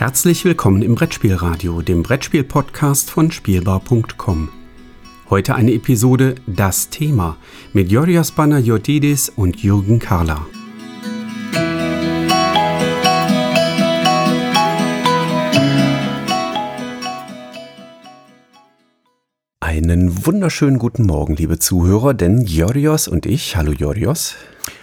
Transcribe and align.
Herzlich 0.00 0.46
willkommen 0.46 0.80
im 0.80 0.94
Brettspielradio, 0.94 1.82
dem 1.82 2.02
Brettspiel-Podcast 2.02 3.10
von 3.10 3.30
Spielbar.com. 3.30 4.48
Heute 5.28 5.54
eine 5.54 5.74
Episode 5.74 6.36
Das 6.46 6.88
Thema 6.88 7.36
mit 7.74 7.92
Yorios 7.92 8.32
Banayotidis 8.32 9.28
und 9.28 9.62
Jürgen 9.62 9.98
Karla. 9.98 10.46
Einen 19.60 20.24
wunderschönen 20.24 20.78
guten 20.78 21.04
Morgen, 21.04 21.36
liebe 21.36 21.58
Zuhörer, 21.58 22.14
denn 22.14 22.46
Jorios 22.46 23.06
und 23.06 23.26
ich, 23.26 23.54
hallo 23.56 23.72
Jorios, 23.72 24.34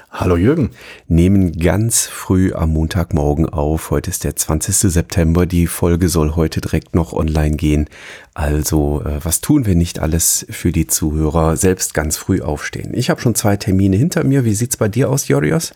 Hallo 0.09 0.37
Jürgen. 0.37 0.71
Nehmen 1.07 1.51
ganz 1.51 2.05
früh 2.05 2.53
am 2.53 2.71
Montagmorgen 2.71 3.47
auf. 3.47 3.91
Heute 3.91 4.09
ist 4.09 4.23
der 4.23 4.37
20. 4.37 4.91
September. 4.91 5.45
Die 5.45 5.67
Folge 5.67 6.07
soll 6.07 6.35
heute 6.35 6.61
direkt 6.61 6.95
noch 6.95 7.11
online 7.11 7.57
gehen. 7.57 7.89
Also, 8.33 9.03
äh, 9.03 9.23
was 9.23 9.41
tun 9.41 9.65
wir 9.65 9.75
nicht 9.75 9.99
alles 9.99 10.45
für 10.49 10.71
die 10.71 10.87
Zuhörer? 10.87 11.57
Selbst 11.57 11.93
ganz 11.93 12.15
früh 12.15 12.41
aufstehen. 12.41 12.93
Ich 12.93 13.09
habe 13.09 13.19
schon 13.19 13.35
zwei 13.35 13.57
Termine 13.57 13.97
hinter 13.97 14.23
mir. 14.23 14.45
Wie 14.45 14.53
sieht's 14.53 14.77
bei 14.77 14.87
dir 14.87 15.09
aus, 15.09 15.27
Jorios? 15.27 15.73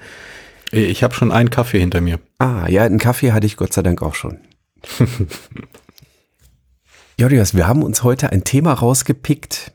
Ich 0.71 1.03
habe 1.03 1.13
schon 1.13 1.33
einen 1.33 1.49
Kaffee 1.49 1.79
hinter 1.79 1.99
mir. 1.99 2.19
Ah, 2.39 2.67
ja, 2.69 2.83
einen 2.83 2.99
Kaffee 2.99 3.33
hatte 3.33 3.45
ich 3.45 3.57
Gott 3.57 3.73
sei 3.73 3.81
Dank 3.81 4.01
auch 4.01 4.15
schon. 4.15 4.39
Jorios, 7.19 7.53
wir 7.53 7.67
haben 7.67 7.83
uns 7.83 8.03
heute 8.03 8.31
ein 8.31 8.45
Thema 8.45 8.73
rausgepickt, 8.73 9.73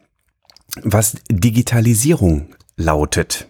was 0.83 1.19
Digitalisierung 1.31 2.49
lautet. 2.77 3.49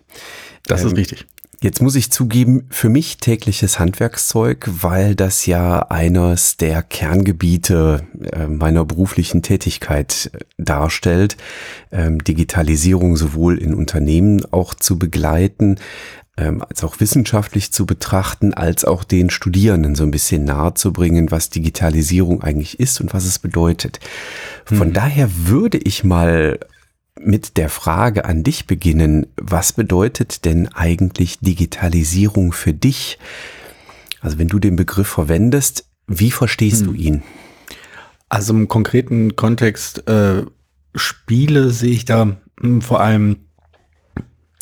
Das 0.66 0.82
ähm, 0.82 0.88
ist 0.88 0.96
richtig. 0.96 1.26
Jetzt 1.62 1.80
muss 1.80 1.96
ich 1.96 2.12
zugeben, 2.12 2.66
für 2.68 2.90
mich 2.90 3.16
tägliches 3.16 3.78
Handwerkszeug, 3.78 4.68
weil 4.70 5.14
das 5.14 5.46
ja 5.46 5.80
eines 5.88 6.58
der 6.58 6.82
Kerngebiete 6.82 8.06
äh, 8.32 8.46
meiner 8.46 8.84
beruflichen 8.84 9.42
Tätigkeit 9.42 10.30
äh, 10.34 10.44
darstellt, 10.58 11.38
ähm, 11.90 12.22
Digitalisierung 12.22 13.16
sowohl 13.16 13.56
in 13.56 13.72
Unternehmen 13.72 14.44
auch 14.52 14.74
zu 14.74 14.98
begleiten, 14.98 15.76
ähm, 16.36 16.62
als 16.62 16.84
auch 16.84 17.00
wissenschaftlich 17.00 17.72
zu 17.72 17.86
betrachten, 17.86 18.52
als 18.52 18.84
auch 18.84 19.02
den 19.02 19.30
Studierenden 19.30 19.94
so 19.94 20.04
ein 20.04 20.10
bisschen 20.10 20.44
nahe 20.44 20.74
zu 20.74 20.92
bringen, 20.92 21.30
was 21.30 21.48
Digitalisierung 21.48 22.42
eigentlich 22.42 22.78
ist 22.78 23.00
und 23.00 23.14
was 23.14 23.24
es 23.24 23.38
bedeutet. 23.38 23.98
Von 24.66 24.88
hm. 24.88 24.92
daher 24.92 25.30
würde 25.46 25.78
ich 25.78 26.04
mal 26.04 26.58
mit 27.26 27.56
der 27.56 27.68
Frage 27.68 28.24
an 28.24 28.42
dich 28.42 28.66
beginnen, 28.66 29.26
was 29.36 29.72
bedeutet 29.72 30.44
denn 30.44 30.68
eigentlich 30.68 31.40
Digitalisierung 31.40 32.52
für 32.52 32.72
dich? 32.72 33.18
Also 34.20 34.38
wenn 34.38 34.48
du 34.48 34.58
den 34.58 34.76
Begriff 34.76 35.08
verwendest, 35.08 35.88
wie 36.06 36.30
verstehst 36.30 36.80
hm. 36.80 36.86
du 36.86 36.92
ihn? 36.94 37.22
Also 38.28 38.54
im 38.54 38.68
konkreten 38.68 39.36
Kontext 39.36 40.08
äh, 40.08 40.44
Spiele 40.94 41.70
sehe 41.70 41.92
ich 41.92 42.04
da 42.04 42.24
mh, 42.24 42.36
hm, 42.60 42.82
vor 42.82 43.00
allem 43.00 43.36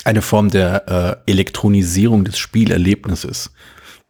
eine 0.04 0.22
Form 0.22 0.50
der 0.50 1.22
äh, 1.26 1.30
Elektronisierung 1.30 2.24
des 2.24 2.38
Spielerlebnisses 2.38 3.52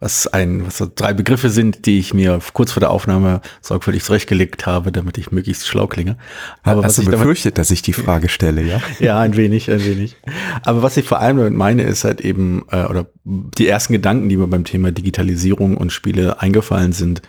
was 0.00 0.26
ein, 0.26 0.66
was 0.66 0.78
so 0.78 0.90
drei 0.92 1.12
Begriffe 1.12 1.50
sind, 1.50 1.86
die 1.86 1.98
ich 1.98 2.12
mir 2.12 2.40
kurz 2.52 2.72
vor 2.72 2.80
der 2.80 2.90
Aufnahme 2.90 3.40
sorgfältig 3.60 4.02
zurechtgelegt 4.02 4.66
habe, 4.66 4.92
damit 4.92 5.18
ich 5.18 5.30
möglichst 5.30 5.66
schlau 5.66 5.86
klinge. 5.86 6.18
Aber 6.62 6.82
Hast 6.82 6.98
was 6.98 7.04
du 7.04 7.10
befürchtet, 7.10 7.56
damit, 7.56 7.58
dass 7.58 7.70
ich 7.70 7.82
die 7.82 7.92
Frage 7.92 8.28
stelle, 8.28 8.62
ja? 8.62 8.80
ja, 8.98 9.20
ein 9.20 9.36
wenig, 9.36 9.70
ein 9.70 9.84
wenig. 9.84 10.16
Aber 10.64 10.82
was 10.82 10.96
ich 10.96 11.06
vor 11.06 11.20
allem 11.20 11.38
damit 11.38 11.54
meine, 11.54 11.84
ist 11.84 12.04
halt 12.04 12.20
eben, 12.20 12.64
äh, 12.70 12.84
oder 12.84 13.06
die 13.24 13.68
ersten 13.68 13.92
Gedanken, 13.92 14.28
die 14.28 14.36
mir 14.36 14.48
beim 14.48 14.64
Thema 14.64 14.90
Digitalisierung 14.90 15.76
und 15.76 15.92
Spiele 15.92 16.40
eingefallen 16.40 16.92
sind, 16.92 17.22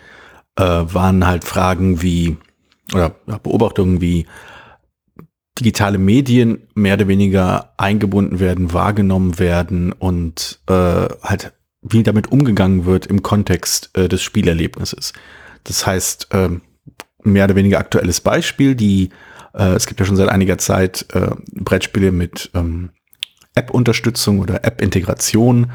äh, 0.56 0.62
waren 0.62 1.26
halt 1.26 1.44
Fragen 1.44 2.02
wie, 2.02 2.36
oder 2.92 3.10
Beobachtungen 3.42 4.00
wie, 4.00 4.26
digitale 5.58 5.98
Medien 5.98 6.68
mehr 6.74 6.94
oder 6.94 7.08
weniger 7.08 7.72
eingebunden 7.78 8.40
werden, 8.40 8.72
wahrgenommen 8.72 9.38
werden 9.38 9.92
und 9.92 10.60
äh, 10.68 10.72
halt 11.22 11.52
wie 11.88 12.02
damit 12.02 12.32
umgegangen 12.32 12.84
wird 12.84 13.06
im 13.06 13.22
Kontext 13.22 13.90
äh, 13.94 14.08
des 14.08 14.22
Spielerlebnisses. 14.22 15.12
Das 15.64 15.86
heißt, 15.86 16.28
äh, 16.32 16.50
mehr 17.22 17.44
oder 17.44 17.56
weniger 17.56 17.78
aktuelles 17.78 18.20
Beispiel, 18.20 18.74
die 18.74 19.10
äh, 19.54 19.74
es 19.74 19.86
gibt 19.86 20.00
ja 20.00 20.06
schon 20.06 20.16
seit 20.16 20.28
einiger 20.28 20.58
Zeit 20.58 21.06
äh, 21.12 21.30
Brettspiele 21.52 22.12
mit 22.12 22.50
ähm, 22.54 22.90
App-Unterstützung 23.54 24.40
oder 24.40 24.64
App-Integration 24.64 25.70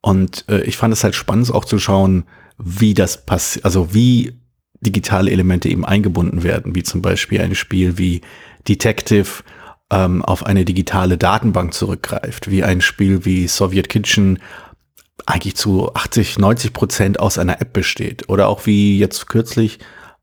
und 0.00 0.44
äh, 0.48 0.62
ich 0.62 0.76
fand 0.76 0.92
es 0.92 1.02
halt 1.02 1.14
spannend 1.14 1.52
auch 1.52 1.64
zu 1.64 1.78
schauen, 1.78 2.24
wie 2.58 2.94
das 2.94 3.24
passiert, 3.24 3.64
also 3.64 3.94
wie 3.94 4.38
digitale 4.80 5.30
Elemente 5.30 5.68
eben 5.68 5.84
eingebunden 5.84 6.42
werden, 6.42 6.74
wie 6.74 6.82
zum 6.82 7.02
Beispiel 7.02 7.40
ein 7.40 7.54
Spiel 7.54 7.98
wie 7.98 8.20
Detective 8.68 9.44
ähm, 9.90 10.22
auf 10.22 10.44
eine 10.44 10.64
digitale 10.64 11.16
Datenbank 11.16 11.72
zurückgreift, 11.72 12.50
wie 12.50 12.64
ein 12.64 12.80
Spiel 12.80 13.24
wie 13.24 13.46
Soviet 13.46 13.88
Kitchen 13.88 14.40
eigentlich 15.26 15.56
zu 15.56 15.94
80, 15.94 16.38
90 16.38 16.72
Prozent 16.72 17.20
aus 17.20 17.38
einer 17.38 17.60
App 17.60 17.72
besteht. 17.72 18.28
Oder 18.28 18.48
auch 18.48 18.66
wie 18.66 18.98
jetzt 18.98 19.28
kürzlich 19.28 19.78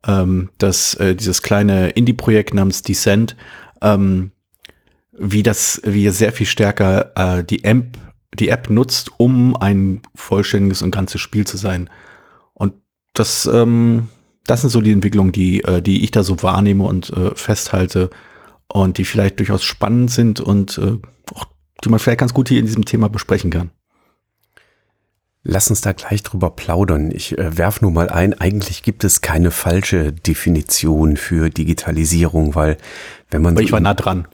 ähm, 0.06 0.50
das, 0.58 0.96
äh, 0.96 1.16
dieses 1.16 1.42
kleine 1.42 1.90
Indie-Projekt 1.90 2.54
namens 2.54 2.82
Descent, 2.82 3.36
ähm, 3.82 4.32
wie 5.12 5.44
das, 5.44 5.82
wie 5.84 6.08
sehr 6.10 6.32
viel 6.32 6.46
stärker 6.46 7.12
äh, 7.16 7.44
die 7.44 7.64
App, 7.64 7.98
die 8.34 8.50
App 8.50 8.70
nutzt, 8.70 9.12
um 9.18 9.56
ein 9.58 10.02
vollständiges 10.16 10.82
und 10.82 10.92
ganzes 10.92 11.20
Spiel 11.22 11.46
zu 11.46 11.58
sein. 11.58 11.90
Und 12.54 12.74
das, 13.14 13.46
ähm, 13.52 14.08
das 14.46 14.62
sind 14.62 14.70
so 14.70 14.82
die 14.82 14.92
Entwicklungen, 14.92 15.32
die, 15.32 15.64
äh, 15.64 15.82
die 15.82 16.04
ich 16.04 16.12
da 16.12 16.24
so 16.24 16.42
wahrnehme 16.42 16.84
und 16.86 17.10
äh, 17.10 17.36
festhalte 17.36 18.10
und 18.68 18.98
die 18.98 19.06
vielleicht 19.06 19.40
durchaus 19.40 19.64
spannend 19.64 20.12
sind 20.12 20.40
und 20.40 20.78
äh, 20.78 20.98
auch, 21.34 21.46
die 21.84 21.90
man 21.90 22.00
vielleicht 22.00 22.20
ganz 22.20 22.34
gut 22.34 22.50
hier 22.50 22.60
in 22.60 22.66
diesem 22.66 22.86
Thema 22.86 23.10
besprechen 23.10 23.52
kann. 23.52 23.72
Lass 25.52 25.72
uns 25.72 25.82
da 25.82 25.94
gleich 25.94 26.22
drüber 26.22 26.52
plaudern. 26.52 27.10
Ich 27.12 27.36
äh, 27.40 27.58
werf 27.58 27.82
nur 27.82 27.90
mal 27.90 28.10
ein, 28.10 28.40
eigentlich 28.40 28.84
gibt 28.84 29.04
es 29.04 29.22
keine 29.22 29.50
falsche 29.50 30.14
Definition 30.14 31.18
für 31.18 31.50
Digitalisierung, 31.50 32.54
weil 32.54 32.78
wenn 33.32 33.42
man. 33.42 33.56
Aber 33.56 33.64
ich 33.64 33.72
war 33.72 33.80
nah 33.80 33.96
dran. 33.96 34.28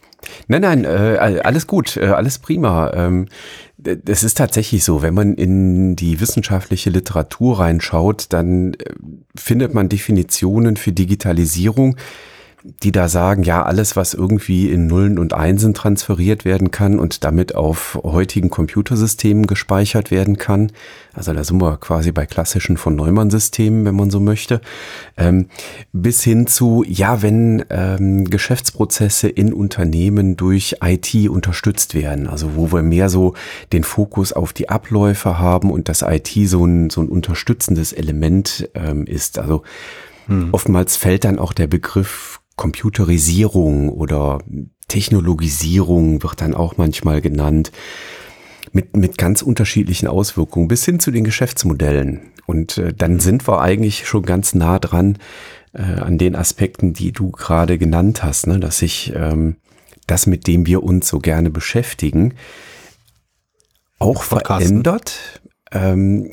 Nein, 0.48 0.60
nein, 0.60 0.84
äh, 0.84 1.40
alles 1.42 1.66
gut, 1.66 1.96
äh, 1.96 2.06
alles 2.08 2.38
prima. 2.38 2.92
Ähm, 2.92 3.28
das 3.78 4.24
ist 4.24 4.36
tatsächlich 4.36 4.84
so, 4.84 5.00
wenn 5.00 5.14
man 5.14 5.34
in 5.34 5.96
die 5.96 6.20
wissenschaftliche 6.20 6.90
Literatur 6.90 7.60
reinschaut, 7.60 8.26
dann 8.30 8.74
äh, 8.74 8.92
findet 9.38 9.72
man 9.72 9.88
Definitionen 9.88 10.76
für 10.76 10.92
Digitalisierung, 10.92 11.96
die 12.82 12.90
da 12.90 13.08
sagen, 13.08 13.42
ja, 13.42 13.62
alles, 13.62 13.96
was 13.96 14.12
irgendwie 14.12 14.70
in 14.70 14.86
Nullen 14.86 15.18
und 15.18 15.32
Einsen 15.32 15.72
transferiert 15.72 16.44
werden 16.44 16.70
kann 16.70 16.98
und 16.98 17.22
damit 17.22 17.54
auf 17.54 17.98
heutigen 18.02 18.50
Computersystemen 18.50 19.46
gespeichert 19.46 20.10
werden 20.10 20.36
kann. 20.36 20.72
Also 21.14 21.32
da 21.32 21.44
sind 21.44 21.60
wir 21.60 21.76
quasi 21.76 22.12
bei 22.12 22.26
klassischen 22.26 22.76
von 22.76 22.96
Neumann-Systemen, 22.96 23.84
wenn 23.84 23.94
man 23.94 24.10
so 24.10 24.20
möchte. 24.20 24.60
Ähm, 25.16 25.46
bis 25.92 26.22
hin 26.22 26.46
zu, 26.46 26.84
ja, 26.86 27.22
wenn 27.22 27.64
ähm, 27.70 28.24
Geschäftsprozesse 28.24 29.28
in 29.28 29.52
Unternehmen 29.52 30.36
durch 30.36 30.76
IT 30.82 31.28
unterstützt 31.28 31.94
werden, 31.94 32.26
also 32.26 32.56
wo 32.56 32.72
wir 32.72 32.82
mehr 32.82 33.08
so 33.08 33.34
den 33.72 33.84
Fokus 33.84 34.32
auf 34.32 34.52
die 34.52 34.68
Abläufe 34.68 35.38
haben 35.38 35.70
und 35.70 35.88
das 35.88 36.02
IT 36.02 36.30
so 36.46 36.64
ein, 36.64 36.90
so 36.90 37.00
ein 37.00 37.08
unterstützendes 37.08 37.92
Element 37.92 38.68
ähm, 38.74 39.06
ist. 39.06 39.38
Also 39.38 39.62
hm. 40.26 40.48
Oftmals 40.52 40.96
fällt 40.96 41.24
dann 41.24 41.38
auch 41.38 41.52
der 41.52 41.66
Begriff 41.66 42.40
Computerisierung 42.56 43.90
oder 43.90 44.40
Technologisierung 44.88 46.22
wird 46.22 46.40
dann 46.40 46.54
auch 46.54 46.76
manchmal 46.76 47.20
genannt, 47.20 47.72
mit, 48.72 48.96
mit 48.96 49.18
ganz 49.18 49.42
unterschiedlichen 49.42 50.08
Auswirkungen 50.08 50.68
bis 50.68 50.84
hin 50.84 51.00
zu 51.00 51.10
den 51.10 51.24
Geschäftsmodellen. 51.24 52.32
Und 52.46 52.78
äh, 52.78 52.92
dann 52.92 53.20
sind 53.20 53.46
wir 53.48 53.60
eigentlich 53.60 54.06
schon 54.06 54.22
ganz 54.22 54.54
nah 54.54 54.78
dran 54.78 55.18
äh, 55.72 55.82
an 55.82 56.18
den 56.18 56.36
Aspekten, 56.36 56.92
die 56.92 57.12
du 57.12 57.30
gerade 57.30 57.78
genannt 57.78 58.22
hast, 58.22 58.46
ne? 58.46 58.60
dass 58.60 58.78
sich 58.78 59.12
ähm, 59.14 59.56
das, 60.06 60.26
mit 60.26 60.46
dem 60.46 60.66
wir 60.66 60.82
uns 60.82 61.08
so 61.08 61.18
gerne 61.18 61.50
beschäftigen, 61.50 62.34
auch 63.98 64.22
verändert, 64.22 65.40
ähm, 65.72 66.30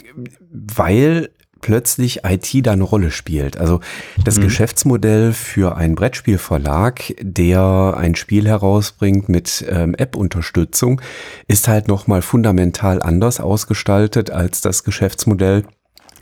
weil 0.49 1.29
plötzlich 1.63 2.23
IT 2.25 2.67
da 2.67 2.73
eine 2.73 2.83
Rolle 2.83 3.09
spielt. 3.09 3.57
Also 3.57 3.79
das 4.23 4.37
mhm. 4.37 4.43
Geschäftsmodell 4.43 5.33
für 5.33 5.75
einen 5.77 5.95
Brettspielverlag, 5.95 7.15
der 7.19 7.95
ein 7.97 8.15
Spiel 8.15 8.47
herausbringt 8.47 9.29
mit 9.29 9.65
ähm, 9.67 9.95
App-Unterstützung, 9.95 11.01
ist 11.47 11.67
halt 11.67 11.87
nochmal 11.87 12.21
fundamental 12.21 13.01
anders 13.01 13.39
ausgestaltet 13.39 14.29
als 14.29 14.61
das 14.61 14.83
Geschäftsmodell 14.83 15.63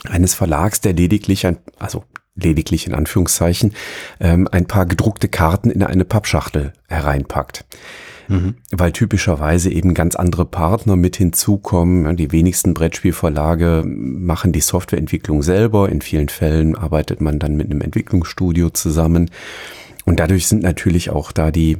eines 0.08 0.32
Verlags, 0.34 0.80
der 0.80 0.94
lediglich 0.94 1.46
ein, 1.46 1.58
also 1.78 2.04
lediglich 2.36 2.86
in 2.86 2.94
Anführungszeichen, 2.94 3.74
ähm, 4.20 4.48
ein 4.50 4.66
paar 4.66 4.86
gedruckte 4.86 5.28
Karten 5.28 5.70
in 5.70 5.82
eine 5.82 6.04
Pappschachtel 6.04 6.72
hereinpackt. 6.88 7.64
Mhm. 8.28 8.54
weil 8.70 8.92
typischerweise 8.92 9.70
eben 9.70 9.94
ganz 9.94 10.16
andere 10.16 10.44
Partner 10.44 10.96
mit 10.96 11.16
hinzukommen. 11.16 12.16
Die 12.16 12.32
wenigsten 12.32 12.74
Brettspielverlage 12.74 13.82
machen 13.86 14.52
die 14.52 14.60
Softwareentwicklung 14.60 15.42
selber. 15.42 15.88
In 15.88 16.00
vielen 16.00 16.28
Fällen 16.28 16.76
arbeitet 16.76 17.20
man 17.20 17.38
dann 17.38 17.56
mit 17.56 17.70
einem 17.70 17.80
Entwicklungsstudio 17.80 18.70
zusammen. 18.70 19.30
Und 20.04 20.20
dadurch 20.20 20.46
sind 20.46 20.62
natürlich 20.62 21.10
auch 21.10 21.32
da 21.32 21.50
die 21.50 21.78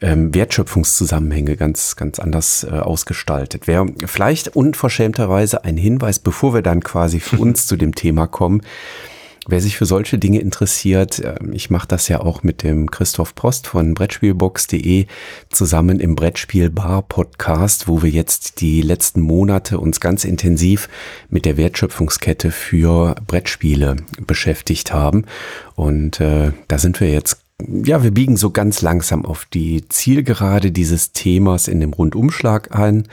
ähm, 0.00 0.34
Wertschöpfungszusammenhänge 0.34 1.56
ganz, 1.56 1.96
ganz 1.96 2.18
anders 2.18 2.64
äh, 2.64 2.70
ausgestaltet. 2.70 3.66
Wäre 3.66 3.86
vielleicht 4.04 4.54
unverschämterweise 4.54 5.64
ein 5.64 5.76
Hinweis, 5.76 6.18
bevor 6.18 6.54
wir 6.54 6.62
dann 6.62 6.82
quasi 6.82 7.20
für 7.20 7.38
uns 7.40 7.66
zu 7.66 7.76
dem 7.76 7.94
Thema 7.94 8.26
kommen. 8.26 8.62
Wer 9.48 9.60
sich 9.60 9.76
für 9.76 9.86
solche 9.86 10.18
Dinge 10.18 10.40
interessiert, 10.40 11.22
ähm, 11.24 11.52
ich 11.52 11.70
mache 11.70 11.86
das 11.86 12.08
ja 12.08 12.20
auch 12.20 12.42
mit 12.42 12.62
dem 12.62 12.90
Christoph 12.90 13.34
Post 13.34 13.68
von 13.68 13.94
Brettspielbox.de 13.94 15.06
zusammen 15.50 16.00
im 16.00 16.16
Brettspielbar 16.16 17.02
Podcast, 17.02 17.86
wo 17.86 18.02
wir 18.02 18.10
jetzt 18.10 18.60
die 18.60 18.82
letzten 18.82 19.20
Monate 19.20 19.78
uns 19.78 20.00
ganz 20.00 20.24
intensiv 20.24 20.88
mit 21.28 21.44
der 21.44 21.56
Wertschöpfungskette 21.56 22.50
für 22.50 23.14
Brettspiele 23.26 23.96
beschäftigt 24.26 24.92
haben. 24.92 25.26
Und 25.76 26.20
äh, 26.20 26.52
da 26.66 26.78
sind 26.78 27.00
wir 27.00 27.10
jetzt 27.10 27.42
ja, 27.58 28.02
wir 28.02 28.10
biegen 28.10 28.36
so 28.36 28.50
ganz 28.50 28.82
langsam 28.82 29.24
auf 29.24 29.46
die 29.46 29.88
Zielgerade 29.88 30.72
dieses 30.72 31.12
Themas 31.12 31.68
in 31.68 31.80
dem 31.80 31.94
Rundumschlag 31.94 32.76
ein 32.76 33.08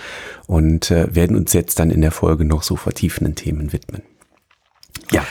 und 0.47 0.91
äh, 0.91 1.15
werden 1.15 1.37
uns 1.37 1.53
jetzt 1.53 1.79
dann 1.79 1.89
in 1.89 2.01
der 2.01 2.11
Folge 2.11 2.43
noch 2.43 2.63
so 2.63 2.75
vertiefenden 2.75 3.35
Themen 3.35 3.71
widmen. 3.71 4.01
Ja. 5.11 5.25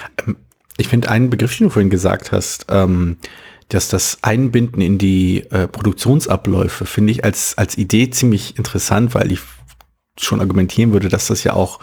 Ich 0.76 0.88
finde 0.88 1.10
einen 1.10 1.30
Begriff, 1.30 1.56
den 1.56 1.68
du 1.68 1.70
vorhin 1.70 1.90
gesagt 1.90 2.32
hast, 2.32 2.66
ähm, 2.68 3.16
dass 3.68 3.88
das 3.88 4.18
Einbinden 4.22 4.82
in 4.82 4.98
die 4.98 5.44
äh, 5.50 5.66
Produktionsabläufe 5.68 6.84
finde 6.84 7.12
ich 7.12 7.24
als, 7.24 7.56
als 7.56 7.78
Idee 7.78 8.10
ziemlich 8.10 8.58
interessant, 8.58 9.14
weil 9.14 9.32
ich 9.32 9.40
schon 10.18 10.40
argumentieren 10.40 10.92
würde, 10.92 11.08
dass 11.08 11.28
das 11.28 11.44
ja 11.44 11.54
auch 11.54 11.80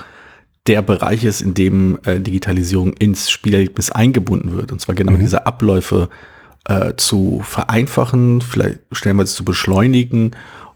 der 0.67 0.81
Bereich 0.81 1.23
ist, 1.23 1.41
in 1.41 1.53
dem 1.53 1.99
äh, 2.05 2.19
Digitalisierung 2.19 2.93
ins 2.93 3.31
Spielerlebnis 3.31 3.91
eingebunden 3.91 4.55
wird. 4.55 4.71
Und 4.71 4.79
zwar 4.81 4.93
genau 4.93 5.13
mhm. 5.13 5.19
diese 5.19 5.47
Abläufe 5.47 6.09
äh, 6.65 6.93
zu 6.95 7.41
vereinfachen, 7.43 8.41
vielleicht 8.41 8.79
stellen 8.91 9.17
wir 9.17 9.23
es 9.23 9.33
zu 9.33 9.43
beschleunigen 9.43 10.35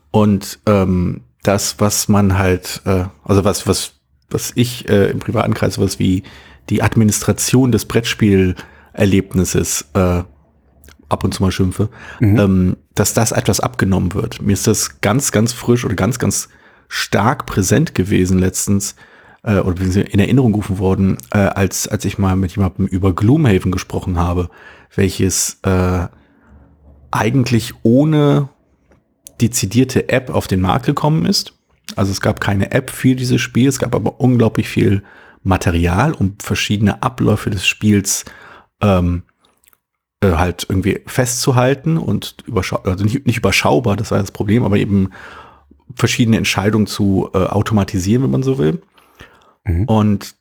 und 0.10 0.60
ähm, 0.66 1.22
das, 1.44 1.76
was 1.80 2.08
man 2.08 2.38
halt, 2.38 2.82
äh, 2.86 3.06
also 3.24 3.44
was, 3.44 3.68
was, 3.68 3.94
was 4.30 4.54
ich 4.56 4.90
äh, 4.90 5.12
im 5.12 5.20
privaten 5.20 5.54
Kreis 5.54 5.78
was 5.78 6.00
wie 6.00 6.24
die 6.70 6.82
Administration 6.82 7.72
des 7.72 7.86
Brettspielerlebnisses 7.86 9.86
äh, 9.94 10.24
ab 11.10 11.24
und 11.24 11.34
zu 11.34 11.44
mal 11.44 11.52
schimpfe, 11.52 11.90
mhm. 12.20 12.40
ähm, 12.40 12.78
dass 12.96 13.14
das 13.14 13.32
etwas 13.32 13.60
abgenommen 13.60 14.14
wird. 14.14 14.42
Mir 14.42 14.54
ist 14.54 14.68
das 14.68 15.02
ganz, 15.02 15.32
ganz 15.32 15.54
frisch 15.54 15.86
oder 15.86 15.96
ganz, 15.96 16.20
ganz 16.20 16.50
stark 16.88 17.46
präsent 17.46 17.96
gewesen 17.96 18.40
letztens 18.40 18.96
äh, 19.44 19.58
oder 19.58 19.82
in 19.82 20.20
Erinnerung 20.20 20.54
gerufen 20.54 20.80
worden, 20.80 21.18
äh, 21.32 21.38
als, 21.38 21.88
als 21.88 22.06
ich 22.06 22.18
mal 22.18 22.36
mit 22.36 22.56
jemandem 22.56 22.88
über 22.88 23.14
Gloomhaven 23.14 23.72
gesprochen 23.72 24.18
habe, 24.18 24.50
welches 24.96 25.60
äh, 25.64 26.08
eigentlich 27.12 27.74
ohne 27.84 28.50
dezidierte 29.42 30.10
App 30.10 30.30
auf 30.30 30.48
den 30.48 30.62
Markt 30.62 30.86
gekommen 30.86 31.26
ist. 31.26 31.54
Also 31.96 32.12
es 32.12 32.22
gab 32.22 32.40
keine 32.40 32.72
App 32.72 32.90
für 32.90 33.16
dieses 33.16 33.42
Spiel, 33.42 33.68
es 33.68 33.80
gab 33.80 33.94
aber 33.94 34.20
unglaublich 34.20 34.68
viel 34.68 35.04
Material, 35.44 36.14
um 36.14 36.36
verschiedene 36.40 37.04
Abläufe 37.04 37.50
des 37.50 37.68
Spiels 37.68 38.26
ähm, 38.82 39.24
äh, 40.22 40.32
halt 40.34 40.66
irgendwie 40.70 41.02
festzuhalten 41.06 41.98
und 41.98 42.38
überschau 42.46 42.78
also 42.78 43.04
nicht, 43.04 43.26
nicht 43.26 43.38
überschaubar, 43.38 43.96
das 43.96 44.12
war 44.12 44.20
das 44.20 44.32
Problem, 44.32 44.64
aber 44.64 44.78
eben 44.78 45.10
verschiedene 45.96 46.38
Entscheidungen 46.38 46.88
zu 46.88 47.30
äh, 47.34 47.40
automatisieren, 47.40 48.24
wenn 48.24 48.32
man 48.32 48.44
so 48.44 48.58
will. 48.58 48.82
Mhm. 49.66 49.86
Und 49.86 50.36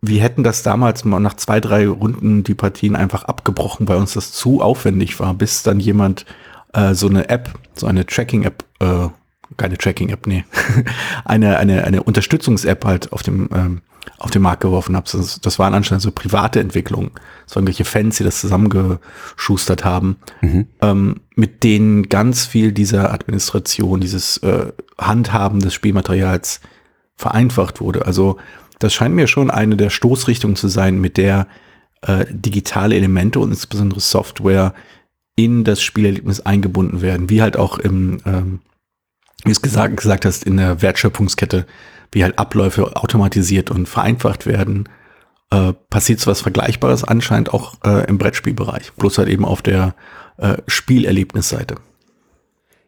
wir 0.00 0.20
hätten 0.20 0.42
das 0.42 0.62
damals 0.62 1.04
mal 1.04 1.20
nach 1.20 1.34
zwei, 1.34 1.60
drei 1.60 1.88
Runden 1.88 2.44
die 2.44 2.54
Partien 2.54 2.96
einfach 2.96 3.24
abgebrochen, 3.24 3.88
weil 3.88 3.98
uns 3.98 4.14
das 4.14 4.32
zu 4.32 4.60
aufwendig 4.60 5.18
war, 5.20 5.32
bis 5.34 5.62
dann 5.62 5.80
jemand 5.80 6.26
äh, 6.72 6.94
so 6.94 7.08
eine 7.08 7.28
App, 7.28 7.58
so 7.74 7.86
eine 7.86 8.04
Tracking-App 8.04 8.64
äh, 8.80 9.08
keine 9.56 9.78
Tracking-App, 9.78 10.26
nee, 10.26 10.44
eine, 11.24 11.58
eine, 11.58 11.84
eine 11.84 12.02
Unterstützungs-App 12.02 12.84
halt 12.84 13.12
auf 13.12 13.22
dem, 13.22 13.48
ähm, 13.54 13.82
auf 14.18 14.30
den 14.30 14.42
Markt 14.42 14.62
geworfen 14.62 14.96
habe. 14.96 15.08
Das, 15.10 15.40
das 15.40 15.58
waren 15.58 15.74
anscheinend 15.74 16.02
so 16.02 16.10
private 16.10 16.60
Entwicklungen, 16.60 17.10
so 17.46 17.58
irgendwelche 17.58 17.84
Fans, 17.84 18.16
die 18.16 18.24
das 18.24 18.40
zusammengeschustert 18.40 19.84
haben, 19.84 20.16
mhm. 20.40 20.66
ähm, 20.80 21.20
mit 21.34 21.64
denen 21.64 22.08
ganz 22.08 22.46
viel 22.46 22.72
dieser 22.72 23.12
Administration, 23.12 24.00
dieses 24.00 24.38
äh, 24.38 24.72
Handhaben 24.98 25.60
des 25.60 25.74
Spielmaterials 25.74 26.60
vereinfacht 27.16 27.80
wurde. 27.80 28.06
Also 28.06 28.38
das 28.78 28.94
scheint 28.94 29.14
mir 29.14 29.26
schon 29.26 29.50
eine 29.50 29.76
der 29.76 29.90
Stoßrichtungen 29.90 30.56
zu 30.56 30.68
sein, 30.68 31.00
mit 31.00 31.16
der 31.16 31.46
äh, 32.02 32.24
digitale 32.30 32.96
Elemente 32.96 33.38
und 33.38 33.50
insbesondere 33.50 34.00
Software 34.00 34.74
in 35.36 35.64
das 35.64 35.82
Spielerlebnis 35.82 36.40
eingebunden 36.40 37.00
werden, 37.00 37.30
wie 37.30 37.42
halt 37.42 37.56
auch 37.56 37.78
im 37.78 38.18
ähm, 38.26 38.60
wie 39.44 39.52
du 39.52 39.52
es 39.52 39.62
gesagt, 39.62 40.24
hast, 40.24 40.44
in 40.44 40.56
der 40.56 40.82
Wertschöpfungskette, 40.82 41.66
wie 42.12 42.22
halt 42.22 42.38
Abläufe 42.38 42.96
automatisiert 42.96 43.70
und 43.70 43.88
vereinfacht 43.88 44.46
werden, 44.46 44.88
äh, 45.50 45.72
passiert 45.90 46.20
so 46.20 46.30
was 46.30 46.40
Vergleichbares 46.40 47.04
anscheinend 47.04 47.52
auch 47.52 47.74
äh, 47.84 48.06
im 48.06 48.18
Brettspielbereich, 48.18 48.92
bloß 48.94 49.18
halt 49.18 49.28
eben 49.28 49.44
auf 49.44 49.62
der 49.62 49.94
äh, 50.38 50.56
Spielerlebnisseite. 50.66 51.76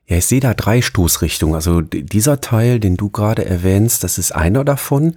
Ja, 0.06 0.18
ich 0.18 0.26
sehe 0.26 0.40
da 0.40 0.54
drei 0.54 0.82
Stoßrichtungen. 0.82 1.54
Also 1.54 1.80
dieser 1.80 2.40
Teil, 2.40 2.78
den 2.78 2.96
du 2.96 3.08
gerade 3.10 3.44
erwähnst, 3.44 4.04
das 4.04 4.18
ist 4.18 4.34
einer 4.34 4.64
davon. 4.64 5.14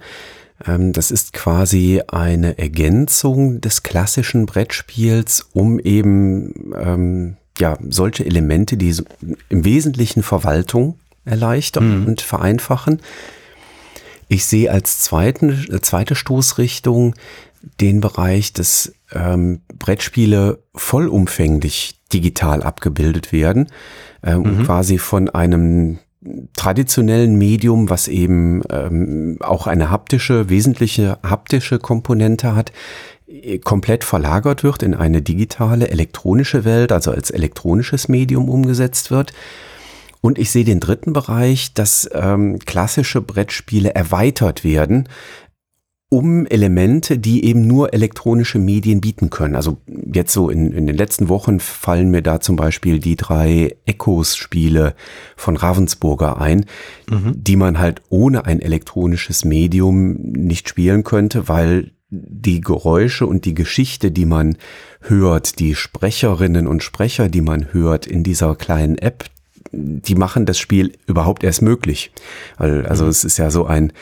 Ähm, 0.66 0.92
das 0.92 1.10
ist 1.10 1.32
quasi 1.32 2.02
eine 2.08 2.58
Ergänzung 2.58 3.60
des 3.60 3.82
klassischen 3.82 4.46
Brettspiels, 4.46 5.48
um 5.52 5.78
eben 5.78 6.72
ähm, 6.78 7.36
ja 7.58 7.76
solche 7.88 8.24
Elemente, 8.24 8.76
die 8.76 8.94
im 9.48 9.64
Wesentlichen 9.64 10.22
Verwaltung 10.22 10.98
erleichtern 11.28 12.00
mhm. 12.00 12.06
und 12.06 12.20
vereinfachen. 12.20 13.00
Ich 14.28 14.44
sehe 14.44 14.70
als 14.70 15.00
zweiten, 15.00 15.66
äh, 15.72 15.80
zweite 15.80 16.14
Stoßrichtung 16.14 17.14
den 17.80 18.00
Bereich, 18.00 18.52
dass 18.52 18.92
ähm, 19.12 19.60
Brettspiele 19.78 20.62
vollumfänglich 20.74 22.00
digital 22.12 22.62
abgebildet 22.62 23.32
werden, 23.32 23.68
ähm, 24.22 24.42
mhm. 24.42 24.64
quasi 24.64 24.98
von 24.98 25.28
einem 25.28 25.98
traditionellen 26.56 27.36
Medium, 27.36 27.90
was 27.90 28.08
eben 28.08 28.62
ähm, 28.70 29.38
auch 29.40 29.66
eine 29.66 29.90
haptische, 29.90 30.48
wesentliche 30.48 31.18
haptische 31.22 31.78
Komponente 31.78 32.54
hat, 32.54 32.72
äh, 33.26 33.58
komplett 33.58 34.04
verlagert 34.04 34.62
wird 34.64 34.82
in 34.82 34.94
eine 34.94 35.22
digitale, 35.22 35.88
elektronische 35.88 36.64
Welt, 36.64 36.92
also 36.92 37.12
als 37.12 37.30
elektronisches 37.30 38.08
Medium 38.08 38.48
umgesetzt 38.48 39.10
wird. 39.10 39.32
Und 40.20 40.38
ich 40.38 40.50
sehe 40.50 40.64
den 40.64 40.80
dritten 40.80 41.12
Bereich, 41.12 41.74
dass 41.74 42.08
ähm, 42.12 42.58
klassische 42.58 43.20
Brettspiele 43.20 43.94
erweitert 43.94 44.64
werden 44.64 45.08
um 46.10 46.46
Elemente, 46.46 47.18
die 47.18 47.44
eben 47.44 47.66
nur 47.66 47.92
elektronische 47.92 48.58
Medien 48.58 49.00
bieten 49.00 49.28
können. 49.28 49.54
Also 49.54 49.78
jetzt 49.86 50.32
so 50.32 50.48
in, 50.48 50.72
in 50.72 50.86
den 50.86 50.96
letzten 50.96 51.28
Wochen 51.28 51.60
fallen 51.60 52.10
mir 52.10 52.22
da 52.22 52.40
zum 52.40 52.56
Beispiel 52.56 52.98
die 52.98 53.16
drei 53.16 53.76
Echos-Spiele 53.84 54.94
von 55.36 55.56
Ravensburger 55.56 56.40
ein, 56.40 56.64
mhm. 57.10 57.34
die 57.36 57.56
man 57.56 57.78
halt 57.78 58.00
ohne 58.08 58.46
ein 58.46 58.60
elektronisches 58.60 59.44
Medium 59.44 60.14
nicht 60.14 60.68
spielen 60.70 61.04
könnte, 61.04 61.46
weil 61.48 61.92
die 62.10 62.62
Geräusche 62.62 63.26
und 63.26 63.44
die 63.44 63.52
Geschichte, 63.52 64.10
die 64.10 64.24
man 64.24 64.56
hört, 65.02 65.58
die 65.58 65.74
Sprecherinnen 65.74 66.66
und 66.66 66.82
Sprecher, 66.82 67.28
die 67.28 67.42
man 67.42 67.74
hört 67.74 68.06
in 68.06 68.22
dieser 68.22 68.56
kleinen 68.56 68.96
App, 68.96 69.26
die 69.72 70.14
machen 70.14 70.46
das 70.46 70.58
Spiel 70.58 70.92
überhaupt 71.06 71.44
erst 71.44 71.62
möglich. 71.62 72.12
Also 72.56 73.04
mhm. 73.04 73.10
es 73.10 73.24
ist 73.24 73.38
ja 73.38 73.50
so 73.50 73.66
ein, 73.66 73.92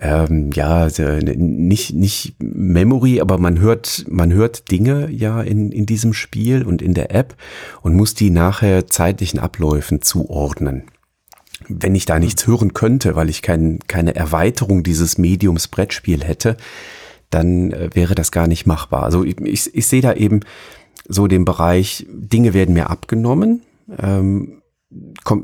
ähm, 0.00 0.50
ja, 0.52 0.88
nicht, 0.88 1.94
nicht 1.94 2.36
Memory, 2.38 3.20
aber 3.20 3.38
man 3.38 3.58
hört, 3.58 4.04
man 4.08 4.32
hört 4.32 4.70
Dinge 4.70 5.10
ja 5.10 5.40
in, 5.40 5.72
in 5.72 5.86
diesem 5.86 6.12
Spiel 6.12 6.62
und 6.62 6.82
in 6.82 6.94
der 6.94 7.14
App 7.14 7.36
und 7.82 7.94
muss 7.94 8.14
die 8.14 8.30
nachher 8.30 8.86
zeitlichen 8.86 9.40
Abläufen 9.40 10.02
zuordnen. 10.02 10.84
Wenn 11.68 11.94
ich 11.94 12.06
da 12.06 12.18
nichts 12.18 12.46
hören 12.46 12.74
könnte, 12.74 13.16
weil 13.16 13.28
ich 13.28 13.42
kein, 13.42 13.80
keine 13.88 14.14
Erweiterung 14.14 14.82
dieses 14.82 15.18
Mediums 15.18 15.68
Brettspiel 15.68 16.22
hätte, 16.22 16.56
dann 17.30 17.72
äh, 17.72 17.90
wäre 17.92 18.14
das 18.14 18.30
gar 18.30 18.46
nicht 18.46 18.66
machbar. 18.66 19.02
Also 19.02 19.24
ich, 19.24 19.40
ich, 19.40 19.74
ich 19.74 19.86
sehe 19.86 20.02
da 20.02 20.14
eben 20.14 20.40
so 21.08 21.26
den 21.26 21.44
Bereich, 21.44 22.06
Dinge 22.10 22.54
werden 22.54 22.74
mir 22.74 22.90
abgenommen, 22.90 23.62
ähm, 23.98 24.57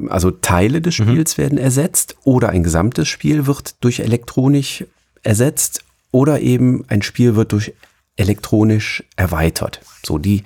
also 0.09 0.31
Teile 0.31 0.81
des 0.81 0.99
mhm. 0.99 1.05
Spiels 1.05 1.37
mhm. 1.37 1.43
werden 1.43 1.59
ersetzt 1.59 2.17
oder 2.25 2.49
ein 2.51 2.63
gesamtes 2.63 3.09
Spiel 3.09 3.47
wird 3.47 3.77
durch 3.81 4.01
elektronisch 4.01 4.85
ersetzt 5.23 5.85
oder 6.11 6.41
eben 6.41 6.85
ein 6.89 7.03
Spiel 7.03 7.37
wird 7.37 7.53
durch 7.53 7.75
elektronisch 8.17 9.05
erweitert. 9.17 9.81
So 10.05 10.19
die, 10.19 10.45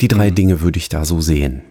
die 0.00 0.08
drei 0.08 0.30
mhm. 0.30 0.34
Dinge 0.34 0.60
würde 0.60 0.78
ich 0.78 0.88
da 0.88 1.04
so 1.04 1.20
sehen. 1.20 1.62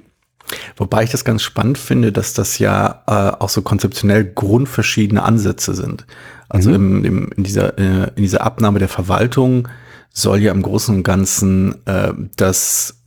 Wobei 0.77 1.03
ich 1.03 1.09
das 1.09 1.25
ganz 1.25 1.43
spannend 1.43 1.77
finde, 1.77 2.12
dass 2.12 2.33
das 2.33 2.57
ja 2.59 3.03
äh, 3.07 3.41
auch 3.41 3.50
so 3.50 3.62
konzeptionell 3.62 4.25
grundverschiedene 4.25 5.21
Ansätze 5.21 5.74
sind. 5.74 6.05
Also 6.50 6.69
mhm. 6.69 6.75
im, 6.75 7.05
im, 7.05 7.29
in, 7.36 7.43
dieser, 7.43 7.77
äh, 7.77 8.12
in 8.15 8.24
dieser 8.24 8.41
Abnahme 8.41 8.79
der 8.79 8.88
Verwaltung 8.88 9.67
soll 10.09 10.41
ja 10.41 10.51
im 10.51 10.62
Großen 10.62 10.95
und 10.95 11.03
Ganzen 11.03 11.86
äh, 11.86 12.13
das 12.38 13.01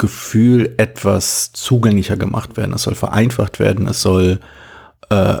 Spielgefühl 0.00 0.74
etwas 0.78 1.52
zugänglicher 1.52 2.16
gemacht 2.16 2.56
werden. 2.56 2.74
Es 2.74 2.82
soll 2.82 2.94
vereinfacht 2.94 3.58
werden. 3.58 3.86
Es 3.86 4.00
soll 4.00 4.40
äh, 5.10 5.36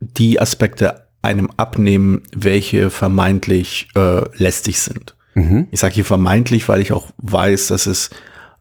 die 0.00 0.40
Aspekte 0.40 1.06
einem 1.22 1.50
abnehmen, 1.56 2.22
welche 2.34 2.90
vermeintlich 2.90 3.88
äh, 3.96 4.22
lästig 4.36 4.80
sind. 4.80 5.16
Mhm. 5.34 5.66
Ich 5.70 5.80
sage 5.80 5.94
hier 5.94 6.04
vermeintlich, 6.04 6.68
weil 6.68 6.80
ich 6.80 6.92
auch 6.92 7.08
weiß, 7.18 7.68
dass 7.68 7.86
es 7.86 8.10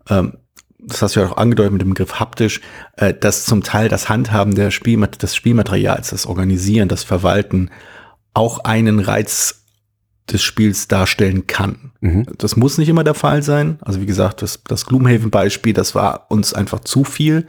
ähm, 0.10 0.34
das 0.80 1.02
hast 1.02 1.16
du 1.16 1.20
ja 1.20 1.28
auch 1.28 1.38
angedeutet 1.38 1.74
mit 1.74 1.82
dem 1.82 1.90
Begriff 1.90 2.20
haptisch, 2.20 2.62
äh, 2.96 3.14
dass 3.14 3.46
zum 3.46 3.62
Teil 3.62 3.90
das 3.90 4.10
Handhaben 4.10 4.56
der 4.56 4.72
Spielmat 4.72 5.22
des 5.22 5.36
Spielmaterials, 5.36 6.12
das 6.12 6.26
Organisieren, 6.26 6.88
das 6.88 7.04
Verwalten 7.04 7.70
auch 8.34 8.60
einen 8.60 9.00
Reiz 9.00 9.66
des 10.32 10.44
Spiels 10.44 10.88
darstellen 10.88 11.48
kann. 11.48 11.92
Mhm. 12.02 12.26
Das 12.38 12.58
muss 12.58 12.78
nicht 12.78 12.90
immer 12.90 13.04
der 13.04 13.14
Fall 13.14 13.44
sein. 13.44 13.78
Also 13.82 14.02
wie 14.02 14.06
gesagt, 14.06 14.42
das, 14.42 14.62
das 14.68 14.86
Gloomhaven-Beispiel, 14.86 15.74
das 15.74 15.96
war 15.96 16.26
uns 16.30 16.54
einfach 16.54 16.82
zu 16.82 17.04
viel. 17.04 17.48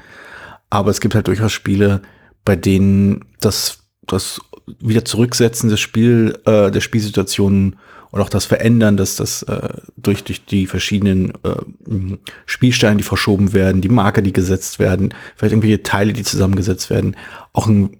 Aber 0.71 0.91
es 0.91 1.01
gibt 1.01 1.15
halt 1.15 1.27
durchaus 1.27 1.53
Spiele, 1.53 2.03
bei 2.45 2.57
denen 2.57 3.25
das, 3.41 3.79
das 4.07 4.41
wieder 4.81 5.05
Zurücksetzen 5.05 5.71
des 5.71 5.81
Spiel, 5.81 6.39
äh, 6.45 6.71
der 6.71 6.81
Spielsituationen 6.81 7.77
und 8.11 8.21
auch 8.21 8.29
das 8.29 8.47
Verändern, 8.47 8.97
dass 8.97 9.17
das 9.17 9.43
äh, 9.43 9.69
durch, 9.97 10.25
durch 10.25 10.45
die 10.45 10.67
verschiedenen 10.67 11.33
äh, 11.43 12.17
Spielsteine, 12.47 12.97
die 12.97 13.03
verschoben 13.03 13.53
werden, 13.53 13.81
die 13.81 13.89
Marker, 13.89 14.23
die 14.23 14.33
gesetzt 14.33 14.79
werden, 14.79 15.13
vielleicht 15.37 15.53
irgendwelche 15.53 15.83
Teile, 15.83 16.13
die 16.13 16.23
zusammengesetzt 16.23 16.91
werden, 16.91 17.17
auch 17.53 17.67
ein 17.67 17.99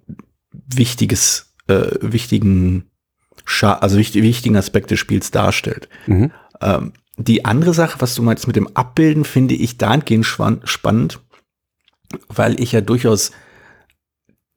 wichtiges, 0.51 1.53
äh, 1.67 1.91
wichtigen, 2.01 2.88
also 3.81 3.97
wichtig, 3.97 4.23
wichtigen 4.23 4.55
Aspekt 4.55 4.91
des 4.91 4.99
Spiels 4.99 5.31
darstellt. 5.31 5.89
Mhm. 6.07 6.31
Ähm, 6.61 6.93
die 7.17 7.45
andere 7.45 7.73
Sache, 7.73 7.99
was 7.99 8.15
du 8.15 8.21
meinst 8.21 8.47
mit 8.47 8.55
dem 8.55 8.67
Abbilden, 8.75 9.25
finde 9.25 9.55
ich 9.55 9.77
dahingehend 9.77 10.25
spannend, 10.25 11.19
weil 12.27 12.59
ich 12.59 12.71
ja 12.71 12.81
durchaus 12.81 13.31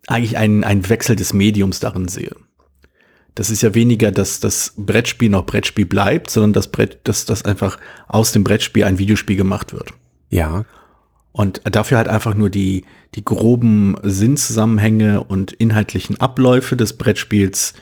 eigentlich 0.07 0.37
einen, 0.37 0.65
einen 0.65 0.89
Wechsel 0.89 1.17
des 1.17 1.33
Mediums 1.33 1.81
darin 1.81 2.09
sehe 2.09 2.35
das 3.35 3.51
ist 3.51 3.63
ja 3.63 3.75
weniger, 3.75 4.11
dass 4.11 4.41
das 4.41 4.75
Brettspiel 4.77 5.31
noch 5.31 5.47
Brettspiel 5.47 5.87
bleibt, 5.87 6.31
sondern 6.31 6.53
das 6.53 6.69
Brett, 6.69 7.01
dass 7.05 7.25
das 7.25 7.45
einfach 7.45 7.79
aus 8.09 8.33
dem 8.33 8.45
Brettspiel 8.45 8.85
ein 8.85 8.99
Videospiel 8.99 9.37
gemacht 9.37 9.73
wird. 9.73 9.93
Ja. 10.29 10.65
Und 11.33 11.63
dafür 11.65 11.97
halt 11.97 12.09
einfach 12.09 12.35
nur 12.35 12.51
die, 12.51 12.85
die 13.15 13.25
groben 13.25 13.97
Sinnzusammenhänge 14.03 15.25
und 15.25 15.53
inhaltlichen 15.53 16.21
Abläufe 16.21 16.77
des 16.77 16.99
Brettspiels 16.99 17.73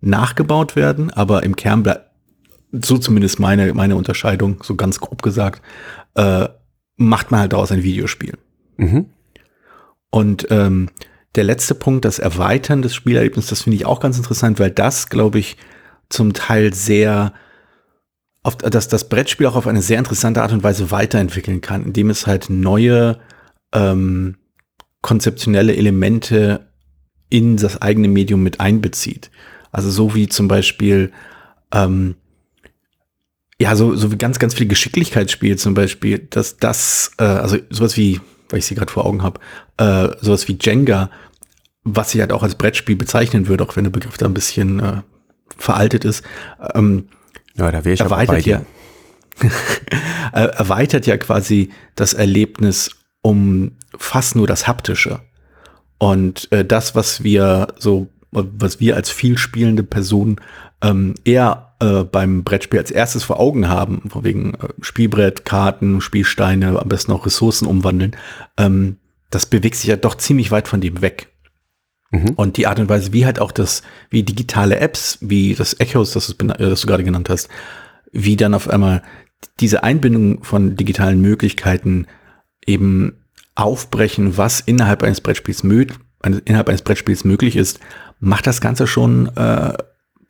nachgebaut 0.00 0.76
werden, 0.76 1.10
aber 1.10 1.42
im 1.42 1.56
Kern 1.56 1.82
bleibt, 1.82 2.10
so 2.72 2.98
zumindest 2.98 3.40
meine, 3.40 3.74
meine 3.74 3.96
Unterscheidung, 3.96 4.62
so 4.62 4.76
ganz 4.76 5.00
grob 5.00 5.22
gesagt, 5.22 5.62
äh, 6.14 6.48
macht 6.96 7.30
man 7.30 7.40
halt 7.40 7.52
daraus 7.52 7.72
ein 7.72 7.82
Videospiel. 7.82 8.34
Mhm. 8.76 9.06
Und 10.10 10.46
ähm, 10.50 10.90
der 11.34 11.44
letzte 11.44 11.74
Punkt, 11.74 12.04
das 12.04 12.18
Erweitern 12.18 12.82
des 12.82 12.94
Spielerlebnisses, 12.94 13.50
das 13.50 13.62
finde 13.62 13.76
ich 13.76 13.86
auch 13.86 14.00
ganz 14.00 14.16
interessant, 14.16 14.58
weil 14.58 14.70
das, 14.70 15.08
glaube 15.08 15.38
ich, 15.38 15.56
zum 16.08 16.32
Teil 16.32 16.74
sehr, 16.74 17.32
auf, 18.42 18.56
dass 18.56 18.88
das 18.88 19.08
Brettspiel 19.08 19.46
auch 19.46 19.56
auf 19.56 19.66
eine 19.66 19.82
sehr 19.82 19.98
interessante 19.98 20.42
Art 20.42 20.52
und 20.52 20.62
Weise 20.62 20.90
weiterentwickeln 20.90 21.60
kann, 21.60 21.84
indem 21.84 22.10
es 22.10 22.26
halt 22.26 22.50
neue 22.50 23.18
ähm, 23.72 24.36
konzeptionelle 25.02 25.76
Elemente 25.76 26.68
in 27.28 27.56
das 27.56 27.80
eigene 27.80 28.08
Medium 28.08 28.42
mit 28.42 28.60
einbezieht. 28.60 29.30
Also 29.72 29.90
so 29.90 30.14
wie 30.14 30.28
zum 30.28 30.48
Beispiel 30.48 31.12
ähm, 31.72 32.16
ja, 33.58 33.76
so, 33.76 33.94
so 33.94 34.10
wie 34.10 34.16
ganz, 34.16 34.38
ganz 34.38 34.54
viel 34.54 34.66
Geschicklichkeitsspiel 34.66 35.58
zum 35.58 35.74
Beispiel, 35.74 36.18
dass 36.18 36.56
das, 36.56 37.12
äh, 37.18 37.24
also 37.24 37.58
sowas 37.68 37.96
wie 37.96 38.20
weil 38.50 38.58
ich 38.58 38.66
sie 38.66 38.74
gerade 38.74 38.92
vor 38.92 39.06
Augen 39.06 39.22
habe, 39.22 39.40
äh, 39.78 40.08
sowas 40.20 40.48
wie 40.48 40.58
Jenga, 40.60 41.10
was 41.84 42.14
ich 42.14 42.20
halt 42.20 42.32
auch 42.32 42.42
als 42.42 42.56
Brettspiel 42.56 42.96
bezeichnen 42.96 43.48
würde, 43.48 43.64
auch 43.64 43.76
wenn 43.76 43.84
der 43.84 43.90
Begriff 43.90 44.18
da 44.18 44.26
ein 44.26 44.34
bisschen 44.34 44.80
äh, 44.80 45.02
veraltet 45.56 46.04
ist. 46.04 46.24
Ähm, 46.74 47.08
ja, 47.54 47.70
da 47.70 47.84
wäre 47.84 47.94
ich 47.94 48.00
erweitert 48.00 48.44
bei 48.44 48.50
ja, 48.50 48.62
erweitert 50.32 51.06
ja 51.06 51.16
quasi 51.16 51.70
das 51.94 52.12
Erlebnis 52.14 52.90
um 53.22 53.72
fast 53.96 54.36
nur 54.36 54.46
das 54.46 54.66
Haptische. 54.66 55.20
Und 55.98 56.50
äh, 56.52 56.64
das, 56.64 56.94
was 56.94 57.22
wir 57.22 57.68
so, 57.78 58.08
was 58.32 58.80
wir 58.80 58.96
als 58.96 59.10
vielspielende 59.10 59.82
Person 59.82 60.36
ähm, 60.82 61.14
eher 61.24 61.74
äh, 61.80 62.04
beim 62.04 62.44
Brettspiel 62.44 62.78
als 62.78 62.90
erstes 62.90 63.24
vor 63.24 63.40
Augen 63.40 63.68
haben, 63.68 64.08
von 64.08 64.24
wegen 64.24 64.54
äh, 64.54 64.68
Spielbrett, 64.80 65.44
Karten, 65.44 66.00
Spielsteine, 66.00 66.80
am 66.80 66.88
besten 66.88 67.12
auch 67.12 67.26
Ressourcen 67.26 67.66
umwandeln, 67.66 68.16
ähm, 68.56 68.96
das 69.30 69.46
bewegt 69.46 69.76
sich 69.76 69.88
ja 69.88 69.96
doch 69.96 70.16
ziemlich 70.16 70.50
weit 70.50 70.68
von 70.68 70.80
dem 70.80 71.02
weg. 71.02 71.28
Mhm. 72.10 72.30
Und 72.36 72.56
die 72.56 72.66
Art 72.66 72.80
und 72.80 72.88
Weise, 72.88 73.12
wie 73.12 73.24
halt 73.24 73.40
auch 73.40 73.52
das, 73.52 73.82
wie 74.10 74.22
digitale 74.22 74.78
Apps, 74.78 75.18
wie 75.20 75.54
das 75.54 75.78
Echos, 75.78 76.12
das, 76.12 76.26
du, 76.26 76.46
das 76.46 76.80
du 76.80 76.86
gerade 76.86 77.04
genannt 77.04 77.28
hast, 77.28 77.48
wie 78.12 78.36
dann 78.36 78.54
auf 78.54 78.68
einmal 78.68 79.02
diese 79.60 79.82
Einbindung 79.82 80.42
von 80.42 80.76
digitalen 80.76 81.20
Möglichkeiten 81.20 82.06
eben 82.66 83.24
aufbrechen, 83.54 84.36
was 84.36 84.60
innerhalb 84.60 85.02
eines 85.02 85.20
Brettspiels, 85.20 85.64
innerhalb 86.22 86.68
eines 86.68 86.82
Brettspiels 86.82 87.24
möglich 87.24 87.56
ist, 87.56 87.80
macht 88.18 88.46
das 88.46 88.60
Ganze 88.60 88.86
schon 88.86 89.34
äh, 89.36 89.72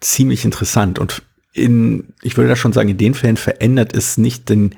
ziemlich 0.01 0.45
interessant 0.45 0.99
und 0.99 1.23
in, 1.53 2.15
ich 2.23 2.37
würde 2.37 2.49
da 2.49 2.57
schon 2.57 2.73
sagen, 2.73 2.89
in 2.89 2.99
den 2.99 3.15
Fällen 3.15 3.37
verändert 3.37 3.95
es 3.95 4.19
nicht 4.19 4.49
den 4.49 4.77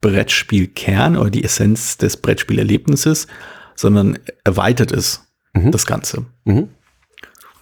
Brettspielkern 0.00 1.16
oder 1.16 1.30
die 1.30 1.44
Essenz 1.44 1.96
des 1.96 2.16
Brettspielerlebnisses, 2.16 3.28
sondern 3.76 4.18
erweitert 4.44 4.92
es 4.92 5.28
mhm. 5.54 5.70
das 5.70 5.86
Ganze. 5.86 6.26
Mhm. 6.44 6.68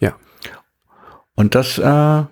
Ja. 0.01 0.17
Und 1.35 1.55
das, 1.55 1.79
äh, 1.79 2.25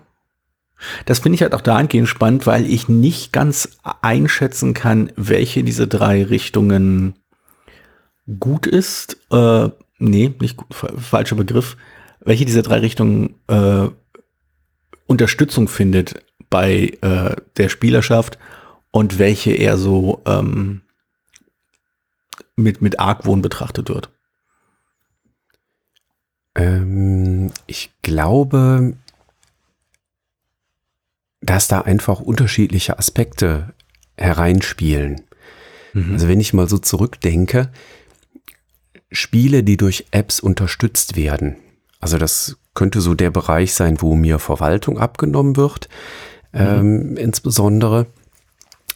das 1.05 1.19
finde 1.19 1.35
ich 1.35 1.41
halt 1.43 1.53
auch 1.53 1.61
dahingehend 1.61 2.09
spannend, 2.09 2.47
weil 2.47 2.65
ich 2.65 2.89
nicht 2.89 3.31
ganz 3.31 3.77
einschätzen 4.01 4.73
kann, 4.73 5.11
welche 5.15 5.63
dieser 5.63 5.87
drei 5.87 6.23
Richtungen 6.23 7.15
gut 8.39 8.65
ist. 8.65 9.17
Äh, 9.31 9.69
nee, 9.99 10.33
nicht 10.39 10.57
gut, 10.57 10.73
falscher 10.73 11.35
Begriff. 11.35 11.77
Welche 12.21 12.45
dieser 12.45 12.63
drei 12.63 12.79
Richtungen 12.79 13.35
äh, 13.47 13.87
Unterstützung 15.07 15.67
findet 15.67 16.23
bei 16.49 16.97
äh, 17.01 17.35
der 17.57 17.69
Spielerschaft 17.69 18.37
und 18.91 19.19
welche 19.19 19.51
eher 19.51 19.77
so 19.77 20.21
ähm, 20.25 20.81
mit, 22.55 22.81
mit 22.81 22.99
Argwohn 22.99 23.41
betrachtet 23.41 23.89
wird? 23.89 24.09
Ähm, 26.55 27.51
ich 27.67 27.91
glaube, 28.01 28.95
dass 31.41 31.67
da 31.67 31.81
einfach 31.81 32.19
unterschiedliche 32.19 32.99
Aspekte 32.99 33.73
hereinspielen. 34.17 35.21
Mhm. 35.93 36.13
Also 36.13 36.27
wenn 36.27 36.39
ich 36.39 36.53
mal 36.53 36.67
so 36.67 36.77
zurückdenke, 36.77 37.71
Spiele, 39.11 39.63
die 39.63 39.77
durch 39.77 40.05
Apps 40.11 40.39
unterstützt 40.39 41.15
werden, 41.15 41.57
also 41.99 42.17
das 42.17 42.57
könnte 42.73 43.01
so 43.01 43.13
der 43.13 43.29
Bereich 43.29 43.73
sein, 43.73 44.01
wo 44.01 44.15
mir 44.15 44.39
Verwaltung 44.39 44.99
abgenommen 44.99 45.57
wird, 45.57 45.89
mhm. 46.53 46.59
ähm, 46.59 47.17
insbesondere. 47.17 48.07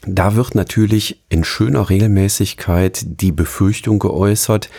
Da 0.05 0.36
wird 0.36 0.53
natürlich 0.53 1.24
in 1.29 1.43
schöner 1.43 1.89
Regelmäßigkeit 1.89 3.22
die 3.22 3.32
Befürchtung 3.32 4.00
geäußert, 4.00 4.70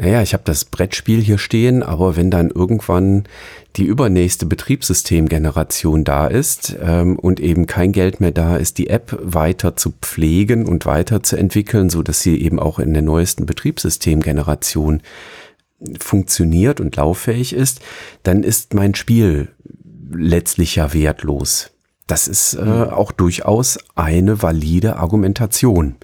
naja, 0.00 0.22
ich 0.22 0.32
habe 0.32 0.44
das 0.46 0.64
Brettspiel 0.64 1.20
hier 1.20 1.38
stehen, 1.38 1.82
aber 1.82 2.14
wenn 2.14 2.30
dann 2.30 2.50
irgendwann 2.50 3.24
die 3.74 3.84
übernächste 3.84 4.46
Betriebssystemgeneration 4.46 6.04
da 6.04 6.28
ist 6.28 6.76
ähm, 6.80 7.18
und 7.18 7.40
eben 7.40 7.66
kein 7.66 7.90
Geld 7.90 8.20
mehr 8.20 8.30
da 8.30 8.56
ist, 8.56 8.78
die 8.78 8.90
App 8.90 9.18
weiter 9.20 9.76
zu 9.76 9.92
pflegen 10.00 10.66
und 10.66 10.86
weiter 10.86 11.24
zu 11.24 11.36
entwickeln, 11.36 11.90
so 11.90 12.04
dass 12.04 12.20
sie 12.20 12.40
eben 12.40 12.60
auch 12.60 12.78
in 12.78 12.94
der 12.94 13.02
neuesten 13.02 13.44
Betriebssystemgeneration 13.44 15.02
funktioniert 15.98 16.80
und 16.80 16.94
lauffähig 16.94 17.52
ist, 17.52 17.80
dann 18.22 18.44
ist 18.44 18.74
mein 18.74 18.94
Spiel 18.94 19.48
letztlich 20.12 20.76
ja 20.76 20.92
wertlos. 20.94 21.72
Das 22.06 22.28
ist 22.28 22.54
äh, 22.54 22.64
mhm. 22.64 22.90
auch 22.90 23.10
durchaus 23.10 23.78
eine 23.96 24.42
valide 24.42 24.96
Argumentation, 24.96 25.96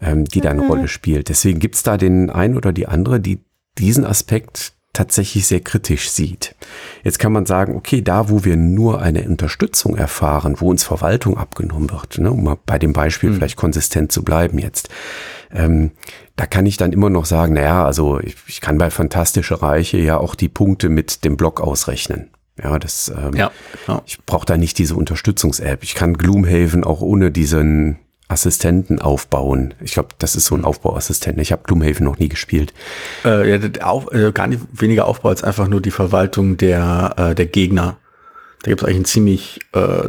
ähm, 0.00 0.24
die 0.24 0.40
da 0.40 0.50
eine 0.50 0.62
mhm. 0.62 0.68
Rolle 0.68 0.88
spielt. 0.88 1.28
Deswegen 1.28 1.58
gibt's 1.58 1.82
da 1.82 1.96
den 1.96 2.30
einen 2.30 2.56
oder 2.56 2.72
die 2.72 2.86
andere, 2.86 3.20
die 3.20 3.40
diesen 3.78 4.04
Aspekt 4.04 4.72
tatsächlich 4.94 5.46
sehr 5.46 5.60
kritisch 5.60 6.08
sieht. 6.08 6.54
Jetzt 7.02 7.18
kann 7.18 7.32
man 7.32 7.44
sagen, 7.44 7.74
okay, 7.74 8.00
da 8.00 8.30
wo 8.30 8.44
wir 8.44 8.56
nur 8.56 9.02
eine 9.02 9.24
Unterstützung 9.24 9.96
erfahren, 9.96 10.56
wo 10.58 10.70
uns 10.70 10.84
Verwaltung 10.84 11.36
abgenommen 11.36 11.90
wird, 11.90 12.18
ne, 12.18 12.30
um 12.30 12.44
mal 12.44 12.56
bei 12.64 12.78
dem 12.78 12.92
Beispiel 12.92 13.30
mhm. 13.30 13.34
vielleicht 13.34 13.56
konsistent 13.56 14.12
zu 14.12 14.22
bleiben 14.22 14.58
jetzt, 14.58 14.88
ähm, 15.52 15.90
da 16.36 16.46
kann 16.46 16.64
ich 16.64 16.76
dann 16.76 16.92
immer 16.92 17.10
noch 17.10 17.26
sagen, 17.26 17.54
naja, 17.54 17.84
also 17.84 18.20
ich, 18.20 18.36
ich 18.46 18.60
kann 18.60 18.78
bei 18.78 18.90
Fantastische 18.90 19.60
Reiche 19.60 19.98
ja 19.98 20.16
auch 20.16 20.34
die 20.34 20.48
Punkte 20.48 20.88
mit 20.88 21.24
dem 21.24 21.36
Block 21.36 21.60
ausrechnen. 21.60 22.30
Ja, 22.62 22.78
das, 22.78 23.12
ähm, 23.16 23.34
ja, 23.34 23.50
ja. 23.88 24.02
ich 24.06 24.24
brauche 24.24 24.46
da 24.46 24.56
nicht 24.56 24.78
diese 24.78 24.94
Unterstützungs-App. 24.94 25.82
Ich 25.82 25.96
kann 25.96 26.16
Gloomhaven 26.16 26.84
auch 26.84 27.00
ohne 27.00 27.32
diesen 27.32 27.98
Assistenten 28.28 29.00
aufbauen. 29.00 29.74
Ich 29.80 29.94
glaube, 29.94 30.10
das 30.18 30.34
ist 30.34 30.46
so 30.46 30.54
ein 30.54 30.64
Aufbauassistent. 30.64 31.38
Ich 31.40 31.52
habe 31.52 31.62
Gloomhaven 31.64 32.04
noch 32.04 32.18
nie 32.18 32.28
gespielt. 32.28 32.72
Äh, 33.24 33.50
ja, 33.50 33.70
auf, 33.82 34.12
äh, 34.12 34.32
gar 34.32 34.46
nicht 34.46 34.62
weniger 34.72 35.06
Aufbau 35.06 35.28
als 35.28 35.44
einfach 35.44 35.68
nur 35.68 35.80
die 35.80 35.90
Verwaltung 35.90 36.56
der, 36.56 37.14
äh, 37.16 37.34
der 37.34 37.46
Gegner. 37.46 37.98
Da 38.62 38.70
gibt 38.70 38.80
es 38.80 38.88
eigentlich 38.88 39.00
ein 39.00 39.04
ziemlich 39.04 39.60
äh, 39.72 40.08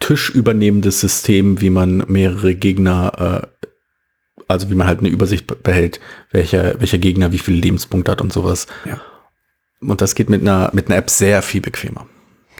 tischübernehmendes 0.00 1.00
System, 1.00 1.60
wie 1.60 1.70
man 1.70 2.04
mehrere 2.08 2.54
Gegner, 2.54 3.42
äh, 3.42 4.44
also 4.46 4.70
wie 4.70 4.74
man 4.74 4.86
halt 4.86 5.00
eine 5.00 5.08
Übersicht 5.08 5.46
behält, 5.62 6.00
welcher, 6.30 6.78
welcher 6.80 6.98
Gegner 6.98 7.32
wie 7.32 7.38
viele 7.38 7.60
Lebenspunkte 7.60 8.12
hat 8.12 8.20
und 8.20 8.32
sowas. 8.32 8.66
Ja. 8.84 9.00
Und 9.80 10.02
das 10.02 10.14
geht 10.14 10.28
mit 10.28 10.42
einer, 10.42 10.70
mit 10.74 10.88
einer 10.88 10.96
App 10.96 11.08
sehr 11.08 11.40
viel 11.40 11.62
bequemer. 11.62 12.06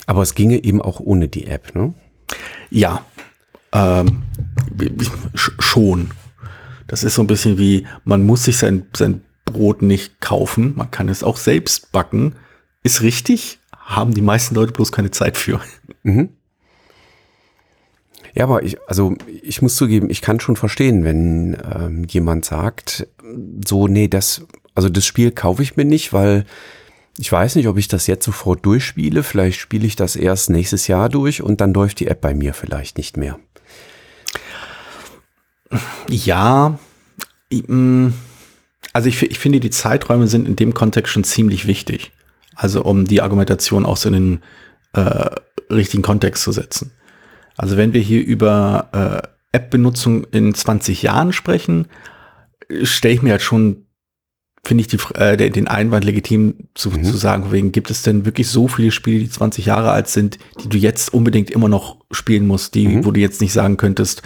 Aber 0.06 0.22
es 0.22 0.34
ginge 0.34 0.64
eben 0.64 0.80
auch 0.80 1.00
ohne 1.00 1.28
die 1.28 1.46
App, 1.46 1.74
ne? 1.74 1.92
Ja, 2.70 3.04
ähm, 3.72 4.22
schon. 5.36 6.10
Das 6.86 7.04
ist 7.04 7.14
so 7.14 7.22
ein 7.22 7.26
bisschen 7.26 7.58
wie, 7.58 7.86
man 8.04 8.24
muss 8.24 8.44
sich 8.44 8.58
sein, 8.58 8.86
sein 8.96 9.22
Brot 9.44 9.82
nicht 9.82 10.20
kaufen, 10.20 10.74
man 10.76 10.90
kann 10.90 11.08
es 11.08 11.22
auch 11.22 11.36
selbst 11.36 11.92
backen. 11.92 12.34
Ist 12.82 13.02
richtig, 13.02 13.58
haben 13.76 14.14
die 14.14 14.22
meisten 14.22 14.54
Leute 14.54 14.72
bloß 14.72 14.92
keine 14.92 15.10
Zeit 15.10 15.36
für. 15.36 15.60
Mhm. 16.02 16.30
Ja, 18.34 18.44
aber 18.44 18.62
ich, 18.62 18.78
also 18.88 19.14
ich 19.42 19.60
muss 19.60 19.76
zugeben, 19.76 20.08
ich 20.08 20.22
kann 20.22 20.40
schon 20.40 20.56
verstehen, 20.56 21.04
wenn 21.04 21.56
ähm, 21.74 22.04
jemand 22.04 22.44
sagt, 22.44 23.08
so, 23.66 23.88
nee, 23.88 24.08
das, 24.08 24.46
also 24.74 24.88
das 24.88 25.04
Spiel 25.04 25.32
kaufe 25.32 25.62
ich 25.62 25.76
mir 25.76 25.84
nicht, 25.84 26.12
weil 26.12 26.46
ich 27.18 27.30
weiß 27.30 27.56
nicht, 27.56 27.68
ob 27.68 27.76
ich 27.76 27.88
das 27.88 28.06
jetzt 28.06 28.24
sofort 28.24 28.64
durchspiele. 28.64 29.22
Vielleicht 29.22 29.60
spiele 29.60 29.86
ich 29.86 29.96
das 29.96 30.16
erst 30.16 30.48
nächstes 30.48 30.86
Jahr 30.86 31.08
durch 31.08 31.42
und 31.42 31.60
dann 31.60 31.74
läuft 31.74 32.00
die 32.00 32.06
App 32.06 32.20
bei 32.20 32.34
mir 32.34 32.54
vielleicht 32.54 32.96
nicht 32.96 33.16
mehr. 33.16 33.38
Ja, 36.08 36.78
mm, 37.50 38.08
also 38.92 39.08
ich, 39.08 39.22
ich 39.22 39.38
finde, 39.38 39.60
die 39.60 39.70
Zeiträume 39.70 40.26
sind 40.26 40.48
in 40.48 40.56
dem 40.56 40.74
Kontext 40.74 41.12
schon 41.12 41.24
ziemlich 41.24 41.66
wichtig. 41.66 42.12
Also 42.54 42.82
um 42.82 43.06
die 43.06 43.22
Argumentation 43.22 43.86
auch 43.86 43.96
so 43.96 44.08
in 44.08 44.14
den 44.14 44.42
äh, 44.92 45.30
richtigen 45.72 46.02
Kontext 46.02 46.42
zu 46.42 46.52
setzen. 46.52 46.92
Also 47.56 47.76
wenn 47.76 47.92
wir 47.92 48.00
hier 48.00 48.24
über 48.24 48.88
äh, 49.52 49.56
App-Benutzung 49.56 50.24
in 50.24 50.54
20 50.54 51.02
Jahren 51.02 51.32
sprechen, 51.32 51.86
stelle 52.82 53.14
ich 53.14 53.22
mir 53.22 53.32
halt 53.32 53.42
schon, 53.42 53.86
finde 54.64 54.82
ich 54.82 54.88
die, 54.88 54.98
äh, 55.14 55.50
den 55.50 55.68
Einwand 55.68 56.04
legitim 56.04 56.68
zu, 56.74 56.90
mhm. 56.90 57.04
zu 57.04 57.16
sagen, 57.16 57.52
wegen 57.52 57.72
gibt 57.72 57.90
es 57.90 58.02
denn 58.02 58.24
wirklich 58.24 58.48
so 58.48 58.68
viele 58.68 58.90
Spiele, 58.90 59.20
die 59.20 59.30
20 59.30 59.66
Jahre 59.66 59.90
alt 59.90 60.08
sind, 60.08 60.38
die 60.62 60.68
du 60.68 60.76
jetzt 60.76 61.12
unbedingt 61.12 61.50
immer 61.50 61.68
noch 61.68 62.04
spielen 62.10 62.46
musst, 62.46 62.74
die, 62.74 62.88
mhm. 62.88 63.04
wo 63.04 63.10
du 63.10 63.20
jetzt 63.20 63.40
nicht 63.40 63.52
sagen 63.52 63.76
könntest, 63.76 64.22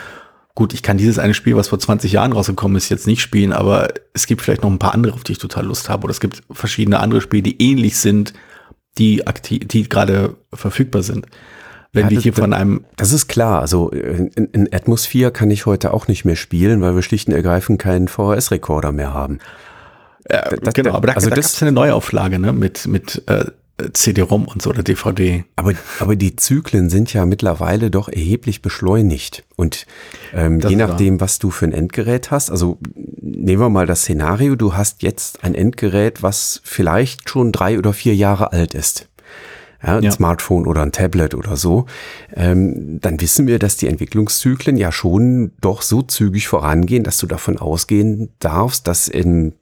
Gut, 0.56 0.73
ich 0.73 0.84
kann 0.84 0.96
dieses 0.96 1.18
eine 1.18 1.34
Spiel, 1.34 1.56
was 1.56 1.68
vor 1.68 1.80
20 1.80 2.12
Jahren 2.12 2.32
rausgekommen 2.32 2.76
ist, 2.76 2.88
jetzt 2.88 3.08
nicht 3.08 3.20
spielen, 3.20 3.52
aber 3.52 3.88
es 4.12 4.26
gibt 4.26 4.40
vielleicht 4.40 4.62
noch 4.62 4.70
ein 4.70 4.78
paar 4.78 4.94
andere, 4.94 5.14
auf 5.14 5.25
die 5.25 5.32
ich 5.32 5.38
total 5.38 5.66
Lust 5.66 5.88
habe. 5.88 6.04
Oder 6.04 6.12
es 6.12 6.20
gibt 6.20 6.42
verschiedene 6.50 7.00
andere 7.00 7.20
Spiele, 7.20 7.42
die 7.42 7.61
ähnlich 7.61 7.99
sind, 7.99 8.34
die 8.96 9.26
aktiv, 9.26 9.66
die 9.66 9.88
gerade 9.88 10.37
verfügbar 10.52 11.02
sind. 11.02 11.26
Wenn 11.92 12.04
ja, 12.04 12.11
wir 12.11 12.20
hier 12.20 12.32
von 12.32 12.52
einem. 12.52 12.84
Das 12.96 13.12
ist 13.12 13.26
klar. 13.26 13.61
Also 13.61 13.88
in, 13.90 14.28
in 14.28 14.73
Atmosphere 14.73 15.32
kann 15.32 15.50
ich 15.50 15.66
heute 15.66 15.92
auch 15.92 16.06
nicht 16.06 16.25
mehr 16.25 16.37
spielen, 16.37 16.80
weil 16.82 16.94
wir 16.94 17.02
schlicht 17.02 17.28
und 17.28 17.34
ergreifend 17.34 17.80
keinen 17.80 18.06
VHS-Rekorder 18.06 18.92
mehr 18.92 19.12
haben. 19.12 19.38
Ja, 20.30 20.50
das, 20.50 20.75
genau, 20.75 20.94
aber 20.94 21.08
da, 21.08 21.12
also 21.14 21.30
da 21.30 21.37
das 21.37 21.52
ist 21.52 21.62
eine 21.62 21.73
Neuauflage, 21.73 22.38
ne, 22.38 22.52
mit, 22.52 22.87
mit 22.87 23.23
äh, 23.26 23.46
CD-ROM 23.93 24.45
und 24.45 24.62
so 24.62 24.71
oder 24.71 24.85
DVD. 24.85 25.45
Aber, 25.57 25.73
aber 25.99 26.14
die 26.14 26.37
Zyklen 26.37 26.90
sind 26.90 27.12
ja 27.12 27.26
mittlerweile 27.26 27.90
doch 27.90 28.09
erheblich 28.09 28.62
beschleunigt. 28.62 29.44
Und 29.57 29.87
ähm, 30.33 30.61
je 30.61 30.77
nachdem, 30.77 31.20
was 31.20 31.40
du 31.40 31.51
für 31.51 31.66
ein 31.66 31.72
Endgerät 31.72 32.31
hast, 32.31 32.51
also 32.51 32.79
nehmen 33.20 33.61
wir 33.61 33.70
mal 33.70 33.87
das 33.87 34.03
Szenario, 34.03 34.55
du 34.55 34.75
hast 34.75 35.03
jetzt 35.03 35.42
ein 35.42 35.57
Endgerät, 35.57 36.22
was 36.22 36.61
vielleicht 36.62 37.29
schon 37.29 37.51
drei 37.51 37.79
oder 37.79 37.92
vier 37.92 38.14
Jahre 38.14 38.53
alt 38.53 38.75
ist. 38.75 39.09
Ja, 39.83 39.96
ein 39.96 40.05
ja. 40.05 40.12
Smartphone 40.12 40.66
oder 40.66 40.81
ein 40.81 40.92
Tablet 40.92 41.35
oder 41.35 41.57
so, 41.57 41.87
ähm, 42.35 43.01
dann 43.01 43.20
wissen 43.20 43.46
wir, 43.46 43.59
dass 43.59 43.77
die 43.77 43.88
Entwicklungszyklen 43.88 44.79
ja 44.79 44.92
schon 44.92 45.53
doch 45.61 45.83
so 45.83 46.01
zügig 46.01 46.48
vorangehen, 46.48 47.03
dass 47.03 47.18
du 47.18 47.27
davon 47.27 47.59
ausgehen 47.59 48.31
darfst, 48.38 48.87
dass 48.87 49.09
in 49.09 49.53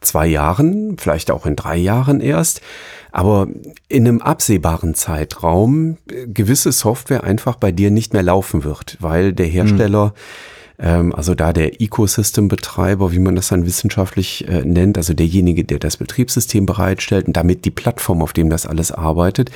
zwei 0.00 0.26
Jahren, 0.26 0.98
vielleicht 0.98 1.30
auch 1.30 1.46
in 1.46 1.56
drei 1.56 1.76
Jahren 1.76 2.20
erst, 2.20 2.60
aber 3.12 3.48
in 3.88 4.06
einem 4.06 4.20
absehbaren 4.20 4.94
Zeitraum 4.94 5.96
äh, 6.10 6.26
gewisse 6.26 6.72
Software 6.72 7.24
einfach 7.24 7.56
bei 7.56 7.72
dir 7.72 7.90
nicht 7.90 8.12
mehr 8.12 8.22
laufen 8.22 8.64
wird, 8.64 8.96
weil 9.00 9.32
der 9.32 9.46
Hersteller, 9.46 10.14
mhm. 10.78 11.14
also 11.14 11.34
da 11.34 11.52
der 11.52 11.82
Ecosystem-Betreiber, 11.82 13.12
wie 13.12 13.18
man 13.18 13.36
das 13.36 13.48
dann 13.48 13.66
wissenschaftlich 13.66 14.48
äh, 14.48 14.64
nennt, 14.64 14.96
also 14.96 15.12
derjenige, 15.12 15.64
der 15.64 15.78
das 15.78 15.98
Betriebssystem 15.98 16.64
bereitstellt 16.64 17.26
und 17.26 17.36
damit 17.36 17.66
die 17.66 17.70
Plattform, 17.70 18.22
auf 18.22 18.32
dem 18.32 18.48
das 18.48 18.64
alles 18.66 18.90
arbeitet, 18.90 19.50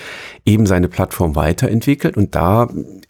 eben 0.45 0.67
seine 0.67 0.89
Plattform 0.89 1.35
weiterentwickelt 1.35 2.19
und 2.19 2.35
da 2.35 2.69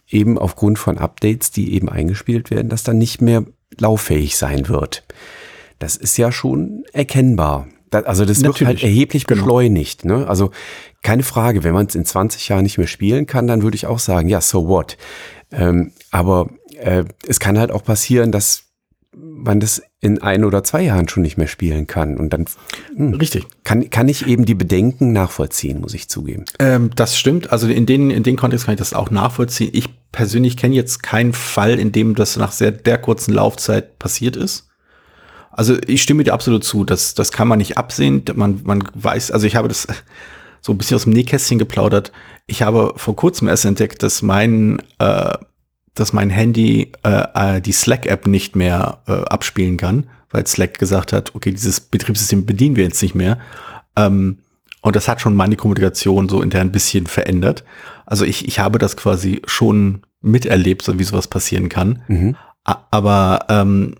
eben 0.09 0.37
aufgrund 0.37 0.79
von 0.79 0.97
Updates, 0.97 1.51
die 1.51 1.73
eben 1.73 1.89
eingespielt 1.89 2.51
werden, 2.51 2.69
das 2.69 2.83
dann 2.83 2.97
nicht 2.97 3.21
mehr 3.21 3.43
lauffähig 3.77 4.37
sein 4.37 4.69
wird. 4.69 5.03
Das 5.79 5.97
ist 5.97 6.17
ja 6.17 6.31
schon 6.31 6.85
erkennbar. 6.93 7.67
Also 8.03 8.25
das 8.25 8.39
Natürlich. 8.39 8.59
wird 8.59 8.67
halt 8.67 8.83
erheblich 8.83 9.25
genau. 9.25 9.41
beschleunigt. 9.41 10.05
Ne? 10.05 10.27
Also 10.27 10.51
keine 11.01 11.23
Frage, 11.23 11.63
wenn 11.63 11.73
man 11.73 11.85
es 11.85 11.95
in 11.95 12.05
20 12.05 12.49
Jahren 12.49 12.63
nicht 12.63 12.77
mehr 12.77 12.87
spielen 12.87 13.25
kann, 13.25 13.47
dann 13.47 13.61
würde 13.63 13.75
ich 13.75 13.87
auch 13.87 13.99
sagen, 13.99 14.27
ja, 14.27 14.41
so 14.41 14.67
what. 14.67 14.97
Ähm, 15.51 15.91
aber 16.11 16.49
äh, 16.79 17.05
es 17.27 17.39
kann 17.39 17.57
halt 17.57 17.71
auch 17.71 17.83
passieren, 17.83 18.31
dass 18.31 18.63
man 19.15 19.59
das 19.59 19.81
in 20.01 20.21
ein 20.21 20.43
oder 20.43 20.63
zwei 20.63 20.81
Jahren 20.81 21.07
schon 21.07 21.23
nicht 21.23 21.37
mehr 21.37 21.47
spielen 21.47 21.87
kann. 21.87 22.17
Und 22.17 22.31
dann 22.31 22.45
hm, 22.95 23.13
richtig 23.15 23.45
kann, 23.63 23.89
kann 23.89 24.07
ich 24.07 24.27
eben 24.27 24.45
die 24.45 24.53
Bedenken 24.53 25.13
nachvollziehen, 25.13 25.81
muss 25.81 25.93
ich 25.93 26.09
zugeben. 26.09 26.45
Ähm, 26.59 26.89
das 26.95 27.17
stimmt. 27.17 27.51
Also 27.51 27.67
in 27.67 27.85
den, 27.85 28.11
in 28.11 28.23
den 28.23 28.35
Kontext 28.35 28.65
kann 28.65 28.73
ich 28.73 28.79
das 28.79 28.93
auch 28.93 29.11
nachvollziehen. 29.11 29.69
Ich 29.73 29.89
persönlich 30.11 30.57
kenne 30.57 30.75
jetzt 30.75 31.01
keinen 31.03 31.33
Fall, 31.33 31.79
in 31.79 31.91
dem 31.91 32.15
das 32.15 32.35
nach 32.37 32.51
sehr 32.51 32.71
der 32.71 32.97
kurzen 32.97 33.33
Laufzeit 33.33 33.99
passiert 33.99 34.35
ist. 34.35 34.67
Also 35.57 35.77
ich 35.87 36.01
stimme 36.01 36.25
dir 36.25 36.33
absolut 36.33 36.65
zu, 36.65 36.83
das, 36.83 37.13
das 37.13 37.31
kann 37.31 37.47
man 37.47 37.59
nicht 37.59 37.77
absehen. 37.77 38.23
Man, 38.35 38.59
man 38.65 38.83
weiß, 38.93 39.31
also 39.31 39.47
ich 39.47 39.55
habe 39.55 39.69
das 39.69 39.87
so 40.59 40.73
ein 40.73 40.77
bisschen 40.77 40.95
aus 40.95 41.03
dem 41.03 41.13
Nähkästchen 41.13 41.57
geplaudert. 41.57 42.11
Ich 42.45 42.61
habe 42.61 42.93
vor 42.97 43.15
kurzem 43.15 43.47
erst 43.47 43.63
entdeckt, 43.63 44.03
dass 44.03 44.21
mein, 44.21 44.79
äh, 44.99 45.37
dass 45.93 46.11
mein 46.11 46.29
Handy 46.29 46.91
äh, 47.03 47.55
äh 47.55 47.61
die 47.61 47.71
Slack-App 47.71 48.27
nicht 48.27 48.57
mehr 48.57 48.99
äh, 49.07 49.13
abspielen 49.13 49.77
kann, 49.77 50.07
weil 50.29 50.45
Slack 50.45 50.77
gesagt 50.77 51.13
hat, 51.13 51.33
okay, 51.35 51.51
dieses 51.51 51.79
Betriebssystem 51.79 52.45
bedienen 52.45 52.75
wir 52.75 52.83
jetzt 52.83 53.01
nicht 53.01 53.15
mehr. 53.15 53.39
Ähm, 53.95 54.39
und 54.81 54.97
das 54.97 55.07
hat 55.07 55.21
schon 55.21 55.35
meine 55.35 55.55
Kommunikation 55.55 56.27
so 56.27 56.41
intern 56.41 56.67
ein 56.67 56.71
bisschen 56.73 57.07
verändert. 57.07 57.63
Also 58.05 58.25
ich, 58.25 58.45
ich 58.45 58.59
habe 58.59 58.77
das 58.77 58.97
quasi 58.97 59.41
schon 59.45 60.01
miterlebt, 60.21 60.81
so 60.81 60.99
wie 60.99 61.03
sowas 61.03 61.27
passieren 61.27 61.69
kann. 61.69 62.03
Mhm. 62.09 62.35
Aber 62.63 63.45
ähm, 63.47 63.95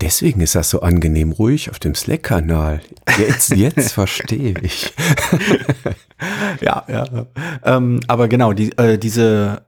Deswegen 0.00 0.40
ist 0.40 0.56
das 0.56 0.70
so 0.70 0.80
angenehm 0.80 1.30
ruhig 1.30 1.70
auf 1.70 1.78
dem 1.78 1.94
Slack-Kanal. 1.94 2.80
Jetzt, 3.18 3.54
jetzt 3.54 3.92
verstehe 3.92 4.54
ich. 4.60 4.92
ja, 6.60 6.84
ja. 6.88 7.26
Ähm, 7.62 8.00
aber 8.08 8.26
genau, 8.26 8.52
die, 8.52 8.76
äh, 8.78 8.98
diese, 8.98 9.64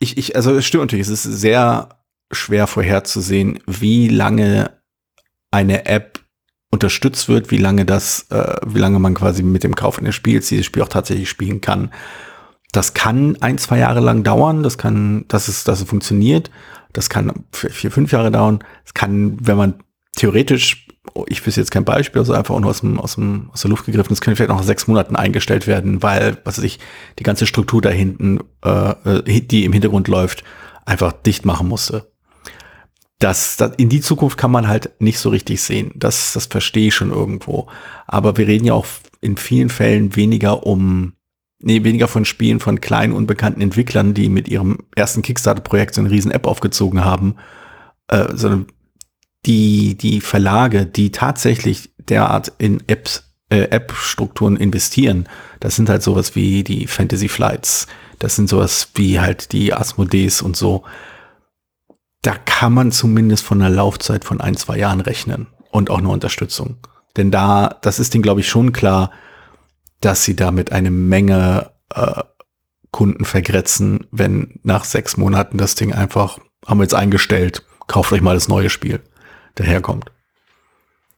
ich, 0.00 0.18
ich, 0.18 0.34
also 0.34 0.52
es 0.56 0.64
stimmt 0.64 0.84
natürlich, 0.84 1.06
es 1.06 1.24
ist 1.24 1.40
sehr 1.40 2.00
schwer 2.32 2.66
vorherzusehen, 2.66 3.60
wie 3.66 4.08
lange 4.08 4.72
eine 5.52 5.86
App 5.86 6.20
unterstützt 6.72 7.28
wird, 7.28 7.50
wie 7.52 7.58
lange 7.58 7.84
das, 7.84 8.26
äh, 8.30 8.56
wie 8.66 8.78
lange 8.80 8.98
man 8.98 9.14
quasi 9.14 9.44
mit 9.44 9.62
dem 9.62 9.76
Kauf 9.76 9.98
eines 9.98 10.16
Spiels 10.16 10.48
dieses 10.48 10.66
Spiel 10.66 10.82
auch 10.82 10.88
tatsächlich 10.88 11.28
spielen 11.28 11.60
kann. 11.60 11.92
Das 12.72 12.94
kann 12.94 13.36
ein, 13.40 13.58
zwei 13.58 13.78
Jahre 13.78 14.00
lang 14.00 14.24
dauern, 14.24 14.62
das 14.62 14.78
kann, 14.78 15.26
dass 15.28 15.46
es, 15.46 15.62
dass 15.62 15.80
es 15.82 15.88
funktioniert. 15.88 16.50
Das 16.92 17.08
kann 17.08 17.44
vier, 17.52 17.90
fünf 17.90 18.12
Jahre 18.12 18.30
dauern. 18.30 18.60
Es 18.84 18.94
kann, 18.94 19.36
wenn 19.40 19.56
man 19.56 19.74
theoretisch, 20.16 20.86
oh, 21.14 21.24
ich 21.28 21.44
wüsste 21.46 21.60
jetzt 21.60 21.70
kein 21.70 21.84
Beispiel, 21.84 22.20
also 22.20 22.32
einfach 22.32 22.58
nur 22.58 22.70
aus, 22.70 22.80
dem, 22.80 22.98
aus, 22.98 23.14
dem, 23.14 23.50
aus 23.52 23.62
der 23.62 23.70
Luft 23.70 23.86
gegriffen, 23.86 24.10
das 24.10 24.20
könnte 24.20 24.36
vielleicht 24.36 24.50
noch 24.50 24.58
nach 24.58 24.64
sechs 24.64 24.86
Monaten 24.86 25.16
eingestellt 25.16 25.66
werden, 25.66 26.02
weil, 26.02 26.38
was 26.44 26.58
weiß 26.58 26.64
ich, 26.64 26.78
die 27.18 27.22
ganze 27.24 27.46
Struktur 27.46 27.80
da 27.80 27.90
hinten, 27.90 28.40
äh, 28.64 28.90
äh, 29.20 29.40
die 29.40 29.64
im 29.64 29.72
Hintergrund 29.72 30.08
läuft, 30.08 30.44
einfach 30.84 31.12
dicht 31.12 31.44
machen 31.44 31.68
musste. 31.68 32.12
Das, 33.18 33.56
das, 33.56 33.72
in 33.76 33.88
die 33.88 34.00
Zukunft 34.00 34.36
kann 34.36 34.50
man 34.50 34.66
halt 34.66 34.90
nicht 35.00 35.18
so 35.18 35.30
richtig 35.30 35.62
sehen. 35.62 35.92
Das, 35.94 36.32
das 36.32 36.46
verstehe 36.46 36.88
ich 36.88 36.94
schon 36.94 37.12
irgendwo. 37.12 37.68
Aber 38.08 38.36
wir 38.36 38.48
reden 38.48 38.64
ja 38.64 38.74
auch 38.74 38.86
in 39.20 39.36
vielen 39.36 39.68
Fällen 39.68 40.16
weniger 40.16 40.66
um, 40.66 41.12
nee, 41.62 41.84
weniger 41.84 42.08
von 42.08 42.24
Spielen 42.24 42.60
von 42.60 42.80
kleinen, 42.80 43.12
unbekannten 43.12 43.60
Entwicklern, 43.60 44.14
die 44.14 44.28
mit 44.28 44.48
ihrem 44.48 44.78
ersten 44.94 45.22
Kickstarter-Projekt 45.22 45.94
so 45.94 46.00
eine 46.00 46.10
riesen 46.10 46.30
App 46.30 46.46
aufgezogen 46.46 47.04
haben, 47.04 47.36
äh, 48.08 48.28
sondern 48.34 48.66
die, 49.46 49.96
die 49.96 50.20
Verlage, 50.20 50.86
die 50.86 51.10
tatsächlich 51.10 51.90
derart 51.98 52.52
in 52.58 52.82
Apps, 52.86 53.34
äh, 53.48 53.62
App-Strukturen 53.64 54.56
investieren, 54.56 55.28
das 55.60 55.76
sind 55.76 55.88
halt 55.88 56.02
sowas 56.02 56.34
wie 56.34 56.64
die 56.64 56.86
Fantasy 56.86 57.28
Flights, 57.28 57.86
das 58.18 58.36
sind 58.36 58.48
sowas 58.48 58.88
wie 58.94 59.20
halt 59.20 59.52
die 59.52 59.74
Asmodees 59.74 60.42
und 60.42 60.56
so. 60.56 60.84
Da 62.22 62.34
kann 62.36 62.72
man 62.72 62.92
zumindest 62.92 63.44
von 63.44 63.60
einer 63.60 63.74
Laufzeit 63.74 64.24
von 64.24 64.40
ein, 64.40 64.56
zwei 64.56 64.78
Jahren 64.78 65.00
rechnen 65.00 65.48
und 65.70 65.90
auch 65.90 65.98
eine 65.98 66.08
Unterstützung. 66.08 66.76
Denn 67.16 67.30
da, 67.30 67.78
das 67.82 67.98
ist 67.98 68.14
denen, 68.14 68.22
glaube 68.22 68.40
ich, 68.40 68.48
schon 68.48 68.72
klar, 68.72 69.10
dass 70.02 70.24
sie 70.24 70.36
damit 70.36 70.72
eine 70.72 70.90
Menge 70.90 71.70
äh, 71.94 72.22
Kunden 72.90 73.24
vergrätzen, 73.24 74.06
wenn 74.10 74.60
nach 74.62 74.84
sechs 74.84 75.16
Monaten 75.16 75.56
das 75.56 75.74
Ding 75.74 75.92
einfach, 75.92 76.38
haben 76.66 76.78
wir 76.78 76.84
jetzt 76.84 76.94
eingestellt, 76.94 77.64
kauft 77.86 78.12
euch 78.12 78.20
mal 78.20 78.34
das 78.34 78.48
neue 78.48 78.68
Spiel, 78.68 79.00
daherkommt. 79.54 80.12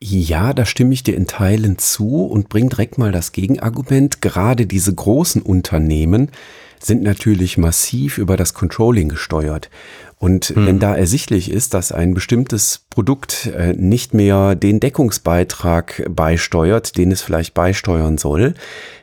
Ja, 0.01 0.53
da 0.53 0.67
stimme 0.67 0.93
ich 0.93 1.03
dir 1.03 1.17
in 1.17 1.27
Teilen 1.27 1.79
zu 1.79 2.27
und 2.27 2.49
bring 2.49 2.69
direkt 2.69 2.99
mal 2.99 3.11
das 3.11 3.33
Gegenargument. 3.33 4.21
Gerade 4.21 4.67
diese 4.67 4.95
großen 4.95 5.41
Unternehmen 5.41 6.31
sind 6.79 7.03
natürlich 7.03 7.57
massiv 7.57 8.19
über 8.19 8.37
das 8.37 8.55
Controlling 8.55 9.09
gesteuert. 9.09 9.71
Und 10.25 10.47
hm. 10.47 10.67
wenn 10.67 10.79
da 10.79 10.97
ersichtlich 10.97 11.51
ist, 11.51 11.75
dass 11.75 11.93
ein 11.93 12.15
bestimmtes 12.15 12.87
Produkt 12.89 13.45
äh, 13.55 13.75
nicht 13.75 14.15
mehr 14.15 14.55
den 14.55 14.81
Deckungsbeitrag 14.81 16.03
beisteuert, 16.09 16.97
den 16.97 17.13
es 17.13 17.21
vielleicht 17.21 17.53
beisteuern 17.53 18.17
soll, 18.17 18.55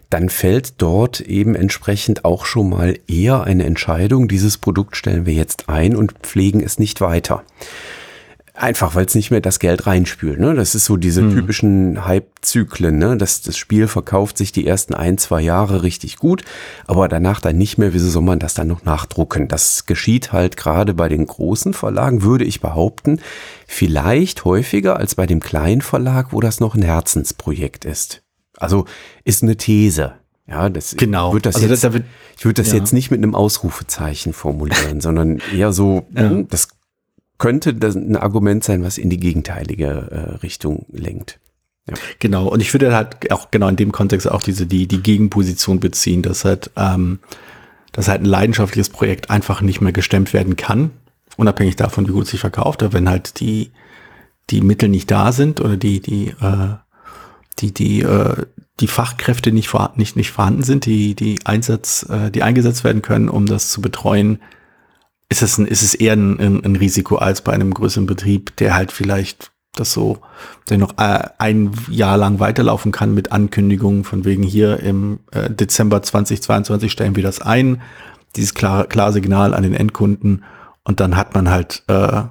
dann 0.10 0.30
fällt 0.30 0.82
dort 0.82 1.22
eben 1.22 1.54
entsprechend 1.54 2.26
auch 2.26 2.46
schon 2.46 2.72
mal 2.72 2.98
eher 3.08 3.44
eine 3.44 3.66
Entscheidung, 3.66 4.30
dieses 4.30 4.58
Produkt 4.58 4.96
stellen 4.96 5.28
wir 5.28 5.36
jetzt 5.36 5.70
ein 5.70 5.96
und 5.96 6.14
pflegen 6.24 6.60
es 6.60 6.80
nicht 6.80 7.02
weiter. 7.02 7.44
Einfach, 8.62 8.94
weil 8.94 9.08
es 9.08 9.16
nicht 9.16 9.32
mehr 9.32 9.42
das 9.42 9.58
Geld 9.58 9.88
reinspült. 9.88 10.40
Ne? 10.40 10.54
Das 10.54 10.76
ist 10.76 10.86
so 10.86 10.96
diese 10.96 11.22
hm. 11.22 11.34
typischen 11.34 12.06
Hype-Zyklen. 12.06 12.96
Ne? 12.96 13.18
Das, 13.18 13.42
das 13.42 13.58
Spiel 13.58 13.88
verkauft 13.88 14.38
sich 14.38 14.52
die 14.52 14.68
ersten 14.68 14.94
ein, 14.94 15.18
zwei 15.18 15.42
Jahre 15.42 15.82
richtig 15.82 16.18
gut, 16.18 16.44
aber 16.86 17.08
danach 17.08 17.42
dann 17.42 17.58
nicht 17.58 17.80
mehr. 17.80 17.96
Wieso 17.96 18.08
soll 18.08 18.22
man 18.22 18.38
das 18.38 18.54
dann 18.54 18.68
noch 18.68 18.84
nachdrucken? 18.84 19.48
Das 19.48 19.88
geschieht 19.88 20.32
halt 20.32 20.58
gerade 20.58 20.94
bei 20.94 21.10
den 21.10 21.26
großen 21.26 21.74
Verlagen, 21.74 22.22
würde 22.22 22.46
ich 22.46 22.62
behaupten, 22.62 23.20
vielleicht 23.66 24.46
häufiger 24.46 24.98
als 24.98 25.16
bei 25.16 25.26
dem 25.26 25.40
kleinen 25.40 25.82
Verlag, 25.82 26.32
wo 26.32 26.40
das 26.40 26.60
noch 26.60 26.76
ein 26.76 26.84
Herzensprojekt 26.84 27.84
ist. 27.84 28.22
Also 28.58 28.86
ist 29.24 29.42
eine 29.42 29.58
These. 29.58 30.14
Ja, 30.48 30.70
das 30.70 30.96
genau. 30.96 31.34
Wird 31.34 31.48
das 31.48 31.56
also 31.56 31.68
jetzt, 31.68 31.84
das, 31.84 31.94
wird, 31.94 32.04
ich 32.38 32.46
würde 32.46 32.62
das 32.62 32.74
ja. 32.74 32.78
jetzt 32.78 32.94
nicht 32.94 33.10
mit 33.10 33.24
einem 33.24 33.34
Ausrufezeichen 33.34 34.34
formulieren, 34.34 35.02
sondern 35.02 35.42
eher 35.52 35.74
so, 35.74 36.06
ja. 36.14 36.30
Hm, 36.30 36.48
das 36.48 36.68
könnte 37.42 37.74
das 37.74 37.96
ein 37.96 38.16
Argument 38.16 38.64
sein, 38.64 38.84
was 38.84 39.00
in 39.00 39.10
die 39.10 39.20
gegenteilige 39.20 39.88
äh, 39.88 40.36
Richtung 40.44 40.86
lenkt. 40.92 41.40
Ja. 41.90 41.96
Genau, 42.20 42.48
und 42.48 42.62
ich 42.62 42.72
würde 42.72 42.96
halt 42.96 43.32
auch 43.32 43.50
genau 43.50 43.68
in 43.68 43.76
dem 43.76 43.92
Kontext 43.92 44.30
auch 44.30 44.44
diese, 44.44 44.68
die, 44.68 44.88
die 44.88 45.02
Gegenposition 45.02 45.80
beziehen, 45.80 46.22
dass 46.22 46.46
halt, 46.46 46.70
ähm, 46.78 47.18
dass 47.94 48.08
halt 48.08 48.22
ein 48.22 48.26
leidenschaftliches 48.26 48.90
Projekt 48.90 49.32
einfach 49.32 49.62
nicht 49.62 49.82
mehr 49.82 49.92
gestemmt 49.92 50.34
werden 50.34 50.56
kann, 50.56 50.92
unabhängig 51.36 51.76
davon, 51.76 52.08
wie 52.08 52.12
gut 52.12 52.26
es 52.26 52.30
sich 52.30 52.40
verkauft, 52.40 52.84
aber 52.84 52.94
wenn 52.94 53.10
halt 53.10 53.40
die, 53.40 53.72
die 54.52 54.62
Mittel 54.62 54.88
nicht 54.88 55.10
da 55.10 55.32
sind 55.32 55.62
oder 55.62 55.78
die, 55.78 56.00
die, 56.00 56.36
äh, 56.42 56.76
die, 57.58 57.74
die, 57.74 58.02
äh, 58.02 58.36
die 58.80 58.88
Fachkräfte 58.88 59.52
nicht, 59.52 59.68
vor, 59.68 59.94
nicht, 59.96 60.16
nicht 60.16 60.30
vorhanden 60.30 60.62
sind, 60.62 60.86
die, 60.86 61.16
die 61.16 61.40
Einsatz, 61.44 62.06
äh, 62.08 62.30
die 62.30 62.44
eingesetzt 62.44 62.84
werden 62.84 63.02
können, 63.02 63.30
um 63.30 63.48
das 63.48 63.72
zu 63.72 63.82
betreuen, 63.82 64.40
ist 65.32 65.42
es, 65.42 65.58
ein, 65.58 65.66
ist 65.66 65.82
es 65.82 65.96
eher 65.96 66.12
ein, 66.14 66.38
ein, 66.42 66.66
ein 66.66 66.76
Risiko 66.76 67.16
als 67.16 67.42
bei 67.42 67.54
einem 67.54 67.74
größeren 67.74 68.06
Betrieb, 68.06 68.54
der 68.58 68.76
halt 68.76 68.92
vielleicht 68.92 69.54
das 69.74 69.94
so, 69.94 70.20
der 70.70 70.78
noch 70.78 70.98
äh, 70.98 71.24
ein 71.38 71.72
Jahr 71.90 72.18
lang 72.18 72.42
weiterlaufen 72.42 72.92
kann 72.92 73.14
mit 73.14 73.32
Ankündigungen 73.32 74.04
von 74.04 74.26
wegen 74.26 74.44
hier 74.44 74.82
im 74.82 75.22
äh, 75.32 75.50
Dezember 75.50 76.04
2022 76.04 76.92
stellen 76.92 77.16
wir 77.16 77.24
das 77.24 77.42
ein, 77.42 77.82
dieses 78.36 78.54
klare, 78.54 78.88
klare 78.90 79.14
Signal 79.14 79.54
an 79.54 79.64
den 79.64 79.74
Endkunden 79.74 80.44
und 80.84 81.00
dann 81.00 81.16
hat 81.16 81.34
man 81.34 81.50
halt, 81.50 81.84
äh, 81.88 82.24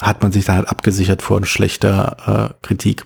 hat 0.00 0.22
man 0.22 0.32
sich 0.32 0.46
dann 0.46 0.56
halt 0.56 0.68
abgesichert 0.68 1.20
vor 1.20 1.44
schlechter 1.44 2.54
äh, 2.62 2.66
Kritik. 2.66 3.04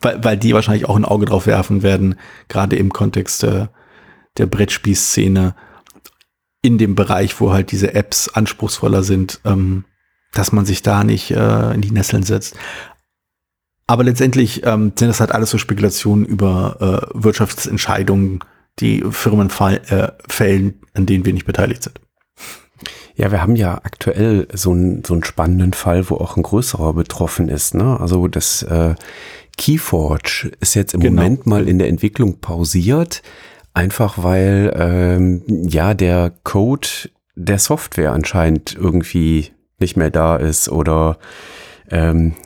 Weil, 0.00 0.24
weil 0.24 0.36
die 0.36 0.54
wahrscheinlich 0.54 0.88
auch 0.88 0.96
ein 0.96 1.04
Auge 1.04 1.26
drauf 1.26 1.46
werfen 1.46 1.84
werden, 1.84 2.16
gerade 2.48 2.74
im 2.74 2.92
Kontext 2.92 3.44
äh, 3.44 3.68
der 4.38 4.46
Brettspielszene, 4.46 5.54
in 6.66 6.78
dem 6.78 6.96
Bereich, 6.96 7.40
wo 7.40 7.52
halt 7.52 7.70
diese 7.70 7.94
Apps 7.94 8.28
anspruchsvoller 8.28 9.04
sind, 9.04 9.40
ähm, 9.44 9.84
dass 10.34 10.50
man 10.50 10.66
sich 10.66 10.82
da 10.82 11.04
nicht 11.04 11.30
äh, 11.30 11.72
in 11.72 11.80
die 11.80 11.92
Nesseln 11.92 12.24
setzt. 12.24 12.56
Aber 13.86 14.02
letztendlich 14.02 14.66
ähm, 14.66 14.92
sind 14.98 15.06
das 15.06 15.20
halt 15.20 15.30
alles 15.30 15.50
so 15.50 15.58
Spekulationen 15.58 16.24
über 16.24 17.12
äh, 17.14 17.22
Wirtschaftsentscheidungen, 17.22 18.40
die 18.80 19.04
Firmen 19.10 19.48
äh, 19.48 20.08
fällen, 20.28 20.80
an 20.92 21.06
denen 21.06 21.24
wir 21.24 21.32
nicht 21.32 21.46
beteiligt 21.46 21.84
sind. 21.84 22.00
Ja, 23.14 23.30
wir 23.30 23.40
haben 23.40 23.54
ja 23.54 23.76
aktuell 23.76 24.48
so, 24.52 24.74
ein, 24.74 25.04
so 25.06 25.14
einen 25.14 25.24
spannenden 25.24 25.72
Fall, 25.72 26.10
wo 26.10 26.16
auch 26.16 26.36
ein 26.36 26.42
größerer 26.42 26.94
betroffen 26.94 27.48
ist. 27.48 27.74
Ne? 27.74 27.98
Also 27.98 28.26
das 28.26 28.64
äh, 28.64 28.96
Keyforge 29.56 30.50
ist 30.60 30.74
jetzt 30.74 30.94
im 30.94 31.00
genau. 31.00 31.22
Moment 31.22 31.46
mal 31.46 31.68
in 31.68 31.78
der 31.78 31.88
Entwicklung 31.88 32.40
pausiert, 32.40 33.22
Einfach 33.76 34.22
weil 34.22 34.72
ähm, 34.74 35.42
ja 35.46 35.92
der 35.92 36.32
Code 36.44 36.88
der 37.34 37.58
Software 37.58 38.12
anscheinend 38.12 38.74
irgendwie 38.74 39.50
nicht 39.78 39.98
mehr 39.98 40.10
da 40.10 40.36
ist 40.36 40.70
oder 40.70 41.18
ähm, 41.90 42.36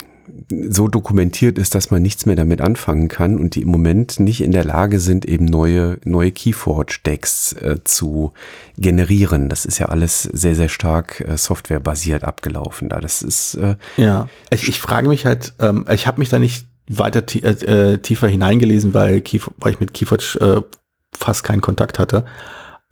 so 0.69 0.89
dokumentiert 0.89 1.57
ist, 1.57 1.77
dass 1.77 1.93
man 1.93 2.03
nichts 2.03 2.27
mehr 2.27 2.35
damit 2.35 2.61
anfangen 2.61 3.07
kann 3.07 3.39
und 3.39 3.55
die 3.55 3.63
im 3.63 3.69
Moment 3.69 4.19
nicht 4.19 4.41
in 4.41 4.51
der 4.51 4.65
Lage 4.65 4.99
sind, 4.99 5.25
eben 5.25 5.45
neue, 5.45 5.99
neue 6.05 6.33
Keyforge-Decks 6.33 7.53
äh, 7.53 7.77
zu 7.85 8.33
generieren. 8.77 9.49
Das 9.49 9.65
ist 9.65 9.79
ja 9.79 9.87
alles 9.87 10.25
sehr, 10.25 10.57
sehr 10.57 10.69
stark 10.69 11.21
äh, 11.21 11.37
softwarebasiert 11.37 12.25
abgelaufen. 12.25 12.89
Da 12.89 12.99
das 12.99 13.23
ist 13.23 13.55
äh, 13.55 13.77
ja. 13.97 14.29
Ich, 14.51 14.69
ich 14.69 14.81
frage 14.81 15.07
mich 15.07 15.27
halt, 15.27 15.55
ähm, 15.61 15.85
ich 15.95 16.09
habe 16.09 16.19
mich 16.19 16.29
da 16.29 16.41
nicht 16.41 16.67
weiter 16.89 17.23
äh, 17.45 17.99
tiefer 17.99 18.27
hineingelesen, 18.27 18.95
weil, 18.95 19.21
Key, 19.21 19.39
weil 19.59 19.75
ich 19.75 19.79
mit 19.79 19.95
Keyforge 19.95 20.41
äh, 20.41 20.80
fast 21.13 21.45
keinen 21.45 21.61
Kontakt 21.61 21.99
hatte, 21.99 22.25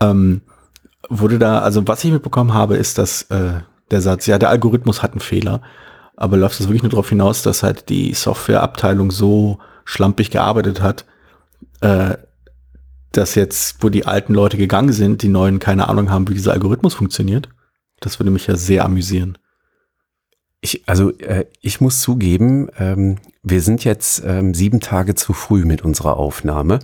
ähm, 0.00 0.42
wurde 1.09 1.38
da, 1.38 1.61
also 1.61 1.87
was 1.87 2.04
ich 2.04 2.12
mitbekommen 2.12 2.54
habe, 2.54 2.76
ist, 2.76 2.98
dass 2.98 3.22
äh, 3.31 3.61
der 3.90 4.00
Satz, 4.00 4.26
ja, 4.26 4.38
der 4.38 4.50
Algorithmus 4.50 5.02
hat 5.02 5.12
einen 5.12 5.20
Fehler, 5.20 5.62
aber 6.16 6.37
läuft 6.37 6.61
es 6.61 6.66
wirklich 6.66 6.83
nur 6.83 6.90
darauf 6.90 7.09
hinaus, 7.09 7.42
dass 7.42 7.62
halt 7.62 7.88
die 7.88 8.12
Softwareabteilung 8.14 9.11
so 9.11 9.59
schlampig 9.85 10.31
gearbeitet 10.31 10.83
hat, 10.83 11.07
äh, 11.81 12.16
dass 13.12 13.35
jetzt, 13.35 13.83
wo 13.83 13.88
die 13.88 14.04
alten 14.04 14.35
Leute 14.35 14.57
gegangen 14.57 14.92
sind, 14.92 15.22
die 15.22 15.28
neuen 15.28 15.61
keine 15.61 15.88
Ahnung 15.88 16.11
haben, 16.11 16.28
wie 16.28 16.35
dieser 16.35 16.52
Algorithmus 16.52 16.94
funktioniert. 16.94 17.48
Das 18.00 18.20
würde 18.20 18.31
mich 18.31 18.46
ja 18.46 18.57
sehr 18.57 18.85
amüsieren. 18.85 19.38
Ich, 20.61 20.87
also 20.88 21.16
äh, 21.18 21.46
ich 21.61 21.81
muss 21.81 22.02
zugeben, 22.02 22.68
ähm, 22.78 23.18
wir 23.42 23.62
sind 23.62 23.85
jetzt 23.85 24.22
ähm, 24.27 24.53
sieben 24.53 24.81
Tage 24.81 25.14
zu 25.14 25.33
früh 25.33 25.64
mit 25.64 25.83
unserer 25.83 26.16
Aufnahme. 26.16 26.81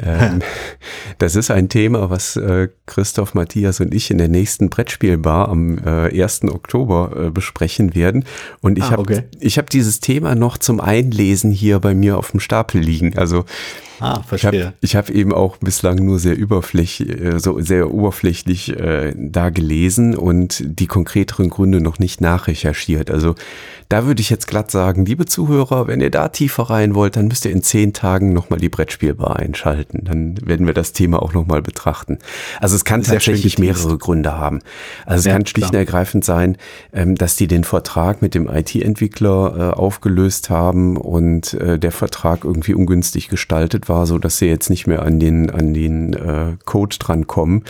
Ähm, 0.00 0.40
das 1.18 1.34
ist 1.34 1.50
ein 1.50 1.68
Thema, 1.68 2.10
was 2.10 2.36
äh, 2.36 2.68
Christoph, 2.86 3.34
Matthias 3.34 3.80
und 3.80 3.92
ich 3.92 4.10
in 4.10 4.18
der 4.18 4.28
nächsten 4.28 4.70
Brettspielbar 4.70 5.48
am 5.48 5.78
äh, 5.78 6.22
1. 6.22 6.44
Oktober 6.44 7.26
äh, 7.26 7.30
besprechen 7.30 7.94
werden. 7.94 8.24
Und 8.60 8.78
ich 8.78 8.84
ah, 8.84 8.90
habe 8.92 9.02
okay. 9.02 9.22
ich 9.40 9.58
hab 9.58 9.68
dieses 9.68 10.00
Thema 10.00 10.34
noch 10.34 10.58
zum 10.58 10.80
Einlesen 10.80 11.50
hier 11.50 11.80
bei 11.80 11.94
mir 11.94 12.18
auf 12.18 12.30
dem 12.30 12.40
Stapel 12.40 12.80
liegen. 12.80 13.18
Also 13.18 13.44
Ah, 13.98 14.22
verstehe. 14.22 14.74
Ich 14.80 14.94
habe 14.94 15.08
hab 15.08 15.14
eben 15.14 15.32
auch 15.32 15.56
bislang 15.56 16.04
nur 16.04 16.18
sehr 16.18 16.36
überflächlich, 16.36 17.08
äh, 17.18 17.38
so 17.38 17.60
sehr 17.60 17.92
oberflächlich 17.92 18.78
äh, 18.78 19.14
da 19.16 19.50
gelesen 19.50 20.14
und 20.16 20.62
die 20.64 20.86
konkreteren 20.86 21.48
Gründe 21.48 21.80
noch 21.80 21.98
nicht 21.98 22.20
nachrecherchiert. 22.20 23.10
Also 23.10 23.34
da 23.88 24.06
würde 24.06 24.20
ich 24.20 24.30
jetzt 24.30 24.48
glatt 24.48 24.70
sagen, 24.70 25.06
liebe 25.06 25.24
Zuhörer, 25.26 25.86
wenn 25.86 26.00
ihr 26.00 26.05
da 26.10 26.28
tiefer 26.28 26.64
rein 26.64 26.94
wollt, 26.94 27.16
dann 27.16 27.28
müsst 27.28 27.44
ihr 27.44 27.50
in 27.50 27.62
zehn 27.62 27.92
Tagen 27.92 28.32
nochmal 28.32 28.58
die 28.58 28.68
Brettspielbar 28.68 29.36
einschalten. 29.36 30.04
Dann 30.04 30.36
werden 30.46 30.66
wir 30.66 30.74
das 30.74 30.92
Thema 30.92 31.22
auch 31.22 31.32
nochmal 31.32 31.62
betrachten. 31.62 32.18
Also 32.60 32.76
es 32.76 32.84
kann 32.84 33.02
Sehr 33.02 33.14
tatsächlich 33.14 33.58
mehrere 33.58 33.98
Gründe 33.98 34.36
haben. 34.38 34.60
Also 35.04 35.20
es 35.20 35.24
ja, 35.26 35.32
kann 35.32 35.46
schlicht 35.46 35.70
und 35.70 35.76
ergreifend 35.76 36.24
sein, 36.24 36.56
ähm, 36.92 37.14
dass 37.14 37.36
die 37.36 37.46
den 37.46 37.64
Vertrag 37.64 38.22
mit 38.22 38.34
dem 38.34 38.48
IT-Entwickler 38.48 39.72
äh, 39.72 39.76
aufgelöst 39.76 40.50
haben 40.50 40.96
und 40.96 41.54
äh, 41.54 41.78
der 41.78 41.92
Vertrag 41.92 42.44
irgendwie 42.44 42.74
ungünstig 42.74 43.28
gestaltet 43.28 43.88
war, 43.88 44.06
so 44.06 44.18
dass 44.18 44.38
sie 44.38 44.46
jetzt 44.46 44.70
nicht 44.70 44.86
mehr 44.86 45.02
an 45.02 45.18
den, 45.18 45.50
an 45.50 45.74
den 45.74 46.12
äh, 46.12 46.56
Code 46.64 46.96
drankommen. 46.98 47.64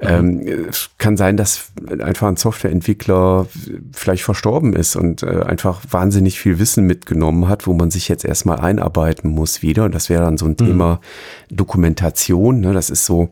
Mhm. 0.00 0.08
Ähm, 0.08 0.66
es 0.68 0.90
kann 0.98 1.16
sein, 1.16 1.36
dass 1.36 1.72
einfach 2.00 2.28
ein 2.28 2.36
Softwareentwickler 2.36 3.46
vielleicht 3.92 4.22
verstorben 4.22 4.74
ist 4.74 4.96
und 4.96 5.24
einfach 5.24 5.82
wahnsinnig 5.90 6.40
viel 6.40 6.58
Wissen 6.58 6.86
mitgenommen 6.86 7.48
hat 7.48 7.59
hat, 7.60 7.66
wo 7.66 7.74
man 7.74 7.90
sich 7.90 8.08
jetzt 8.08 8.24
erstmal 8.24 8.58
einarbeiten 8.58 9.30
muss 9.30 9.62
wieder. 9.62 9.84
Und 9.84 9.94
das 9.94 10.08
wäre 10.08 10.22
dann 10.22 10.38
so 10.38 10.46
ein 10.46 10.52
mhm. 10.52 10.56
Thema 10.56 11.00
Dokumentation. 11.50 12.60
Ne? 12.60 12.72
Das 12.72 12.90
ist 12.90 13.04
so, 13.06 13.30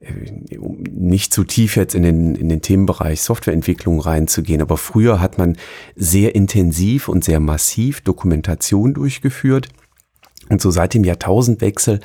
äh, 0.00 0.58
um 0.58 0.82
nicht 0.82 1.34
zu 1.34 1.44
tief 1.44 1.76
jetzt 1.76 1.94
in 1.94 2.02
den, 2.02 2.34
in 2.34 2.48
den 2.48 2.62
Themenbereich 2.62 3.22
Softwareentwicklung 3.22 4.00
reinzugehen, 4.00 4.62
aber 4.62 4.76
früher 4.76 5.20
hat 5.20 5.38
man 5.38 5.56
sehr 5.96 6.34
intensiv 6.34 7.08
und 7.08 7.24
sehr 7.24 7.40
massiv 7.40 8.00
Dokumentation 8.00 8.94
durchgeführt. 8.94 9.68
Und 10.48 10.60
so 10.60 10.70
seit 10.70 10.94
dem 10.94 11.04
Jahrtausendwechsel 11.04 12.00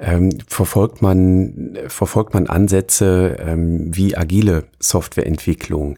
ähm, 0.00 0.30
verfolgt 0.48 1.02
man 1.02 1.78
verfolgt 1.86 2.34
man 2.34 2.46
Ansätze 2.48 3.36
ähm, 3.40 3.94
wie 3.94 4.16
agile 4.16 4.64
Softwareentwicklung. 4.80 5.96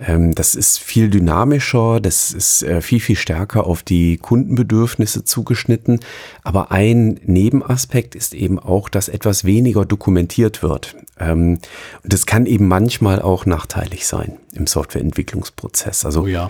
Ähm, 0.00 0.34
das 0.34 0.54
ist 0.54 0.78
viel 0.78 1.10
dynamischer, 1.10 2.00
das 2.00 2.32
ist 2.32 2.62
äh, 2.62 2.80
viel 2.80 3.00
viel 3.00 3.16
stärker 3.16 3.66
auf 3.66 3.82
die 3.82 4.18
Kundenbedürfnisse 4.18 5.24
zugeschnitten. 5.24 6.00
Aber 6.44 6.70
ein 6.70 7.20
Nebenaspekt 7.24 8.14
ist 8.14 8.34
eben 8.34 8.58
auch, 8.58 8.88
dass 8.88 9.08
etwas 9.08 9.44
weniger 9.44 9.84
dokumentiert 9.84 10.62
wird. 10.62 10.94
Ähm, 11.18 11.58
und 12.02 12.12
das 12.12 12.26
kann 12.26 12.46
eben 12.46 12.68
manchmal 12.68 13.20
auch 13.20 13.46
nachteilig 13.46 14.06
sein 14.06 14.36
im 14.54 14.66
Softwareentwicklungsprozess. 14.66 16.04
Also 16.04 16.22
oh 16.22 16.26
ja. 16.26 16.48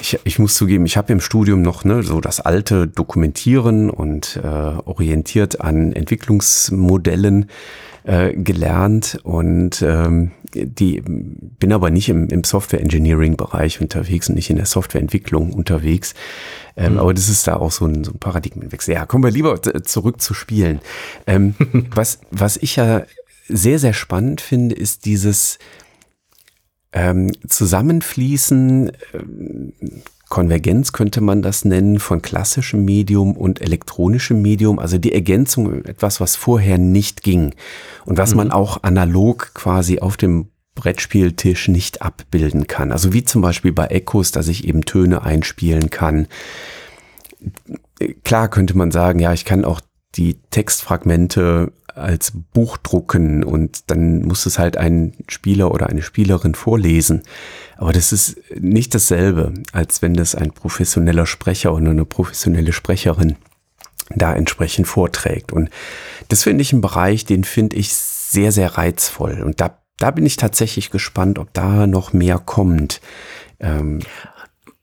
Ich, 0.00 0.18
ich 0.24 0.38
muss 0.38 0.54
zugeben, 0.54 0.86
ich 0.86 0.96
habe 0.96 1.12
im 1.12 1.20
Studium 1.20 1.62
noch 1.62 1.84
ne, 1.84 2.02
so 2.02 2.20
das 2.20 2.40
alte 2.40 2.86
Dokumentieren 2.86 3.90
und 3.90 4.40
äh, 4.42 4.46
orientiert 4.46 5.60
an 5.60 5.92
Entwicklungsmodellen 5.92 7.46
äh, 8.04 8.32
gelernt 8.34 9.18
und 9.24 9.82
ähm, 9.82 10.32
die 10.54 11.02
bin 11.04 11.72
aber 11.72 11.90
nicht 11.90 12.08
im, 12.08 12.28
im 12.28 12.44
Software 12.44 12.80
Engineering 12.80 13.36
Bereich 13.36 13.80
unterwegs 13.80 14.28
und 14.28 14.34
nicht 14.34 14.50
in 14.50 14.56
der 14.56 14.66
Softwareentwicklung 14.66 15.52
unterwegs. 15.52 16.14
Ähm, 16.76 16.94
mhm. 16.94 16.98
Aber 16.98 17.14
das 17.14 17.28
ist 17.28 17.46
da 17.46 17.56
auch 17.56 17.70
so 17.70 17.86
ein, 17.86 18.04
so 18.04 18.12
ein 18.12 18.18
Paradigmenwechsel. 18.18 18.94
Ja, 18.94 19.06
kommen 19.06 19.22
wir 19.22 19.30
lieber 19.30 19.60
zurück 19.84 20.20
zu 20.20 20.34
Spielen. 20.34 20.80
Ähm, 21.26 21.54
was, 21.94 22.20
was 22.30 22.56
ich 22.56 22.76
ja 22.76 23.04
sehr, 23.48 23.78
sehr 23.78 23.92
spannend 23.92 24.40
finde, 24.40 24.74
ist 24.74 25.04
dieses 25.04 25.58
ähm, 26.92 27.32
Zusammenfließen, 27.46 28.88
äh, 28.88 28.92
Konvergenz 30.28 30.92
könnte 30.92 31.20
man 31.20 31.42
das 31.42 31.64
nennen, 31.64 31.98
von 31.98 32.22
klassischem 32.22 32.84
Medium 32.84 33.36
und 33.36 33.60
elektronischem 33.60 34.40
Medium, 34.40 34.78
also 34.78 34.96
die 34.96 35.12
Ergänzung 35.12 35.84
etwas, 35.84 36.20
was 36.20 36.36
vorher 36.36 36.78
nicht 36.78 37.22
ging 37.22 37.54
und 38.06 38.16
was 38.16 38.30
mhm. 38.30 38.36
man 38.36 38.50
auch 38.52 38.82
analog 38.84 39.52
quasi 39.54 39.98
auf 39.98 40.16
dem 40.16 40.48
Brettspieltisch 40.76 41.68
nicht 41.68 42.00
abbilden 42.00 42.68
kann. 42.68 42.92
Also 42.92 43.12
wie 43.12 43.24
zum 43.24 43.42
Beispiel 43.42 43.72
bei 43.72 43.86
Echos, 43.86 44.30
dass 44.30 44.46
ich 44.46 44.66
eben 44.66 44.84
Töne 44.84 45.22
einspielen 45.22 45.90
kann. 45.90 46.28
Klar 48.22 48.48
könnte 48.48 48.76
man 48.76 48.92
sagen, 48.92 49.18
ja, 49.18 49.32
ich 49.32 49.44
kann 49.44 49.64
auch 49.64 49.80
die 50.14 50.38
Textfragmente 50.50 51.72
als 51.96 52.32
Buch 52.52 52.76
drucken 52.76 53.44
und 53.44 53.90
dann 53.90 54.22
muss 54.22 54.46
es 54.46 54.58
halt 54.58 54.76
ein 54.76 55.14
Spieler 55.28 55.72
oder 55.72 55.88
eine 55.88 56.02
Spielerin 56.02 56.54
vorlesen. 56.54 57.22
Aber 57.76 57.92
das 57.92 58.12
ist 58.12 58.36
nicht 58.58 58.94
dasselbe, 58.94 59.54
als 59.72 60.02
wenn 60.02 60.14
das 60.14 60.34
ein 60.34 60.52
professioneller 60.52 61.26
Sprecher 61.26 61.74
oder 61.74 61.90
eine 61.90 62.04
professionelle 62.04 62.72
Sprecherin 62.72 63.36
da 64.14 64.34
entsprechend 64.34 64.86
vorträgt. 64.86 65.52
Und 65.52 65.70
das 66.28 66.42
finde 66.42 66.62
ich 66.62 66.72
ein 66.72 66.80
Bereich, 66.80 67.24
den 67.24 67.44
finde 67.44 67.76
ich 67.76 67.94
sehr, 67.94 68.52
sehr 68.52 68.76
reizvoll. 68.76 69.42
Und 69.42 69.60
da, 69.60 69.78
da 69.98 70.10
bin 70.10 70.26
ich 70.26 70.36
tatsächlich 70.36 70.90
gespannt, 70.90 71.38
ob 71.38 71.52
da 71.54 71.86
noch 71.86 72.12
mehr 72.12 72.38
kommt. 72.38 73.00
Ähm, 73.60 74.00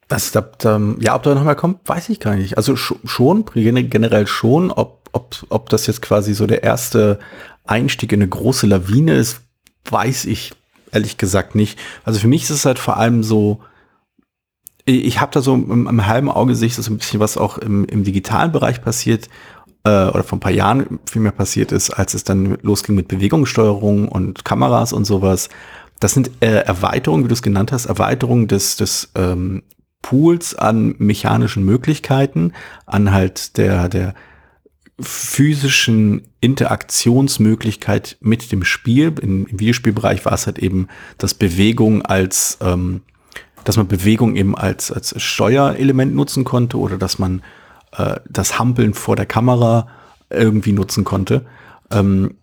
was 0.09 0.31
da, 0.31 0.41
da, 0.41 0.79
ja, 0.99 1.15
ob 1.15 1.23
da 1.23 1.35
noch 1.35 1.43
mehr 1.43 1.55
kommt, 1.55 1.87
weiß 1.87 2.09
ich 2.09 2.19
gar 2.21 2.35
nicht. 2.35 2.55
Also 2.55 2.77
schon, 2.77 3.45
generell 3.53 4.27
schon, 4.27 4.71
ob 4.71 4.96
ob, 5.11 5.45
ob 5.49 5.69
das 5.69 5.87
jetzt 5.87 6.01
quasi 6.01 6.33
so 6.33 6.47
der 6.47 6.63
erste 6.63 7.19
Einstieg 7.65 8.11
in 8.11 8.21
eine 8.21 8.29
große 8.29 8.67
Lawine 8.67 9.15
ist, 9.15 9.41
weiß 9.89 10.25
ich 10.25 10.53
ehrlich 10.91 11.17
gesagt 11.17 11.55
nicht. 11.55 11.77
Also 12.03 12.19
für 12.19 12.27
mich 12.27 12.43
ist 12.43 12.49
es 12.51 12.65
halt 12.65 12.79
vor 12.79 12.97
allem 12.97 13.23
so, 13.23 13.59
ich 14.85 15.19
habe 15.19 15.33
da 15.33 15.41
so 15.41 15.53
im, 15.53 15.87
im, 15.87 16.07
halben 16.07 16.31
Auge 16.31 16.55
sich 16.55 16.75
so 16.75 16.91
ein 16.91 16.97
bisschen, 16.97 17.19
was 17.19 17.37
auch 17.37 17.57
im, 17.57 17.85
im 17.85 18.03
digitalen 18.03 18.51
Bereich 18.53 18.81
passiert 18.81 19.27
äh, 19.83 20.07
oder 20.07 20.23
vor 20.23 20.37
ein 20.37 20.41
paar 20.41 20.51
Jahren 20.51 20.99
viel 21.05 21.21
mehr 21.21 21.33
passiert 21.33 21.71
ist, 21.71 21.89
als 21.89 22.13
es 22.13 22.23
dann 22.23 22.57
losging 22.61 22.95
mit 22.95 23.09
Bewegungssteuerung 23.09 24.07
und 24.07 24.45
Kameras 24.45 24.93
und 24.93 25.05
sowas. 25.05 25.49
Das 25.99 26.13
sind 26.13 26.31
äh, 26.39 26.61
Erweiterungen, 26.61 27.25
wie 27.25 27.27
du 27.27 27.33
es 27.33 27.41
genannt 27.41 27.71
hast, 27.71 27.87
Erweiterungen 27.87 28.47
des, 28.47 28.77
des 28.77 29.09
ähm, 29.15 29.63
Pools 30.01 30.55
an 30.55 30.95
mechanischen 30.99 31.65
Möglichkeiten, 31.65 32.53
an 32.85 33.11
halt 33.11 33.57
der, 33.57 33.89
der 33.89 34.13
physischen 34.99 36.23
Interaktionsmöglichkeit 36.41 38.17
mit 38.19 38.51
dem 38.51 38.63
Spiel. 38.63 39.13
Im, 39.21 39.45
im 39.45 39.59
Videospielbereich 39.59 40.25
war 40.25 40.33
es 40.33 40.47
halt 40.47 40.59
eben, 40.59 40.87
dass 41.17 41.33
Bewegung 41.33 42.01
als, 42.01 42.57
ähm, 42.61 43.01
dass 43.63 43.77
man 43.77 43.87
Bewegung 43.87 44.35
eben 44.35 44.55
als, 44.55 44.91
als 44.91 45.21
Steuerelement 45.21 46.15
nutzen 46.15 46.43
konnte 46.43 46.77
oder 46.77 46.97
dass 46.97 47.19
man 47.19 47.43
äh, 47.95 48.19
das 48.27 48.57
Hampeln 48.57 48.93
vor 48.93 49.15
der 49.15 49.27
Kamera 49.27 49.87
irgendwie 50.29 50.73
nutzen 50.73 51.03
konnte. 51.03 51.45
Ähm, 51.91 52.35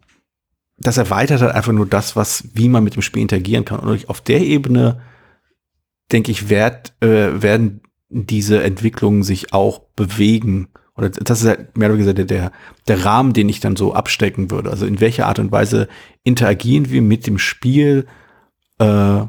das 0.76 0.96
erweitert 0.96 1.40
halt 1.40 1.54
einfach 1.54 1.72
nur 1.72 1.86
das, 1.86 2.16
was, 2.16 2.44
wie 2.54 2.68
man 2.68 2.84
mit 2.84 2.94
dem 2.94 3.02
Spiel 3.02 3.22
interagieren 3.22 3.64
kann. 3.64 3.80
Und 3.80 4.08
auf 4.08 4.20
der 4.20 4.40
Ebene, 4.40 5.00
denke 6.12 6.30
ich, 6.30 6.48
werd, 6.48 6.94
äh, 7.00 7.42
werden 7.42 7.80
diese 8.08 8.62
Entwicklungen 8.62 9.22
sich 9.22 9.52
auch 9.52 9.80
bewegen 9.96 10.68
oder 10.96 11.08
das 11.08 11.42
ist 11.42 11.48
halt 11.48 11.76
mehr 11.76 11.88
oder 11.88 11.98
weniger 11.98 12.24
der, 12.24 12.52
der 12.86 13.04
Rahmen, 13.04 13.32
den 13.32 13.48
ich 13.48 13.60
dann 13.60 13.76
so 13.76 13.94
abstecken 13.94 14.50
würde. 14.50 14.70
Also 14.70 14.86
in 14.86 15.00
welcher 15.00 15.26
Art 15.26 15.38
und 15.38 15.50
Weise 15.50 15.88
interagieren 16.22 16.90
wir 16.90 17.02
mit 17.02 17.26
dem 17.26 17.38
Spiel 17.38 18.06
äh, 18.78 19.22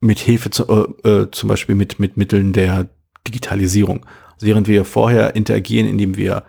mit 0.00 0.18
Hilfe 0.18 0.50
zu, 0.50 0.66
äh, 1.04 1.08
äh, 1.08 1.30
zum 1.30 1.48
Beispiel 1.48 1.74
mit, 1.74 1.98
mit 1.98 2.16
Mitteln 2.16 2.52
der 2.52 2.88
Digitalisierung. 3.26 4.04
Also 4.34 4.46
während 4.46 4.68
wir 4.68 4.84
vorher 4.84 5.34
interagieren, 5.36 5.88
indem 5.88 6.16
wir 6.16 6.44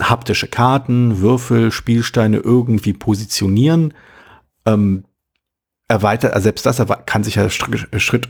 haptische 0.00 0.46
Karten, 0.46 1.20
Würfel, 1.20 1.72
Spielsteine 1.72 2.38
irgendwie 2.38 2.92
positionieren, 2.92 3.94
ähm, 4.66 5.04
erweitert, 5.88 6.32
also 6.32 6.44
selbst 6.44 6.66
das 6.66 6.82
kann 7.06 7.24
sich 7.24 7.36
ja 7.36 7.48
Schritt 7.50 8.28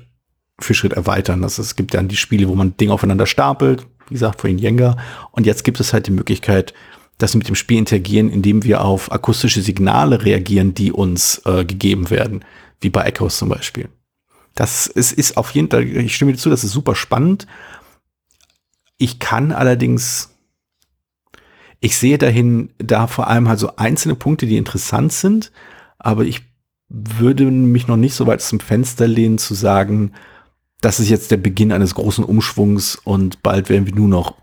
für 0.59 0.75
Schritt 0.75 0.93
erweitern. 0.95 1.43
Das, 1.43 1.59
es 1.59 1.77
gibt 1.77 1.95
dann 1.95 2.09
die 2.09 2.17
Spiele, 2.17 2.49
wo 2.49 2.55
man 2.55 2.77
Dinge 2.77 2.93
aufeinander 2.93 3.27
stapelt, 3.27 3.87
wie 4.09 4.15
gesagt, 4.15 4.41
vorhin 4.41 4.59
Jenga. 4.59 4.97
Und 5.33 5.47
jetzt 5.47 5.65
gibt 5.65 5.81
es 5.81 5.93
halt 5.93 6.07
die 6.07 6.13
Möglichkeit, 6.13 6.75
dass 7.19 7.35
wir 7.35 7.39
mit 7.39 7.49
dem 7.49 7.55
Spiel 7.55 7.79
interagieren, 7.79 8.31
indem 8.31 8.65
wir 8.65 8.85
auf 8.85 9.11
akustische 9.11 9.63
Signale 9.63 10.25
reagieren, 10.25 10.75
die 10.75 10.93
uns 10.93 11.41
äh, 11.47 11.65
gegeben 11.65 12.11
werden, 12.11 12.45
wie 12.81 12.91
bei 12.91 13.03
Echoes 13.03 13.39
zum 13.39 13.49
Beispiel. 13.49 13.89
Das 14.55 14.87
ist, 14.87 15.13
ist 15.13 15.37
auf 15.37 15.51
jeden 15.51 15.71
Fall, 15.71 15.85
ich 15.85 16.15
stimme 16.15 16.33
dir 16.33 16.39
zu, 16.39 16.51
das 16.51 16.65
ist 16.65 16.73
super 16.73 16.95
spannend. 16.95 17.47
Ich 18.99 19.19
kann 19.19 19.53
allerdings, 19.53 20.31
ich 21.81 21.97
sehe 21.99 22.19
dahin, 22.19 22.71
da 22.79 23.07
vor 23.07 23.29
allem 23.29 23.49
halt 23.49 23.59
so 23.59 23.77
einzelne 23.77 24.15
Punkte, 24.15 24.47
die 24.47 24.57
interessant 24.57 25.13
sind, 25.13 25.53
aber 25.99 26.25
ich 26.25 26.43
würde 26.89 27.45
mich 27.45 27.89
noch 27.89 27.97
nicht 27.97 28.15
so 28.15 28.27
weit 28.27 28.41
zum 28.41 28.61
Fenster 28.61 29.07
lehnen 29.07 29.39
zu 29.39 29.55
sagen, 29.55 30.13
das 30.81 31.01
ist 31.01 31.09
jetzt 31.09 31.31
der 31.31 31.37
Beginn 31.39 31.73
eines 31.73 31.95
großen 31.95 32.25
Umschwungs 32.25 32.97
und 32.97 33.43
bald 33.43 33.69
werden 33.69 33.87
wir 33.87 33.95
nur 33.95 34.09
noch 34.09 34.35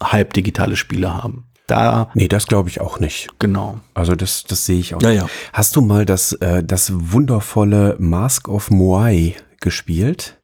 halb 0.00 0.32
digitale 0.32 0.76
Spiele 0.76 1.12
haben. 1.14 1.44
Da 1.66 2.10
nee, 2.14 2.26
das 2.26 2.46
glaube 2.46 2.68
ich 2.68 2.80
auch 2.80 2.98
nicht. 2.98 3.28
Genau. 3.38 3.78
Also 3.94 4.16
das, 4.16 4.42
das 4.44 4.66
sehe 4.66 4.80
ich 4.80 4.94
auch. 4.94 5.02
Ja, 5.02 5.10
ja. 5.10 5.26
Hast 5.52 5.76
du 5.76 5.82
mal 5.82 6.04
das, 6.04 6.32
äh, 6.32 6.64
das 6.64 6.92
wundervolle 7.12 7.96
Mask 8.00 8.48
of 8.48 8.70
Moai 8.70 9.36
gespielt? 9.60 10.40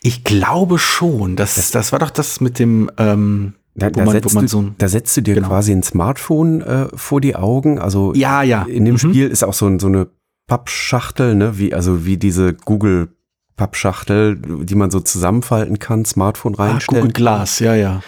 Ich 0.00 0.22
glaube 0.22 0.78
schon. 0.78 1.34
Das, 1.34 1.56
das, 1.56 1.72
das 1.72 1.90
war 1.90 1.98
doch 1.98 2.10
das 2.10 2.40
mit 2.40 2.60
dem, 2.60 2.88
ähm, 2.98 3.54
da, 3.74 3.90
da, 3.90 4.04
man, 4.04 4.12
setzt 4.12 4.52
du, 4.52 4.74
da, 4.78 4.88
setzt 4.88 5.16
du, 5.16 5.22
dir 5.22 5.34
genau. 5.34 5.48
quasi 5.48 5.72
ein 5.72 5.82
Smartphone 5.82 6.60
äh, 6.60 6.86
vor 6.94 7.20
die 7.20 7.34
Augen. 7.34 7.80
Also 7.80 8.14
ja, 8.14 8.42
ja. 8.42 8.62
in 8.62 8.84
dem 8.84 8.94
mhm. 8.94 8.98
Spiel 8.98 9.28
ist 9.28 9.42
auch 9.42 9.54
so, 9.54 9.76
so 9.80 9.88
eine 9.88 10.08
Pappschachtel, 10.46 11.34
ne, 11.34 11.58
wie, 11.58 11.74
also 11.74 12.06
wie 12.06 12.16
diese 12.16 12.54
Google 12.54 13.08
Pappschachtel, 13.56 14.36
die 14.36 14.74
man 14.74 14.90
so 14.90 15.00
zusammenfalten 15.00 15.78
kann, 15.78 16.04
Smartphone 16.04 16.56
ah, 16.56 16.64
reinstellen. 16.64 17.04
Ah, 17.04 17.06
Google 17.06 17.12
Glas, 17.12 17.60
ja, 17.60 17.74
ja. 17.74 18.02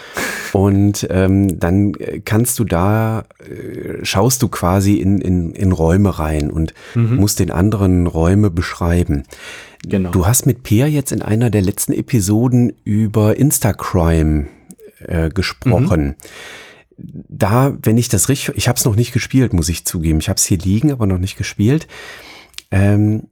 Und 0.53 1.07
ähm, 1.09 1.59
dann 1.59 1.93
kannst 2.25 2.59
du 2.59 2.63
da, 2.63 3.25
äh, 3.39 4.03
schaust 4.03 4.41
du 4.41 4.49
quasi 4.49 4.95
in, 4.95 5.21
in, 5.21 5.51
in 5.53 5.71
Räume 5.71 6.19
rein 6.19 6.49
und 6.49 6.73
mhm. 6.95 7.15
musst 7.15 7.39
den 7.39 7.51
anderen 7.51 8.07
Räume 8.07 8.49
beschreiben. 8.49 9.23
Genau. 9.85 10.11
Du 10.11 10.25
hast 10.25 10.45
mit 10.45 10.63
Peer 10.63 10.89
jetzt 10.89 11.11
in 11.11 11.21
einer 11.21 11.49
der 11.49 11.61
letzten 11.61 11.93
Episoden 11.93 12.73
über 12.83 13.37
Instacrime 13.37 14.47
äh, 14.99 15.29
gesprochen. 15.29 16.07
Mhm. 16.07 16.15
Da, 17.29 17.77
wenn 17.83 17.97
ich 17.97 18.09
das 18.09 18.27
richtig, 18.27 18.57
ich 18.57 18.67
habe 18.67 18.77
es 18.77 18.85
noch 18.85 18.95
nicht 18.95 19.13
gespielt, 19.13 19.53
muss 19.53 19.69
ich 19.69 19.85
zugeben. 19.85 20.19
Ich 20.19 20.29
habe 20.29 20.37
es 20.37 20.45
hier 20.45 20.57
liegen, 20.57 20.91
aber 20.91 21.05
noch 21.05 21.19
nicht 21.19 21.37
gespielt. 21.37 21.87
Ähm, 22.71 23.27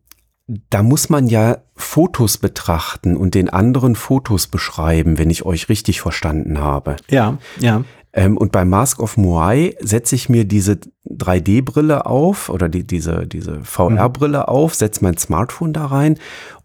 da 0.48 0.84
muss 0.84 1.10
man 1.10 1.28
ja 1.28 1.58
Fotos 1.76 2.38
betrachten 2.38 3.18
und 3.18 3.34
den 3.34 3.50
anderen 3.50 3.96
Fotos 3.96 4.48
beschreiben, 4.48 5.18
wenn 5.18 5.30
ich 5.30 5.46
euch 5.46 5.70
richtig 5.70 6.02
verstanden 6.02 6.60
habe. 6.60 6.98
Ja, 7.10 7.38
ja. 7.60 7.84
Ähm, 8.14 8.38
und 8.38 8.52
bei 8.52 8.64
Mask 8.64 9.00
of 9.00 9.18
Moai 9.18 9.76
setze 9.82 10.16
ich 10.16 10.30
mir 10.30 10.46
diese 10.46 10.80
3D-Brille 11.10 12.06
auf 12.06 12.50
oder 12.50 12.70
die, 12.70 12.86
diese, 12.86 13.28
diese 13.28 13.64
VR-Brille 13.64 14.48
auf, 14.48 14.76
setze 14.76 15.04
mein 15.04 15.18
Smartphone 15.18 15.74
da 15.74 15.88
rein 15.88 16.18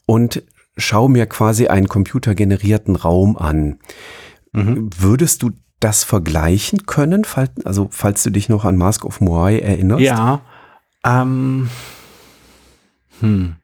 und 0.07 0.43
schaue 0.77 1.11
mir 1.11 1.27
quasi 1.27 1.67
einen 1.67 1.89
computergenerierten 1.89 2.95
Raum 2.97 3.37
an. 3.37 3.79
Mhm. 4.53 4.91
Würdest 4.97 5.43
du 5.43 5.51
das 5.81 6.05
vergleichen 6.05 6.87
können, 6.87 7.25
falls, 7.25 7.51
also 7.65 7.89
falls 7.91 8.23
du 8.23 8.31
dich 8.31 8.49
noch 8.49 8.65
an 8.65 8.77
Mask 8.77 9.05
of 9.05 9.21
Moai 9.21 9.59
erinnerst? 9.59 10.03
Ja. 10.03 10.43
Ähm, 11.05 11.71
hm. 13.21 13.57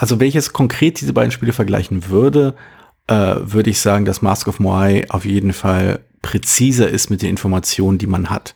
Also 0.00 0.20
wenn 0.20 0.28
ich 0.28 0.34
jetzt 0.34 0.52
konkret 0.52 1.00
diese 1.00 1.12
beiden 1.12 1.32
Spiele 1.32 1.52
vergleichen 1.52 2.08
würde, 2.08 2.54
äh, 3.08 3.34
würde 3.40 3.70
ich 3.70 3.80
sagen, 3.80 4.04
dass 4.04 4.22
Mask 4.22 4.46
of 4.46 4.60
Moai 4.60 5.04
auf 5.08 5.24
jeden 5.24 5.52
Fall 5.52 5.98
präziser 6.22 6.88
ist 6.88 7.10
mit 7.10 7.20
den 7.20 7.30
Informationen, 7.30 7.98
die 7.98 8.06
man 8.06 8.30
hat. 8.30 8.54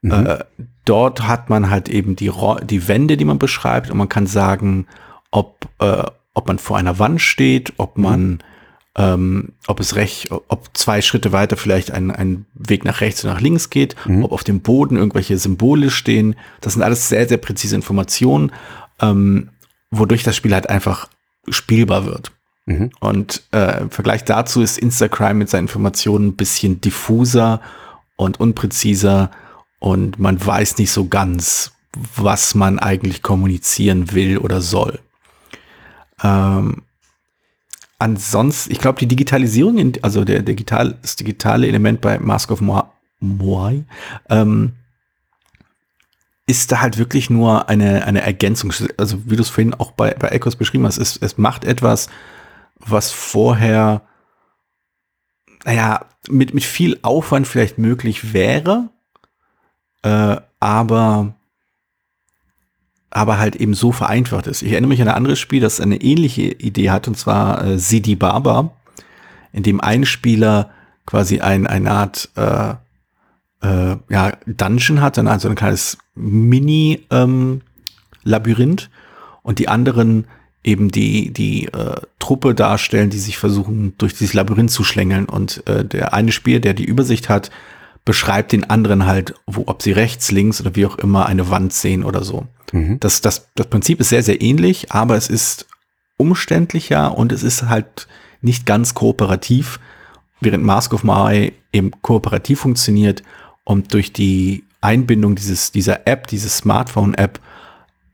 Mhm. 0.00 0.10
Äh, 0.10 0.38
dort 0.84 1.28
hat 1.28 1.50
man 1.50 1.70
halt 1.70 1.88
eben 1.88 2.16
die, 2.16 2.32
die 2.64 2.88
Wände, 2.88 3.16
die 3.16 3.24
man 3.24 3.38
beschreibt 3.38 3.92
und 3.92 3.96
man 3.96 4.08
kann 4.08 4.26
sagen, 4.26 4.88
ob, 5.30 5.68
äh, 5.78 6.02
ob 6.34 6.48
man 6.48 6.58
vor 6.58 6.78
einer 6.78 6.98
Wand 6.98 7.20
steht, 7.20 7.74
ob 7.76 7.96
mhm. 7.96 8.02
man, 8.02 8.20
mhm. 8.20 8.38
ähm, 8.96 9.52
ob 9.68 9.78
es 9.78 9.94
recht, 9.94 10.32
ob 10.32 10.70
zwei 10.72 11.00
Schritte 11.00 11.30
weiter 11.30 11.56
vielleicht 11.56 11.92
ein, 11.92 12.10
ein 12.10 12.44
Weg 12.54 12.84
nach 12.84 13.00
rechts 13.00 13.24
oder 13.24 13.34
nach 13.34 13.40
links 13.40 13.70
geht, 13.70 13.94
mhm. 14.04 14.24
ob 14.24 14.32
auf 14.32 14.42
dem 14.42 14.62
Boden 14.62 14.96
irgendwelche 14.96 15.38
Symbole 15.38 15.90
stehen. 15.90 16.34
Das 16.60 16.72
sind 16.72 16.82
alles 16.82 17.08
sehr, 17.08 17.28
sehr 17.28 17.38
präzise 17.38 17.76
Informationen, 17.76 18.50
ähm, 19.00 19.50
wodurch 19.92 20.24
das 20.24 20.34
Spiel 20.34 20.54
halt 20.54 20.68
einfach 20.68 21.08
spielbar 21.48 22.06
wird. 22.06 22.32
Mhm. 22.66 22.90
Und 23.00 23.42
äh, 23.52 23.82
im 23.82 23.90
Vergleich 23.90 24.24
dazu 24.24 24.62
ist 24.62 24.78
Instagram 24.78 25.38
mit 25.38 25.50
seinen 25.50 25.64
Informationen 25.64 26.28
ein 26.28 26.36
bisschen 26.36 26.80
diffuser 26.80 27.60
und 28.16 28.40
unpräziser 28.40 29.30
und 29.78 30.18
man 30.18 30.44
weiß 30.44 30.78
nicht 30.78 30.90
so 30.90 31.08
ganz, 31.08 31.72
was 32.16 32.54
man 32.54 32.78
eigentlich 32.78 33.22
kommunizieren 33.22 34.12
will 34.12 34.38
oder 34.38 34.60
soll. 34.60 35.00
Ähm, 36.22 36.82
ansonsten, 37.98 38.72
ich 38.72 38.78
glaube, 38.78 39.00
die 39.00 39.08
Digitalisierung, 39.08 39.78
in, 39.78 39.92
also 40.02 40.24
der 40.24 40.42
digital, 40.42 40.96
das 41.02 41.16
digitale 41.16 41.66
Element 41.66 42.00
bei 42.00 42.18
Mask 42.18 42.50
of 42.50 42.60
Moai, 43.20 43.84
ähm, 44.30 44.72
ist 46.60 46.70
da 46.70 46.82
halt 46.82 46.98
wirklich 46.98 47.30
nur 47.30 47.70
eine, 47.70 48.04
eine 48.04 48.20
Ergänzung. 48.20 48.72
Also 48.98 49.22
wie 49.24 49.36
du 49.36 49.42
es 49.42 49.48
vorhin 49.48 49.72
auch 49.72 49.92
bei, 49.92 50.12
bei 50.12 50.28
Echos 50.28 50.56
beschrieben 50.56 50.86
hast, 50.86 50.98
es, 50.98 51.16
es 51.16 51.38
macht 51.38 51.64
etwas, 51.64 52.08
was 52.78 53.10
vorher, 53.10 54.02
naja, 55.64 56.04
mit, 56.28 56.52
mit 56.52 56.62
viel 56.62 56.98
Aufwand 57.00 57.46
vielleicht 57.46 57.78
möglich 57.78 58.34
wäre, 58.34 58.90
äh, 60.02 60.36
aber 60.60 61.34
aber 63.14 63.38
halt 63.38 63.56
eben 63.56 63.74
so 63.74 63.92
vereinfacht 63.92 64.46
ist. 64.46 64.62
Ich 64.62 64.72
erinnere 64.72 64.88
mich 64.88 65.02
an 65.02 65.08
ein 65.08 65.14
anderes 65.14 65.38
Spiel, 65.38 65.60
das 65.60 65.80
eine 65.80 66.00
ähnliche 66.00 66.42
Idee 66.42 66.90
hat, 66.90 67.08
und 67.08 67.16
zwar 67.16 67.62
äh, 67.64 67.78
Sidi 67.78 68.14
Baba, 68.14 68.72
in 69.52 69.62
dem 69.62 69.80
ein 69.80 70.06
Spieler 70.06 70.70
quasi 71.04 71.40
ein, 71.40 71.66
eine 71.66 71.90
Art 71.90 72.30
äh, 72.36 72.74
äh, 73.62 73.96
ja, 74.08 74.32
Dungeon 74.46 75.00
hat, 75.00 75.16
dann 75.16 75.28
also 75.28 75.48
ein 75.48 75.54
kleines 75.54 75.98
Mini-Labyrinth 76.14 78.82
ähm, 78.82 78.88
und 79.42 79.58
die 79.58 79.68
anderen 79.68 80.26
eben 80.64 80.90
die, 80.90 81.32
die 81.32 81.66
äh, 81.66 82.00
Truppe 82.18 82.54
darstellen, 82.54 83.10
die 83.10 83.18
sich 83.18 83.38
versuchen, 83.38 83.94
durch 83.98 84.14
dieses 84.14 84.34
Labyrinth 84.34 84.70
zu 84.70 84.84
schlängeln. 84.84 85.26
Und 85.26 85.66
äh, 85.66 85.84
der 85.84 86.14
eine 86.14 86.32
Spieler, 86.32 86.60
der 86.60 86.74
die 86.74 86.84
Übersicht 86.84 87.28
hat, 87.28 87.50
beschreibt 88.04 88.52
den 88.52 88.68
anderen 88.68 89.06
halt, 89.06 89.34
wo, 89.46 89.64
ob 89.66 89.82
sie 89.82 89.92
rechts, 89.92 90.30
links 90.30 90.60
oder 90.60 90.74
wie 90.76 90.86
auch 90.86 90.98
immer 90.98 91.26
eine 91.26 91.50
Wand 91.50 91.72
sehen 91.72 92.04
oder 92.04 92.24
so. 92.24 92.46
Mhm. 92.72 92.98
Das, 93.00 93.20
das, 93.20 93.48
das 93.54 93.66
Prinzip 93.66 94.00
ist 94.00 94.08
sehr, 94.08 94.22
sehr 94.22 94.40
ähnlich, 94.40 94.92
aber 94.92 95.16
es 95.16 95.28
ist 95.28 95.66
umständlicher 96.16 97.16
und 97.16 97.32
es 97.32 97.42
ist 97.42 97.68
halt 97.68 98.08
nicht 98.40 98.66
ganz 98.66 98.94
kooperativ, 98.94 99.80
während 100.40 100.64
Mask 100.64 100.92
of 100.92 101.04
Mai 101.04 101.52
eben 101.72 101.90
kooperativ 102.02 102.60
funktioniert 102.60 103.22
und 103.64 103.94
durch 103.94 104.12
die 104.12 104.64
Einbindung 104.80 105.34
dieses, 105.36 105.72
dieser 105.72 106.06
App, 106.06 106.26
dieses 106.26 106.58
Smartphone-App, 106.58 107.40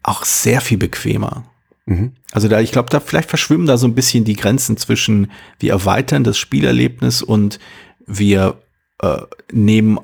auch 0.02 0.24
sehr 0.24 0.60
viel 0.60 0.78
bequemer. 0.78 1.44
Mhm. 1.86 2.12
Also 2.32 2.48
da, 2.48 2.60
ich 2.60 2.72
glaube, 2.72 2.90
da 2.90 3.00
vielleicht 3.00 3.28
verschwimmen 3.28 3.66
da 3.66 3.76
so 3.76 3.86
ein 3.86 3.94
bisschen 3.94 4.24
die 4.24 4.36
Grenzen 4.36 4.76
zwischen 4.76 5.30
wir 5.58 5.72
erweitern 5.72 6.24
das 6.24 6.38
Spielerlebnis 6.38 7.22
und 7.22 7.58
wir 8.06 8.60
äh, 9.00 9.18
nehmen 9.50 9.98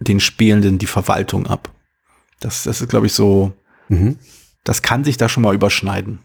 den 0.00 0.20
Spielenden 0.20 0.78
die 0.78 0.86
Verwaltung 0.86 1.46
ab. 1.46 1.70
Das, 2.40 2.64
das 2.64 2.80
ist, 2.80 2.88
glaube 2.88 3.06
ich, 3.06 3.12
so, 3.12 3.52
mhm. 3.88 4.18
das 4.64 4.82
kann 4.82 5.04
sich 5.04 5.16
da 5.16 5.28
schon 5.28 5.42
mal 5.42 5.54
überschneiden. 5.54 6.20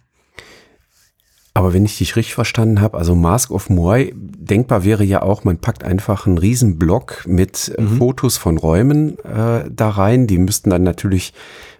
Aber 1.55 1.71
wenn 1.71 1.85
ich 1.85 1.99
dich 1.99 2.15
richtig 2.15 2.33
verstanden 2.33 2.81
habe, 2.81 2.97
also 2.97 3.13
Mask 3.13 3.51
of 3.51 3.69
Moai, 3.69 4.11
denkbar 4.15 4.83
wäre 4.83 5.03
ja 5.03 5.21
auch, 5.21 5.43
man 5.43 5.57
packt 5.59 5.83
einfach 5.83 6.25
einen 6.25 6.39
riesen 6.39 6.79
Block 6.79 7.23
mit 7.27 7.73
äh, 7.77 7.81
mhm. 7.81 7.97
Fotos 7.97 8.37
von 8.37 8.57
Räumen 8.57 9.19
äh, 9.19 9.69
da 9.69 9.89
rein. 9.89 10.25
Die 10.25 10.39
müssten 10.39 10.71
dann 10.71 10.81
natürlich 10.81 11.31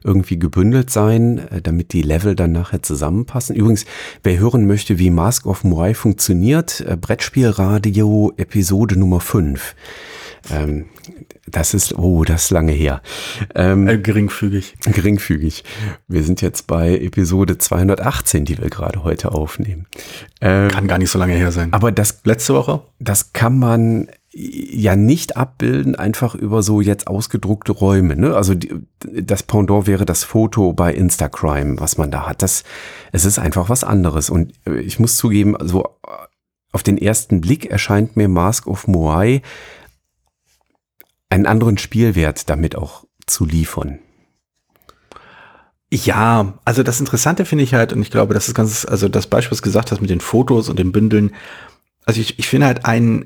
irgendwie 0.03 0.37
gebündelt 0.37 0.91
sein, 0.91 1.39
äh, 1.49 1.61
damit 1.61 1.93
die 1.93 2.03
Level 2.03 2.35
dann 2.35 2.51
nachher 2.51 2.83
zusammenpassen. 2.83 3.55
Übrigens, 3.55 3.85
wer 4.21 4.37
hören 4.37 4.67
möchte, 4.67 4.99
wie 4.99 5.09
Mask 5.09 5.47
of 5.47 5.63
Moai 5.63 5.95
funktioniert, 5.95 6.81
äh, 6.81 6.95
Brettspielradio 6.95 8.31
Episode 8.37 8.99
Nummer 8.99 9.21
5. 9.21 9.75
Ähm, 10.51 10.85
das 11.47 11.73
ist, 11.73 11.97
oh, 11.97 12.23
das 12.23 12.45
ist 12.45 12.51
lange 12.51 12.71
her. 12.71 13.01
Ähm, 13.55 13.87
äh, 13.87 13.97
geringfügig. 13.97 14.75
Geringfügig. 14.81 15.63
Wir 16.07 16.23
sind 16.23 16.41
jetzt 16.41 16.67
bei 16.67 16.97
Episode 16.97 17.57
218, 17.57 18.45
die 18.45 18.57
wir 18.57 18.69
gerade 18.69 19.03
heute 19.03 19.31
aufnehmen. 19.31 19.87
Ähm, 20.41 20.69
kann 20.69 20.87
gar 20.87 20.97
nicht 20.97 21.11
so 21.11 21.19
lange 21.19 21.33
her 21.33 21.51
sein. 21.51 21.71
Aber 21.73 21.91
das 21.91 22.21
letzte 22.23 22.53
Woche, 22.53 22.81
das 22.99 23.33
kann 23.33 23.59
man 23.59 24.07
ja 24.35 24.95
nicht 24.95 25.37
abbilden, 25.37 25.95
einfach 25.95 26.33
über 26.33 26.63
so 26.63 26.81
jetzt 26.81 27.07
ausgedruckte 27.07 27.71
Räume. 27.71 28.15
Ne? 28.15 28.35
Also 28.35 28.55
die, 28.55 28.73
das 28.99 29.43
Pendant 29.43 29.85
wäre 29.85 30.05
das 30.05 30.23
Foto 30.23 30.73
bei 30.73 30.91
Instagram, 30.93 31.79
was 31.79 31.97
man 31.97 32.09
da 32.09 32.27
hat. 32.27 32.41
Das, 32.41 32.63
es 33.11 33.25
ist 33.25 33.37
einfach 33.37 33.69
was 33.69 33.83
anderes. 33.83 34.31
Und 34.31 34.53
äh, 34.65 34.79
ich 34.79 34.99
muss 34.99 35.17
zugeben, 35.17 35.55
also 35.55 35.87
auf 36.71 36.81
den 36.81 36.97
ersten 36.97 37.41
Blick 37.41 37.67
erscheint 37.67 38.17
mir 38.17 38.27
Mask 38.27 38.65
of 38.65 38.87
Moai 38.87 39.43
einen 41.33 41.47
anderen 41.47 41.79
Spielwert 41.79 42.47
damit 42.49 42.75
auch 42.75 43.05
zu 43.25 43.45
liefern. 43.45 43.99
Ja, 45.91 46.59
also 46.63 46.83
das 46.83 46.99
Interessante 46.99 47.45
finde 47.45 47.63
ich 47.63 47.73
halt, 47.73 47.91
und 47.91 48.01
ich 48.01 48.11
glaube, 48.11 48.33
das 48.33 48.47
ist 48.47 48.53
ganz, 48.53 48.85
also 48.85 49.09
das 49.09 49.27
Beispiel, 49.27 49.51
was 49.51 49.59
du 49.59 49.63
gesagt 49.63 49.91
hast 49.91 49.99
mit 49.99 50.09
den 50.11 50.21
Fotos 50.21 50.69
und 50.69 50.77
den 50.77 50.91
Bündeln, 50.91 51.31
also 52.05 52.21
ich, 52.21 52.37
ich 52.37 52.47
finde 52.47 52.67
halt 52.67 52.85
ein 52.85 53.25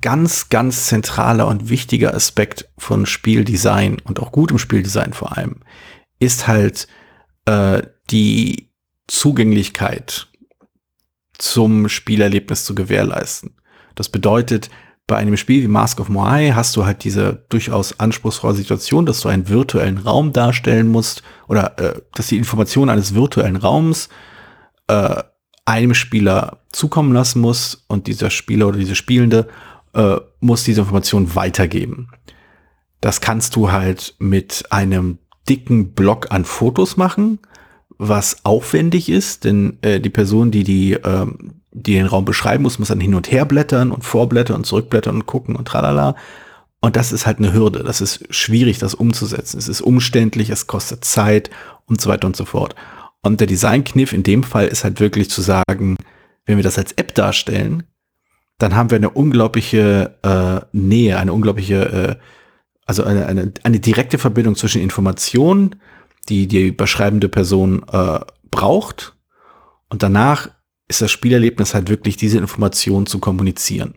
ganz, 0.00 0.48
ganz 0.48 0.86
zentraler 0.86 1.46
und 1.46 1.68
wichtiger 1.68 2.14
Aspekt 2.14 2.70
von 2.78 3.04
Spieldesign 3.04 3.98
und 4.04 4.18
auch 4.18 4.32
gutem 4.32 4.58
Spieldesign 4.58 5.12
vor 5.12 5.36
allem, 5.36 5.60
ist 6.18 6.46
halt 6.46 6.88
äh, 7.44 7.82
die 8.10 8.70
Zugänglichkeit 9.08 10.28
zum 11.36 11.90
Spielerlebnis 11.90 12.64
zu 12.64 12.74
gewährleisten. 12.74 13.56
Das 13.94 14.08
bedeutet, 14.08 14.70
bei 15.06 15.16
einem 15.16 15.36
Spiel 15.36 15.62
wie 15.62 15.68
Mask 15.68 16.00
of 16.00 16.08
Moai 16.08 16.52
hast 16.54 16.76
du 16.76 16.86
halt 16.86 17.04
diese 17.04 17.44
durchaus 17.50 18.00
anspruchsvolle 18.00 18.54
Situation, 18.54 19.04
dass 19.04 19.20
du 19.20 19.28
einen 19.28 19.48
virtuellen 19.48 19.98
Raum 19.98 20.32
darstellen 20.32 20.88
musst 20.88 21.22
oder 21.46 21.78
äh, 21.78 22.00
dass 22.14 22.28
die 22.28 22.38
Information 22.38 22.88
eines 22.88 23.14
virtuellen 23.14 23.56
Raums 23.56 24.08
äh, 24.88 25.22
einem 25.66 25.94
Spieler 25.94 26.60
zukommen 26.72 27.12
lassen 27.12 27.40
muss 27.40 27.84
und 27.88 28.06
dieser 28.06 28.30
Spieler 28.30 28.68
oder 28.68 28.78
diese 28.78 28.94
Spielende 28.94 29.48
äh, 29.94 30.16
muss 30.40 30.64
diese 30.64 30.80
Information 30.80 31.34
weitergeben. 31.34 32.08
Das 33.00 33.20
kannst 33.20 33.56
du 33.56 33.70
halt 33.70 34.14
mit 34.18 34.64
einem 34.70 35.18
dicken 35.48 35.92
Block 35.92 36.30
an 36.30 36.44
Fotos 36.46 36.96
machen, 36.96 37.38
was 37.98 38.44
aufwendig 38.44 39.08
ist, 39.10 39.44
denn 39.44 39.78
äh, 39.82 40.00
die 40.00 40.10
Person, 40.10 40.50
die 40.50 40.64
die 40.64 40.94
ähm, 40.94 41.60
die 41.74 41.94
den 41.94 42.06
Raum 42.06 42.24
beschreiben 42.24 42.62
muss, 42.62 42.78
muss 42.78 42.88
dann 42.88 43.00
hin 43.00 43.14
und 43.14 43.30
her 43.30 43.44
blättern 43.44 43.90
und 43.90 44.04
vorblättern 44.04 44.56
und 44.56 44.64
zurückblättern 44.64 45.16
und 45.16 45.26
gucken 45.26 45.56
und 45.56 45.66
tralala. 45.66 46.14
Und 46.80 46.96
das 46.96 47.12
ist 47.12 47.26
halt 47.26 47.38
eine 47.38 47.52
Hürde. 47.52 47.82
Das 47.82 48.00
ist 48.00 48.32
schwierig, 48.32 48.78
das 48.78 48.94
umzusetzen. 48.94 49.58
Es 49.58 49.68
ist 49.68 49.80
umständlich, 49.80 50.50
es 50.50 50.66
kostet 50.66 51.04
Zeit 51.04 51.50
und 51.86 52.00
so 52.00 52.08
weiter 52.08 52.26
und 52.26 52.36
so 52.36 52.44
fort. 52.44 52.76
Und 53.22 53.40
der 53.40 53.46
Designkniff 53.46 54.12
in 54.12 54.22
dem 54.22 54.42
Fall 54.42 54.68
ist 54.68 54.84
halt 54.84 55.00
wirklich 55.00 55.30
zu 55.30 55.40
sagen, 55.40 55.96
wenn 56.46 56.56
wir 56.56 56.62
das 56.62 56.78
als 56.78 56.92
App 56.92 57.14
darstellen, 57.14 57.84
dann 58.58 58.76
haben 58.76 58.90
wir 58.90 58.96
eine 58.96 59.10
unglaubliche 59.10 60.14
äh, 60.22 60.60
Nähe, 60.72 61.18
eine 61.18 61.32
unglaubliche, 61.32 61.84
äh, 61.90 62.16
also 62.86 63.02
eine, 63.02 63.26
eine, 63.26 63.52
eine 63.64 63.80
direkte 63.80 64.18
Verbindung 64.18 64.54
zwischen 64.54 64.80
Informationen, 64.80 65.76
die 66.28 66.46
die 66.46 66.70
beschreibende 66.70 67.28
Person 67.28 67.82
äh, 67.90 68.20
braucht. 68.50 69.16
Und 69.88 70.02
danach 70.02 70.50
ist 70.94 71.02
das 71.02 71.10
Spielerlebnis 71.10 71.74
halt 71.74 71.88
wirklich 71.88 72.16
diese 72.16 72.38
Information 72.38 73.06
zu 73.06 73.18
kommunizieren. 73.18 73.94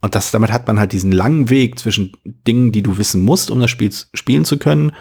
Und 0.00 0.14
das, 0.14 0.30
damit 0.30 0.52
hat 0.52 0.66
man 0.66 0.78
halt 0.78 0.92
diesen 0.92 1.12
langen 1.12 1.50
Weg 1.50 1.78
zwischen 1.78 2.12
Dingen, 2.24 2.72
die 2.72 2.82
du 2.82 2.98
wissen 2.98 3.22
musst, 3.22 3.50
um 3.50 3.60
das 3.60 3.70
Spiel 3.70 3.92
spielen 4.14 4.44
zu 4.44 4.58
können, 4.58 4.92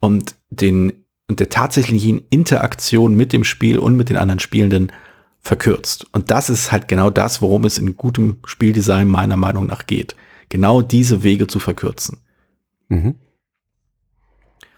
und 0.00 0.34
den 0.48 0.92
und 1.28 1.38
der 1.38 1.48
tatsächlichen 1.48 2.22
Interaktion 2.30 3.14
mit 3.14 3.32
dem 3.32 3.44
Spiel 3.44 3.78
und 3.78 3.96
mit 3.96 4.08
den 4.08 4.16
anderen 4.16 4.40
Spielenden 4.40 4.90
verkürzt. 5.38 6.06
Und 6.12 6.32
das 6.32 6.50
ist 6.50 6.72
halt 6.72 6.88
genau 6.88 7.08
das, 7.08 7.40
worum 7.40 7.64
es 7.64 7.78
in 7.78 7.96
gutem 7.96 8.38
Spieldesign 8.44 9.06
meiner 9.06 9.36
Meinung 9.36 9.66
nach 9.66 9.86
geht. 9.86 10.16
Genau 10.48 10.82
diese 10.82 11.22
Wege 11.22 11.46
zu 11.46 11.60
verkürzen. 11.60 12.18
Mhm. 12.88 13.14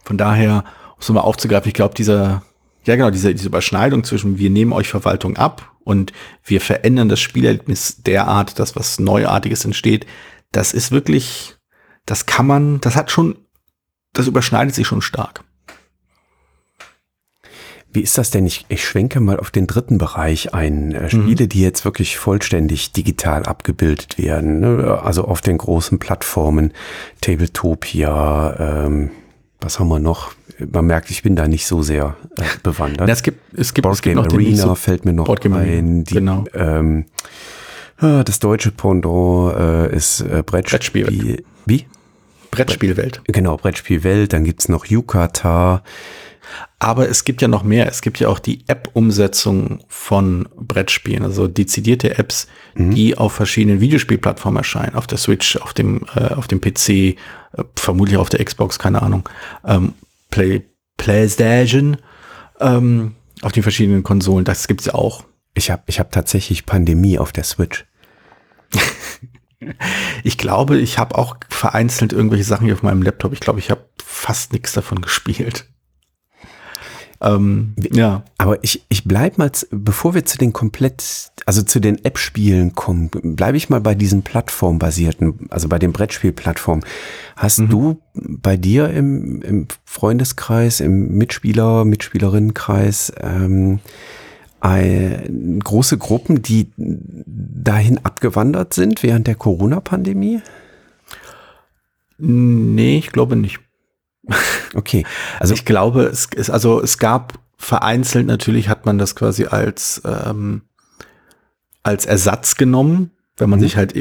Von 0.04 0.18
daher, 0.18 0.64
um 0.90 0.96
es 1.00 1.08
mal 1.08 1.20
aufzugreifen, 1.20 1.68
ich 1.68 1.74
glaube, 1.74 1.94
dieser, 1.94 2.42
ja 2.84 2.96
genau, 2.96 3.10
diese, 3.10 3.34
diese 3.34 3.48
Überschneidung 3.48 4.04
zwischen 4.04 4.36
wir 4.36 4.50
nehmen 4.50 4.74
euch 4.74 4.88
Verwaltung 4.88 5.38
ab 5.38 5.71
und 5.84 6.12
wir 6.44 6.60
verändern 6.60 7.08
das 7.08 7.20
Spielerlebnis 7.20 8.02
derart, 8.02 8.58
dass 8.58 8.76
was 8.76 8.98
Neuartiges 8.98 9.64
entsteht, 9.64 10.06
das 10.52 10.74
ist 10.74 10.92
wirklich, 10.92 11.56
das 12.06 12.26
kann 12.26 12.46
man, 12.46 12.80
das 12.80 12.96
hat 12.96 13.10
schon, 13.10 13.38
das 14.12 14.26
überschneidet 14.26 14.74
sich 14.74 14.86
schon 14.86 15.02
stark. 15.02 15.44
Wie 17.94 18.00
ist 18.00 18.16
das 18.16 18.30
denn? 18.30 18.46
Ich, 18.46 18.64
ich 18.70 18.84
schwenke 18.84 19.20
mal 19.20 19.38
auf 19.38 19.50
den 19.50 19.66
dritten 19.66 19.98
Bereich 19.98 20.54
ein. 20.54 20.92
Äh, 20.92 21.10
Spiele, 21.10 21.44
mhm. 21.44 21.48
die 21.50 21.60
jetzt 21.60 21.84
wirklich 21.84 22.16
vollständig 22.16 22.92
digital 22.92 23.44
abgebildet 23.44 24.16
werden. 24.18 24.60
Ne? 24.60 25.00
Also 25.02 25.24
auf 25.24 25.42
den 25.42 25.58
großen 25.58 25.98
Plattformen, 25.98 26.72
Tabletopia, 27.20 28.86
ähm, 28.86 29.10
was 29.62 29.78
haben 29.78 29.88
wir 29.88 29.98
noch? 29.98 30.32
Man 30.58 30.86
merkt, 30.86 31.10
ich 31.10 31.22
bin 31.22 31.36
da 31.36 31.48
nicht 31.48 31.66
so 31.66 31.82
sehr 31.82 32.16
äh, 32.36 32.42
bewandert. 32.62 33.08
Ja, 33.08 33.12
es 33.12 33.22
gibt, 33.22 33.40
es 33.56 33.74
gibt, 33.74 33.84
Board 33.84 33.96
es 33.96 34.02
gibt 34.02 34.16
noch 34.16 34.26
Arena 34.26 34.56
so 34.56 34.74
fällt 34.74 35.04
mir 35.04 35.12
noch 35.12 35.28
ein. 35.28 36.04
Die, 36.04 36.14
genau. 36.14 36.44
Ähm, 36.54 37.06
ah, 37.98 38.22
das 38.24 38.38
deutsche 38.38 38.70
Pendant 38.70 39.56
äh, 39.56 39.94
ist 39.94 40.20
äh, 40.20 40.42
Brettspiel. 40.44 41.04
Brettspiel. 41.04 41.44
Wie? 41.66 41.86
Brettspielwelt. 42.50 43.22
Genau, 43.26 43.56
Brettspielwelt. 43.56 44.32
Dann 44.32 44.44
gibt's 44.44 44.68
noch 44.68 44.84
Yukata. 44.84 45.82
Aber 46.78 47.08
es 47.08 47.24
gibt 47.24 47.40
ja 47.40 47.48
noch 47.48 47.62
mehr. 47.62 47.88
Es 47.88 48.02
gibt 48.02 48.18
ja 48.18 48.28
auch 48.28 48.38
die 48.38 48.64
App-Umsetzung 48.66 49.84
von 49.88 50.48
Brettspielen, 50.56 51.22
also 51.22 51.46
dezidierte 51.46 52.18
Apps, 52.18 52.48
mhm. 52.74 52.94
die 52.94 53.16
auf 53.16 53.32
verschiedenen 53.32 53.80
Videospielplattformen 53.80 54.58
erscheinen, 54.58 54.96
auf 54.96 55.06
der 55.06 55.18
Switch, 55.18 55.56
auf 55.56 55.72
dem, 55.72 56.04
äh, 56.14 56.34
auf 56.34 56.48
dem 56.48 56.60
PC, 56.60 57.16
vermutlich 57.76 58.16
auf 58.16 58.28
der 58.28 58.44
Xbox, 58.44 58.78
keine 58.78 59.03
Ahnung, 59.03 59.28
ähm, 59.64 59.94
Play, 60.30 60.62
PlayStation, 60.96 61.96
ähm, 62.61 63.14
auf 63.42 63.53
den 63.53 63.62
verschiedenen 63.62 64.03
Konsolen. 64.03 64.44
Das 64.44 64.68
gibt's 64.68 64.86
ja 64.86 64.94
auch. 64.94 65.24
Ich 65.55 65.70
habe 65.70 65.82
ich 65.86 66.00
hab 66.00 66.12
tatsächlich 66.12 66.66
Pandemie 66.66 67.18
auf 67.18 67.32
der 67.32 67.44
Switch. 67.44 67.86
ich 70.22 70.38
glaube, 70.38 70.78
ich 70.78 70.98
habe 70.98 71.16
auch 71.16 71.36
vereinzelt 71.48 72.12
irgendwelche 72.12 72.44
Sachen 72.44 72.64
hier 72.64 72.74
auf 72.74 72.82
meinem 72.82 73.03
Laptop. 73.03 73.32
Ich 73.32 73.40
glaube, 73.40 73.59
ich 73.59 73.70
habe 73.70 73.84
fast 74.03 74.53
nichts 74.53 74.72
davon 74.72 75.03
gespielt. 75.03 75.66
Ähm, 77.22 77.74
ja. 77.92 78.24
Aber 78.36 78.62
ich, 78.64 78.84
ich 78.88 79.04
bleib 79.04 79.38
mal, 79.38 79.50
bevor 79.70 80.14
wir 80.14 80.24
zu 80.24 80.38
den 80.38 80.52
komplett, 80.52 81.30
also 81.46 81.62
zu 81.62 81.78
den 81.78 82.04
App-Spielen 82.04 82.74
kommen, 82.74 83.10
bleibe 83.10 83.56
ich 83.56 83.70
mal 83.70 83.80
bei 83.80 83.94
diesen 83.94 84.22
plattformbasierten, 84.22 85.48
also 85.50 85.68
bei 85.68 85.78
den 85.78 85.92
Brettspielplattformen. 85.92 86.84
Hast 87.36 87.60
mhm. 87.60 87.68
du 87.68 88.02
bei 88.14 88.56
dir 88.56 88.90
im, 88.90 89.40
im 89.42 89.68
Freundeskreis, 89.84 90.80
im 90.80 91.16
Mitspieler, 91.16 91.84
Mitspielerinnenkreis, 91.84 93.12
ähm, 93.20 93.78
ein, 94.60 95.60
große 95.62 95.98
Gruppen, 95.98 96.42
die 96.42 96.72
dahin 96.76 97.98
abgewandert 98.04 98.74
sind 98.74 99.02
während 99.02 99.26
der 99.26 99.34
Corona-Pandemie? 99.36 100.40
Nee, 102.18 102.98
ich 102.98 103.10
glaube 103.10 103.36
nicht. 103.36 103.60
Okay. 104.74 105.04
Also 105.38 105.52
ich 105.52 105.66
glaube, 105.66 106.04
es 106.04 106.26
ist, 106.34 106.48
also 106.48 106.80
es 106.80 106.96
gab 106.96 107.38
vereinzelt 107.58 108.26
natürlich 108.26 108.68
hat 108.68 108.86
man 108.86 108.98
das 108.98 109.14
quasi 109.14 109.44
als, 109.44 110.00
ähm, 110.04 110.62
als 111.82 112.06
Ersatz 112.06 112.56
genommen, 112.56 113.12
wenn 113.36 113.50
man 113.50 113.60
mhm. 113.60 113.64
sich 113.64 113.76
halt, 113.76 113.94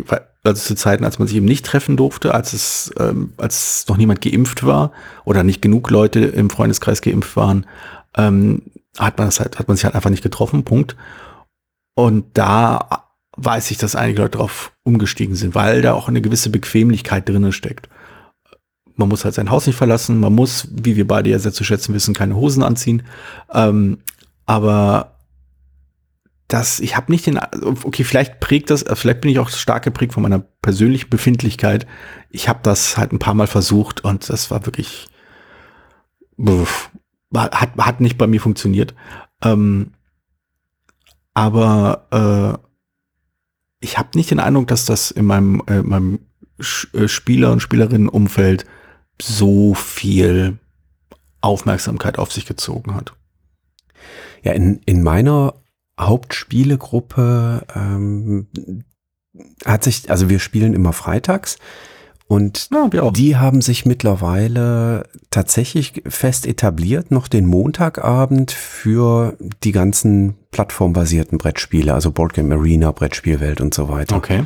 also 0.43 0.61
zu 0.61 0.75
Zeiten, 0.75 1.05
als 1.05 1.19
man 1.19 1.27
sich 1.27 1.37
eben 1.37 1.45
nicht 1.45 1.65
treffen 1.65 1.97
durfte, 1.97 2.33
als 2.33 2.53
es, 2.53 2.91
ähm, 2.99 3.33
als 3.37 3.85
noch 3.87 3.97
niemand 3.97 4.21
geimpft 4.21 4.65
war 4.65 4.91
oder 5.25 5.43
nicht 5.43 5.61
genug 5.61 5.89
Leute 5.91 6.21
im 6.21 6.49
Freundeskreis 6.49 7.01
geimpft 7.01 7.35
waren, 7.35 7.67
ähm, 8.17 8.63
hat 8.97 9.17
man 9.17 9.27
das 9.27 9.39
halt, 9.39 9.59
hat 9.59 9.67
man 9.67 9.77
sich 9.77 9.85
halt 9.85 9.95
einfach 9.95 10.09
nicht 10.09 10.23
getroffen, 10.23 10.63
Punkt. 10.63 10.95
Und 11.93 12.25
da 12.33 13.09
weiß 13.37 13.71
ich, 13.71 13.77
dass 13.77 13.95
einige 13.95 14.21
Leute 14.21 14.37
darauf 14.37 14.71
umgestiegen 14.83 15.35
sind, 15.35 15.53
weil 15.55 15.81
da 15.81 15.93
auch 15.93 16.07
eine 16.07 16.21
gewisse 16.21 16.49
Bequemlichkeit 16.49 17.29
drinnen 17.29 17.51
steckt. 17.51 17.89
Man 18.95 19.09
muss 19.09 19.25
halt 19.25 19.35
sein 19.35 19.49
Haus 19.49 19.67
nicht 19.67 19.75
verlassen. 19.75 20.19
Man 20.19 20.33
muss, 20.33 20.67
wie 20.71 20.95
wir 20.95 21.07
beide 21.07 21.29
ja 21.29 21.39
sehr 21.39 21.53
zu 21.53 21.63
schätzen 21.63 21.93
wissen, 21.93 22.13
keine 22.13 22.35
Hosen 22.35 22.63
anziehen. 22.63 23.03
Ähm, 23.53 23.99
aber 24.45 25.17
das, 26.47 26.79
ich 26.81 26.97
habe 26.97 27.11
nicht 27.11 27.25
den, 27.25 27.39
okay, 27.83 28.03
vielleicht 28.03 28.39
prägt 28.41 28.69
das, 28.69 28.83
vielleicht 28.93 29.21
bin 29.21 29.31
ich 29.31 29.39
auch 29.39 29.49
stark 29.49 29.83
geprägt 29.83 30.13
von 30.13 30.23
meiner 30.23 30.39
persönlichen 30.39 31.09
Befindlichkeit. 31.09 31.87
Ich 32.29 32.49
habe 32.49 32.59
das 32.63 32.97
halt 32.97 33.13
ein 33.13 33.19
paar 33.19 33.33
Mal 33.33 33.47
versucht 33.47 34.03
und 34.03 34.29
das 34.29 34.51
war 34.51 34.65
wirklich, 34.65 35.07
hat, 37.33 37.77
hat 37.77 38.01
nicht 38.01 38.17
bei 38.17 38.27
mir 38.27 38.41
funktioniert. 38.41 38.93
Ähm, 39.41 39.93
aber 41.33 42.07
äh, 42.61 42.67
ich 43.79 43.97
habe 43.97 44.09
nicht 44.15 44.31
den 44.31 44.39
Eindruck, 44.39 44.67
dass 44.67 44.85
das 44.85 45.11
in 45.11 45.25
meinem, 45.25 45.63
äh, 45.67 45.81
meinem 45.81 46.19
äh, 46.93 47.07
Spieler- 47.07 47.51
und 47.51 47.61
Spielerinnenumfeld 47.61 48.65
so 49.19 49.73
viel 49.73 50.59
Aufmerksamkeit 51.41 52.19
auf 52.19 52.31
sich 52.31 52.45
gezogen 52.45 52.93
hat. 52.93 53.13
Ja, 54.43 54.53
in, 54.53 54.81
in 54.85 55.03
meiner 55.03 55.55
Hauptspielegruppe 55.99 57.65
ähm, 57.75 58.47
hat 59.65 59.83
sich, 59.83 60.09
also 60.09 60.29
wir 60.29 60.39
spielen 60.39 60.73
immer 60.73 60.93
freitags 60.93 61.57
und 62.31 62.69
ja, 62.93 63.11
die 63.11 63.35
haben 63.35 63.59
sich 63.59 63.85
mittlerweile 63.85 65.03
tatsächlich 65.31 66.01
fest 66.07 66.47
etabliert, 66.47 67.11
noch 67.11 67.27
den 67.27 67.45
Montagabend 67.45 68.51
für 68.51 69.35
die 69.65 69.73
ganzen 69.73 70.35
plattformbasierten 70.51 71.37
Brettspiele, 71.37 71.93
also 71.93 72.11
Boardgame 72.11 72.55
Arena, 72.55 72.91
Brettspielwelt 72.91 73.59
und 73.59 73.73
so 73.73 73.89
weiter. 73.89 74.15
Okay. 74.15 74.43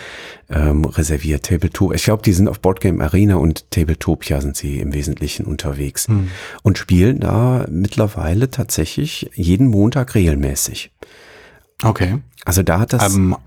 Ähm, 0.50 0.84
reserviert. 0.84 1.46
Tabletop. 1.46 1.94
Ich 1.94 2.06
glaube, 2.06 2.24
die 2.24 2.34
sind 2.34 2.48
auf 2.48 2.60
Boardgame 2.60 3.04
Arena 3.04 3.36
und 3.36 3.70
Tabletopia 3.70 4.42
sind 4.42 4.58
sie 4.58 4.80
im 4.80 4.92
Wesentlichen 4.92 5.46
unterwegs 5.46 6.08
hm. 6.08 6.32
und 6.64 6.80
spielen 6.80 7.20
da 7.20 7.68
mittlerweile 7.70 8.50
tatsächlich 8.50 9.30
jeden 9.36 9.68
Montag 9.68 10.16
regelmäßig. 10.16 10.92
Okay. 11.84 12.18
Also 12.46 12.64
da 12.64 12.80
hat 12.80 12.94
das. 12.94 13.14
Ähm, 13.14 13.38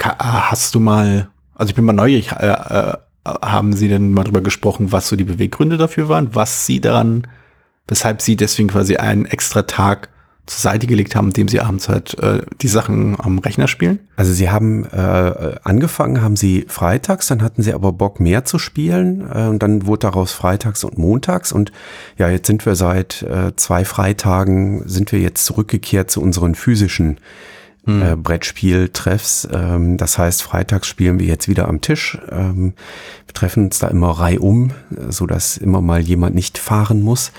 hast 0.00 0.74
du 0.74 0.80
mal, 0.80 1.30
also 1.54 1.70
ich 1.70 1.76
bin 1.76 1.84
mal 1.84 1.92
neugierig, 1.92 2.32
äh, 2.32 2.48
äh, 2.48 2.96
haben 3.24 3.74
Sie 3.74 3.88
denn 3.88 4.12
mal 4.12 4.24
drüber 4.24 4.40
gesprochen, 4.40 4.92
was 4.92 5.08
so 5.08 5.16
die 5.16 5.24
Beweggründe 5.24 5.76
dafür 5.76 6.08
waren, 6.08 6.34
was 6.34 6.66
Sie 6.66 6.80
daran, 6.80 7.26
weshalb 7.86 8.22
Sie 8.22 8.36
deswegen 8.36 8.68
quasi 8.68 8.96
einen 8.96 9.26
extra 9.26 9.62
Tag 9.62 10.08
zur 10.46 10.60
Seite 10.60 10.86
gelegt 10.86 11.14
haben, 11.14 11.28
indem 11.28 11.48
Sie 11.48 11.60
abends 11.60 11.88
halt 11.88 12.18
äh, 12.18 12.42
die 12.60 12.68
Sachen 12.68 13.18
am 13.20 13.38
Rechner 13.38 13.68
spielen? 13.68 14.00
Also 14.16 14.32
Sie 14.32 14.50
haben 14.50 14.84
äh, 14.84 15.54
angefangen, 15.62 16.22
haben 16.22 16.34
Sie 16.34 16.64
freitags, 16.66 17.28
dann 17.28 17.42
hatten 17.42 17.62
Sie 17.62 17.72
aber 17.72 17.92
Bock 17.92 18.20
mehr 18.20 18.44
zu 18.44 18.58
spielen 18.58 19.28
äh, 19.32 19.46
und 19.46 19.62
dann 19.62 19.86
wurde 19.86 20.00
daraus 20.00 20.32
freitags 20.32 20.82
und 20.82 20.98
montags 20.98 21.52
und 21.52 21.70
ja, 22.18 22.28
jetzt 22.28 22.48
sind 22.48 22.66
wir 22.66 22.74
seit 22.74 23.22
äh, 23.22 23.54
zwei 23.54 23.84
Freitagen, 23.84 24.82
sind 24.88 25.12
wir 25.12 25.20
jetzt 25.20 25.44
zurückgekehrt 25.44 26.10
zu 26.10 26.20
unseren 26.20 26.54
physischen 26.54 27.18
hm. 27.84 28.02
äh, 28.02 28.16
Brettspieltreffs. 28.16 29.48
Ähm, 29.52 29.96
das 29.96 30.18
heißt, 30.18 30.42
freitags 30.42 30.86
spielen 30.86 31.18
wir 31.18 31.26
jetzt 31.26 31.48
wieder 31.48 31.68
am 31.68 31.80
Tisch. 31.80 32.18
Ähm, 32.30 32.74
wir 33.26 33.34
treffen 33.34 33.64
uns 33.64 33.78
da 33.78 33.88
immer 33.88 34.10
reihum, 34.10 34.72
so 35.08 35.26
dass 35.26 35.56
immer 35.56 35.80
mal 35.80 36.00
jemand 36.00 36.34
nicht 36.34 36.58
fahren 36.58 37.02
muss. 37.02 37.32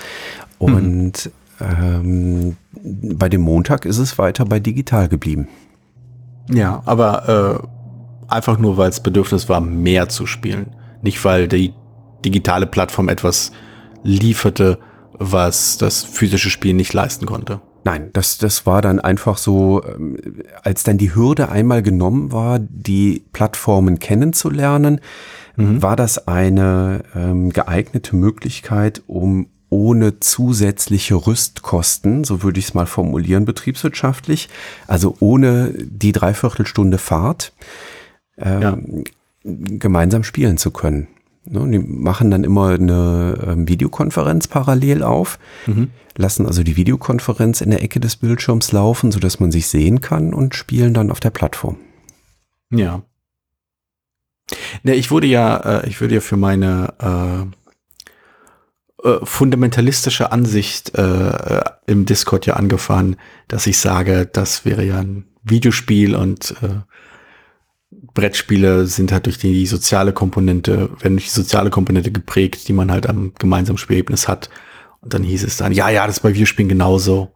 Und 0.58 1.30
mhm. 1.58 1.66
ähm, 1.82 2.56
bei 3.16 3.28
dem 3.28 3.40
Montag 3.40 3.84
ist 3.84 3.98
es 3.98 4.18
weiter 4.18 4.44
bei 4.44 4.60
digital 4.60 5.08
geblieben. 5.08 5.48
Ja, 6.50 6.82
aber 6.86 7.68
äh, 8.28 8.32
einfach 8.32 8.58
nur, 8.58 8.76
weil 8.76 8.90
es 8.90 9.00
Bedürfnis 9.00 9.48
war, 9.48 9.60
mehr 9.60 10.08
zu 10.08 10.26
spielen. 10.26 10.74
Nicht, 11.02 11.24
weil 11.24 11.48
die 11.48 11.74
digitale 12.24 12.66
Plattform 12.66 13.08
etwas 13.08 13.52
lieferte, 14.02 14.78
was 15.12 15.78
das 15.78 16.04
physische 16.04 16.50
Spiel 16.50 16.74
nicht 16.74 16.92
leisten 16.92 17.26
konnte. 17.26 17.60
Nein, 17.84 18.10
das, 18.12 18.38
das 18.38 18.64
war 18.64 18.80
dann 18.80 19.00
einfach 19.00 19.38
so, 19.38 19.82
ähm, 19.84 20.16
als 20.62 20.84
dann 20.84 20.98
die 20.98 21.14
Hürde 21.14 21.48
einmal 21.48 21.82
genommen 21.82 22.30
war, 22.32 22.58
die 22.60 23.24
Plattformen 23.32 23.98
kennenzulernen, 23.98 25.00
mhm. 25.56 25.82
war 25.82 25.96
das 25.96 26.28
eine 26.28 27.02
ähm, 27.14 27.50
geeignete 27.50 28.14
Möglichkeit, 28.14 29.02
um 29.06 29.48
ohne 29.68 30.20
zusätzliche 30.20 31.14
Rüstkosten, 31.14 32.24
so 32.24 32.42
würde 32.42 32.58
ich 32.58 32.66
es 32.66 32.74
mal 32.74 32.86
formulieren, 32.86 33.46
betriebswirtschaftlich, 33.46 34.50
also 34.86 35.16
ohne 35.18 35.72
die 35.74 36.12
Dreiviertelstunde 36.12 36.98
Fahrt, 36.98 37.54
ähm, 38.36 38.62
ja. 38.62 38.78
gemeinsam 39.44 40.24
spielen 40.24 40.58
zu 40.58 40.72
können. 40.72 41.08
Ne, 41.44 41.68
die 41.70 41.78
machen 41.78 42.30
dann 42.30 42.44
immer 42.44 42.68
eine 42.68 43.36
ähm, 43.46 43.68
Videokonferenz 43.68 44.46
parallel 44.46 45.02
auf, 45.02 45.40
mhm. 45.66 45.90
lassen 46.16 46.46
also 46.46 46.62
die 46.62 46.76
Videokonferenz 46.76 47.60
in 47.60 47.70
der 47.70 47.82
Ecke 47.82 47.98
des 47.98 48.16
Bildschirms 48.16 48.70
laufen, 48.70 49.10
sodass 49.10 49.40
man 49.40 49.50
sich 49.50 49.66
sehen 49.66 50.00
kann 50.00 50.34
und 50.34 50.54
spielen 50.54 50.94
dann 50.94 51.10
auf 51.10 51.18
der 51.18 51.30
Plattform. 51.30 51.78
Ja. 52.70 53.02
Ne, 54.84 54.94
ich 54.94 55.10
wurde 55.10 55.26
ja, 55.26 55.80
äh, 55.80 55.88
ich 55.88 56.00
würde 56.00 56.14
ja 56.14 56.20
für 56.20 56.36
meine 56.36 56.94
äh, 59.02 59.08
äh, 59.08 59.18
fundamentalistische 59.24 60.30
Ansicht 60.30 60.94
äh, 60.94 61.60
im 61.86 62.06
Discord 62.06 62.46
ja 62.46 62.54
angefahren, 62.54 63.16
dass 63.48 63.66
ich 63.66 63.78
sage, 63.78 64.26
das 64.32 64.64
wäre 64.64 64.84
ja 64.84 65.00
ein 65.00 65.24
Videospiel 65.42 66.14
und 66.14 66.54
äh, 66.62 66.82
Brettspiele 68.14 68.86
sind 68.86 69.12
halt 69.12 69.26
durch 69.26 69.38
die 69.38 69.66
soziale 69.66 70.12
Komponente, 70.12 70.90
werden 71.00 71.16
durch 71.16 71.24
die 71.24 71.30
soziale 71.30 71.70
Komponente 71.70 72.12
geprägt, 72.12 72.68
die 72.68 72.72
man 72.72 72.90
halt 72.90 73.06
am 73.06 73.32
gemeinsamen 73.38 73.78
Spielerlebnis 73.78 74.28
hat. 74.28 74.50
Und 75.00 75.14
dann 75.14 75.22
hieß 75.22 75.44
es 75.44 75.56
dann, 75.56 75.72
ja, 75.72 75.88
ja, 75.88 76.06
das 76.06 76.16
ist 76.16 76.22
bei 76.22 76.34
Videospielen 76.34 76.68
genauso. 76.68 77.34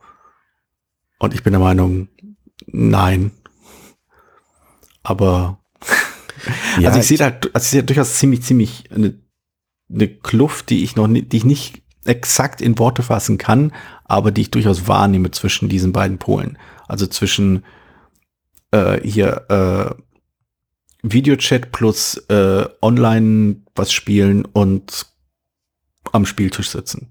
Und 1.18 1.34
ich 1.34 1.42
bin 1.42 1.52
der 1.52 1.60
Meinung, 1.60 2.08
nein. 2.66 3.32
Aber 5.02 5.60
ja, 6.78 6.88
also 6.88 7.00
ich 7.00 7.06
sehe 7.06 7.18
da, 7.18 7.26
also 7.26 7.64
ich 7.64 7.70
sehe 7.70 7.82
durchaus 7.82 8.14
ziemlich, 8.14 8.42
ziemlich 8.42 8.90
eine, 8.94 9.18
eine 9.90 10.08
Kluft, 10.08 10.70
die 10.70 10.84
ich 10.84 10.96
noch 10.96 11.06
nicht, 11.06 11.32
die 11.32 11.38
ich 11.38 11.44
nicht 11.44 11.82
exakt 12.04 12.60
in 12.60 12.78
Worte 12.78 13.02
fassen 13.02 13.38
kann, 13.38 13.72
aber 14.04 14.30
die 14.30 14.42
ich 14.42 14.50
durchaus 14.50 14.86
wahrnehme 14.86 15.30
zwischen 15.30 15.68
diesen 15.68 15.92
beiden 15.92 16.18
Polen. 16.18 16.58
Also 16.86 17.06
zwischen 17.06 17.64
äh, 18.70 19.00
hier 19.02 19.46
äh, 19.48 20.02
Videochat 21.02 21.72
plus 21.72 22.16
äh, 22.28 22.66
online 22.82 23.56
was 23.74 23.92
spielen 23.92 24.44
und 24.44 25.06
am 26.12 26.26
Spieltisch 26.26 26.70
sitzen. 26.70 27.08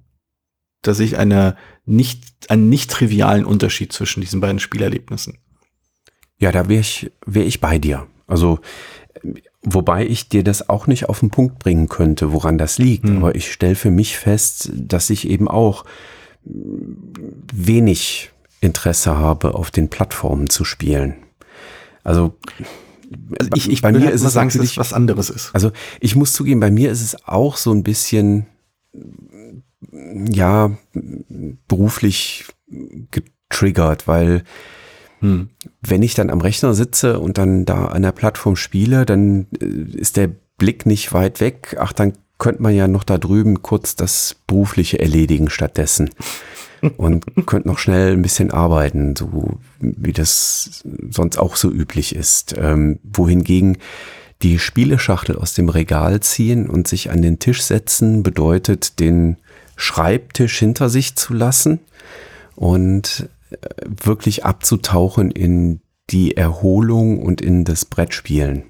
Da 0.81 0.93
sehe 0.93 1.05
ich 1.05 1.17
eine 1.17 1.57
nicht, 1.86 2.49
einen 2.49 2.69
nicht 2.69 2.91
trivialen 2.91 3.45
Unterschied 3.45 3.91
zwischen 3.93 4.21
diesen 4.21 4.41
beiden 4.41 4.59
Spielerlebnissen. 4.59 5.38
Ja, 6.38 6.51
da 6.51 6.67
wäre 6.67 6.81
ich, 6.81 7.11
wär 7.25 7.45
ich 7.45 7.61
bei 7.61 7.79
dir. 7.79 8.07
Also, 8.27 8.59
wobei 9.61 10.05
ich 10.05 10.29
dir 10.29 10.43
das 10.43 10.69
auch 10.69 10.88
nicht 10.88 11.07
auf 11.09 11.21
den 11.21 11.29
Punkt 11.29 11.59
bringen 11.59 11.88
könnte, 11.88 12.33
woran 12.33 12.57
das 12.57 12.77
liegt. 12.77 13.07
Hm. 13.07 13.17
Aber 13.17 13.36
ich 13.36 13.51
stelle 13.51 13.75
für 13.75 13.91
mich 13.91 14.17
fest, 14.17 14.71
dass 14.75 15.09
ich 15.09 15.29
eben 15.29 15.47
auch 15.47 15.86
wenig 16.43 18.31
Interesse 18.61 19.17
habe, 19.17 19.55
auf 19.55 19.71
den 19.71 19.89
Plattformen 19.89 20.49
zu 20.49 20.65
spielen. 20.65 21.15
Also 22.03 22.38
also 23.39 23.51
ich, 23.56 23.70
ich 23.70 23.82
bei 23.82 23.91
mir 23.91 24.12
ist 24.12 24.24
es 24.24 24.34
sagen, 24.34 24.49
dass 24.56 24.78
was 24.78 24.93
anderes 24.93 25.30
ist. 25.30 25.51
Also 25.53 25.72
ich 25.99 26.16
muss 26.16 26.34
zugeben, 26.34 26.60
bei 26.60 26.72
mir 26.72 26.91
ist 26.91 27.01
es 27.01 27.28
auch 27.28 27.58
so 27.58 27.72
ein 27.72 27.84
bisschen, 27.84 28.45
ja, 29.91 30.72
beruflich 31.68 32.45
getriggert, 33.12 34.08
weil 34.08 34.43
hm. 35.20 35.49
wenn 35.82 36.03
ich 36.03 36.14
dann 36.14 36.30
am 36.30 36.41
Rechner 36.41 36.74
sitze 36.74 37.20
und 37.20 37.38
dann 37.38 37.66
da 37.66 37.86
an 37.86 38.01
der 38.01 38.12
Plattform 38.12 38.56
spiele, 38.56 39.06
dann 39.06 39.47
äh, 39.60 39.97
ist 39.97 40.18
der 40.18 40.30
Blick 40.58 40.86
nicht 40.86 41.14
weit 41.14 41.41
weg. 41.41 41.76
Ach, 41.80 41.93
dann 41.93 42.14
könnte 42.38 42.61
man 42.61 42.75
ja 42.75 42.88
noch 42.88 43.03
da 43.03 43.17
drüben 43.17 43.61
kurz 43.61 43.95
das 43.95 44.36
Berufliche 44.47 44.99
erledigen 44.99 45.49
stattdessen 45.49 46.09
und 46.97 47.25
könnt 47.45 47.65
noch 47.65 47.79
schnell 47.79 48.13
ein 48.13 48.21
bisschen 48.21 48.51
arbeiten, 48.51 49.15
so 49.15 49.57
wie 49.79 50.13
das 50.13 50.83
sonst 51.09 51.38
auch 51.38 51.55
so 51.55 51.71
üblich 51.71 52.15
ist. 52.15 52.55
Ähm, 52.57 52.99
wohingegen 53.03 53.77
die 54.41 54.59
Spieleschachtel 54.59 55.38
aus 55.38 55.53
dem 55.53 55.69
Regal 55.69 56.19
ziehen 56.19 56.69
und 56.69 56.88
sich 56.88 57.09
an 57.09 57.21
den 57.21 57.39
Tisch 57.39 57.63
setzen 57.63 58.21
bedeutet, 58.21 58.99
den 58.99 59.38
Schreibtisch 59.77 60.59
hinter 60.59 60.89
sich 60.89 61.15
zu 61.15 61.33
lassen 61.33 61.79
und 62.55 63.29
äh, 63.51 63.55
wirklich 63.86 64.45
abzutauchen 64.45 65.31
in 65.31 65.81
die 66.09 66.38
Erholung 66.38 67.21
und 67.21 67.41
in 67.41 67.65
das 67.65 67.86
Brettspielen. 67.86 68.63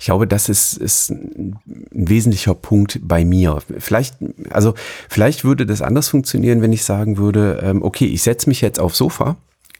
Ich 0.00 0.06
glaube, 0.06 0.26
das 0.26 0.48
ist, 0.48 0.78
ist 0.78 1.10
ein 1.10 1.58
wesentlicher 1.90 2.54
Punkt 2.54 3.00
bei 3.02 3.22
mir. 3.22 3.58
Vielleicht, 3.78 4.16
also 4.48 4.72
vielleicht 5.10 5.44
würde 5.44 5.66
das 5.66 5.82
anders 5.82 6.08
funktionieren, 6.08 6.62
wenn 6.62 6.72
ich 6.72 6.84
sagen 6.84 7.18
würde, 7.18 7.60
ähm, 7.62 7.82
okay, 7.82 8.06
ich 8.06 8.22
setze 8.22 8.48
mich 8.48 8.62
jetzt 8.62 8.80
aufs 8.80 8.96
Sofa, 8.96 9.36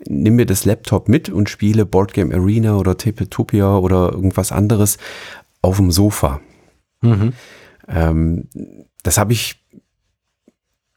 nehme 0.06 0.36
mir 0.36 0.46
das 0.46 0.66
Laptop 0.66 1.08
mit 1.08 1.30
und 1.30 1.48
spiele 1.48 1.86
Boardgame 1.86 2.34
Arena 2.34 2.76
oder 2.76 2.98
Tapletopia 2.98 3.78
oder 3.78 4.12
irgendwas 4.12 4.52
anderes 4.52 4.98
auf 5.62 5.78
dem 5.78 5.90
Sofa. 5.90 6.42
Mhm. 7.00 7.32
Ähm, 7.88 8.48
das 9.02 9.16
habe 9.16 9.32
ich 9.32 9.59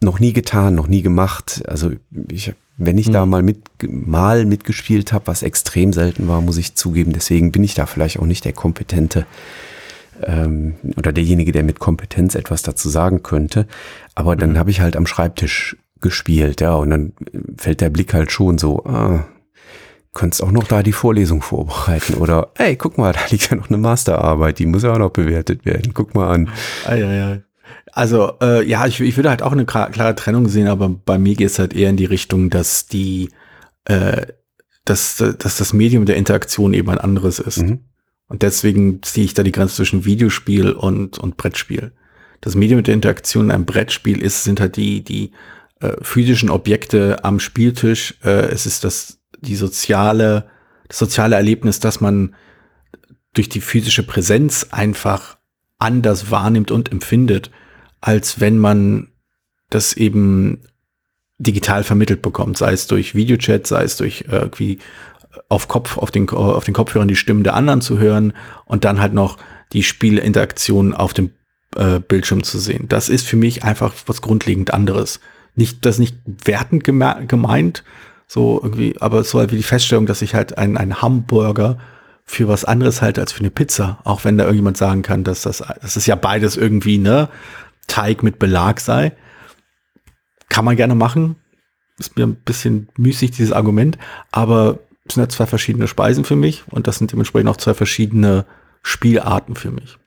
noch 0.04 0.20
nie 0.20 0.34
getan, 0.34 0.76
noch 0.76 0.88
nie 0.88 1.02
gemacht. 1.02 1.64
Also 1.68 1.92
ich 2.30 2.54
wenn 2.78 2.98
ich 2.98 3.08
mhm. 3.08 3.14
da 3.14 3.26
mal 3.26 3.44
mit 3.44 3.62
mal 3.88 4.46
mitgespielt 4.46 5.14
habe, 5.14 5.28
was 5.28 5.44
extrem 5.44 5.94
selten 5.94 6.28
war, 6.28 6.42
muss 6.42 6.58
ich 6.58 6.76
zugeben. 6.76 7.14
Deswegen 7.14 7.52
bin 7.52 7.64
ich 7.64 7.76
da 7.76 7.86
vielleicht 7.86 8.20
auch 8.20 8.26
nicht 8.26 8.46
der 8.46 8.54
kompetente 8.54 9.26
ähm, 10.24 10.76
oder 10.98 11.12
derjenige, 11.12 11.52
der 11.52 11.64
mit 11.64 11.80
Kompetenz 11.80 12.36
etwas 12.36 12.62
dazu 12.62 12.90
sagen 12.90 13.24
könnte. 13.24 13.68
Aber 14.16 14.36
dann 14.36 14.52
mhm. 14.52 14.58
habe 14.58 14.72
ich 14.72 14.82
halt 14.82 14.96
am 14.96 15.06
Schreibtisch 15.06 15.78
gespielt, 16.02 16.60
ja, 16.60 16.74
und 16.74 16.90
dann 16.90 17.14
fällt 17.58 17.80
der 17.80 17.90
Blick 17.90 18.14
halt 18.14 18.30
schon 18.32 18.58
so, 18.58 18.84
ah, 18.84 19.26
könntest 20.14 20.44
auch 20.44 20.52
noch 20.52 20.66
da 20.66 20.84
die 20.84 20.92
Vorlesung 20.92 21.42
vorbereiten 21.42 22.16
oder, 22.16 22.52
ey, 22.56 22.76
guck 22.76 22.98
mal, 22.98 23.14
da 23.14 23.22
liegt 23.30 23.50
ja 23.50 23.56
noch 23.56 23.70
eine 23.70 23.78
Masterarbeit, 23.78 24.60
die 24.60 24.66
muss 24.66 24.84
ja 24.84 24.92
auch 24.92 24.98
noch 24.98 25.12
bewertet 25.12 25.66
werden. 25.66 25.94
Guck 25.94 26.14
mal 26.14 26.30
an. 26.30 26.50
Ah, 26.86 26.96
ja, 26.96 27.12
ja. 27.12 27.38
Also 27.92 28.34
äh, 28.42 28.68
ja, 28.68 28.86
ich, 28.88 29.00
ich 29.00 29.18
würde 29.18 29.30
halt 29.30 29.42
auch 29.42 29.52
eine 29.52 29.66
klare 29.66 30.16
Trennung 30.16 30.48
sehen, 30.48 30.68
aber 30.68 30.90
bei 30.90 31.18
mir 31.18 31.36
geht 31.36 31.48
es 31.48 31.60
halt 31.60 31.74
eher 31.74 31.90
in 31.90 31.98
die 31.98 32.06
Richtung, 32.06 32.50
dass 32.50 32.88
die, 32.88 33.30
äh, 33.86 34.28
dass, 34.86 35.18
dass 35.18 35.58
das 35.58 35.74
Medium 35.74 36.06
der 36.06 36.18
Interaktion 36.18 36.74
eben 36.74 36.90
ein 36.90 36.98
anderes 36.98 37.40
ist. 37.40 37.60
Mhm. 37.60 37.80
Und 38.28 38.42
deswegen 38.42 39.04
ziehe 39.04 39.26
ich 39.26 39.34
da 39.34 39.44
die 39.44 39.52
Grenze 39.52 39.76
zwischen 39.76 40.06
Videospiel 40.06 40.72
und, 40.72 41.20
und 41.20 41.38
Brettspiel. 41.38 41.92
Das 42.42 42.56
Medium 42.56 42.84
der 42.84 42.94
Interaktion 42.94 43.46
in 43.46 43.52
einem 43.52 43.66
Brettspiel 43.66 44.22
ist, 44.22 44.44
sind 44.44 44.60
halt 44.60 44.76
die, 44.76 45.04
die 45.04 45.32
äh, 45.80 45.94
physischen 46.02 46.50
Objekte 46.50 47.24
am 47.24 47.40
Spieltisch. 47.40 48.16
Äh, 48.24 48.48
es 48.48 48.66
ist 48.66 48.84
das, 48.84 49.20
die 49.40 49.56
soziale, 49.56 50.50
das 50.88 51.00
soziale 51.00 51.36
Erlebnis, 51.36 51.80
dass 51.80 52.02
man 52.02 52.36
durch 53.34 53.50
die 53.50 53.62
physische 53.62 54.04
Präsenz 54.04 54.68
einfach 54.72 55.38
anders 55.84 56.32
wahrnimmt 56.32 56.72
und 56.72 56.92
empfindet 56.92 57.52
als 58.04 58.42
wenn 58.42 58.60
man 58.60 59.08
das 59.70 59.94
eben 59.94 60.60
digital 61.38 61.84
vermittelt 61.84 62.22
bekommt, 62.22 62.58
sei 62.58 62.74
es 62.74 62.86
durch 62.88 63.16
Videochat, 63.16 63.66
sei 63.66 63.84
es 63.84 63.96
durch 63.96 64.26
äh, 64.28 64.36
irgendwie 64.36 64.80
auf 65.48 65.70
Kopf, 65.70 65.98
auf 65.98 66.12
den, 66.12 66.30
auf 66.30 66.66
den 66.66 66.74
Kopfhörern 66.74 67.08
die 67.08 67.16
Stimmen 67.16 67.46
der 67.46 67.56
anderen 67.56 67.80
zu 67.80 67.98
hören 67.98 68.34
und 68.66 68.84
dann 68.84 69.00
halt 69.00 69.14
noch 69.14 69.38
die 69.72 69.84
Spielinteraktion 69.84 70.94
auf 70.94 71.14
dem 71.14 71.32
äh, 71.78 72.00
Bildschirm 72.00 72.44
zu 72.44 72.60
sehen. 72.60 72.90
Das 72.90 73.08
ist 73.08 73.26
für 73.26 73.38
mich 73.38 73.64
einfach 73.64 73.94
was 74.06 74.22
grundlegend 74.22 74.74
anderes. 74.74 75.22
Nicht, 75.56 75.86
das 75.86 75.98
nicht 75.98 76.18
wertend 76.26 76.84
gemeint, 76.84 77.84
so 78.28 78.60
irgendwie, 78.62 79.00
aber 79.00 79.24
so 79.24 79.40
halt 79.40 79.54
wie 79.54 79.58
die 79.58 79.64
Feststellung, 79.64 80.08
dass 80.08 80.22
ich 80.22 80.36
halt 80.36 80.58
einen, 80.58 80.76
einen 80.76 81.02
Hamburger 81.02 81.78
für 82.26 82.48
was 82.48 82.66
anderes 82.66 83.02
halte 83.02 83.22
als 83.22 83.32
für 83.32 83.42
eine 83.42 83.52
Pizza. 83.52 84.00
Auch 84.04 84.24
wenn 84.24 84.38
da 84.38 84.46
irgendjemand 84.46 84.78
sagen 84.78 85.02
kann, 85.02 85.24
dass 85.24 85.42
das, 85.42 85.64
das 85.82 85.98
ist 85.98 86.08
ja 86.08 86.16
beides 86.16 86.58
irgendwie, 86.58 86.98
ne, 86.98 87.30
Teig 87.88 88.24
mit 88.24 88.40
Belag 88.40 88.80
sei. 88.80 89.12
Kann 90.50 90.66
man 90.66 90.76
gerne 90.76 90.96
machen. 90.96 91.36
Ist 92.00 92.18
mir 92.18 92.26
ein 92.26 92.36
bisschen 92.36 92.90
müßig, 92.98 93.32
dieses 93.32 93.52
Argument. 93.52 93.98
Aber 94.32 94.80
es 95.06 95.16
sind 95.16 95.24
ja 95.24 95.30
zwei 95.30 95.46
verschiedene 95.46 95.88
Speisen 95.88 96.24
für 96.24 96.36
mich 96.36 96.64
und 96.70 96.88
das 96.88 96.98
sind 96.98 97.12
dementsprechend 97.12 97.50
auch 97.50 97.58
zwei 97.58 97.74
verschiedene 97.74 98.46
Spielarten 98.84 99.56
für 99.56 99.72
mich. 99.72 99.98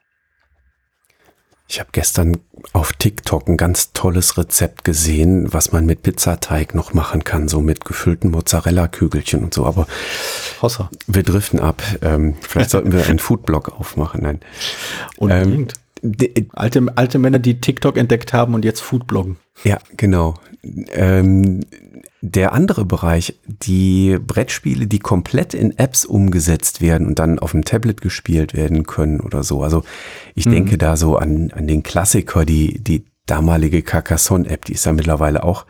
Ich 1.69 1.81
habe 1.81 1.89
gestern 1.93 2.37
auf 2.73 2.93
TikTok 2.93 3.49
ein 3.49 3.57
ganz 3.57 3.93
tolles 3.93 4.39
Rezept 4.39 4.85
gesehen, 4.85 5.53
was 5.53 5.73
man 5.73 5.85
mit 5.85 6.03
Pizzateig 6.03 6.75
noch 6.75 6.95
machen 6.95 7.25
kann, 7.25 7.49
so 7.49 7.61
mit 7.61 7.85
gefüllten 7.85 8.31
Mozzarella-Kügelchen 8.31 9.43
und 9.43 9.53
so. 9.53 9.67
Aber 9.67 9.87
Hossa. 10.63 10.91
wir 11.09 11.25
driften 11.25 11.59
ab. 11.59 11.83
Ähm, 12.03 12.37
vielleicht 12.41 12.71
sollten 12.71 12.93
wir 12.93 13.05
einen 13.07 13.19
Foodblog 13.19 13.81
aufmachen. 13.81 14.23
Nein. 14.23 14.41
Unbedingt. 15.17 15.75
Ähm, 16.03 16.51
alte, 16.53 16.87
alte 16.95 17.19
Männer, 17.19 17.41
die 17.41 17.61
TikTok 17.61 17.97
entdeckt 17.97 18.33
haben 18.33 18.55
und 18.55 18.65
jetzt 18.65 18.81
Foodbloggen. 18.81 19.39
Ja, 19.65 19.79
genau. 19.97 20.35
Ähm, 20.93 21.61
der 22.33 22.53
andere 22.53 22.85
Bereich, 22.85 23.39
die 23.47 24.19
Brettspiele, 24.19 24.87
die 24.87 24.99
komplett 24.99 25.55
in 25.55 25.77
Apps 25.79 26.05
umgesetzt 26.05 26.81
werden 26.81 27.07
und 27.07 27.19
dann 27.19 27.39
auf 27.39 27.53
dem 27.53 27.65
Tablet 27.65 28.01
gespielt 28.01 28.55
werden 28.55 28.85
können 28.85 29.21
oder 29.21 29.43
so. 29.43 29.63
Also 29.63 29.85
ich 30.35 30.47
mhm. 30.47 30.53
denke 30.53 30.79
da 30.79 30.97
so 30.97 31.17
an, 31.17 31.53
an 31.55 31.67
den 31.67 31.83
Klassiker, 31.83 32.45
die, 32.45 32.83
die 32.83 33.05
damalige 33.27 33.83
Carcassonne-App, 33.83 34.65
die 34.65 34.73
ist 34.73 34.87
ja 34.87 34.93
mittlerweile 34.93 35.45
auch, 35.45 35.67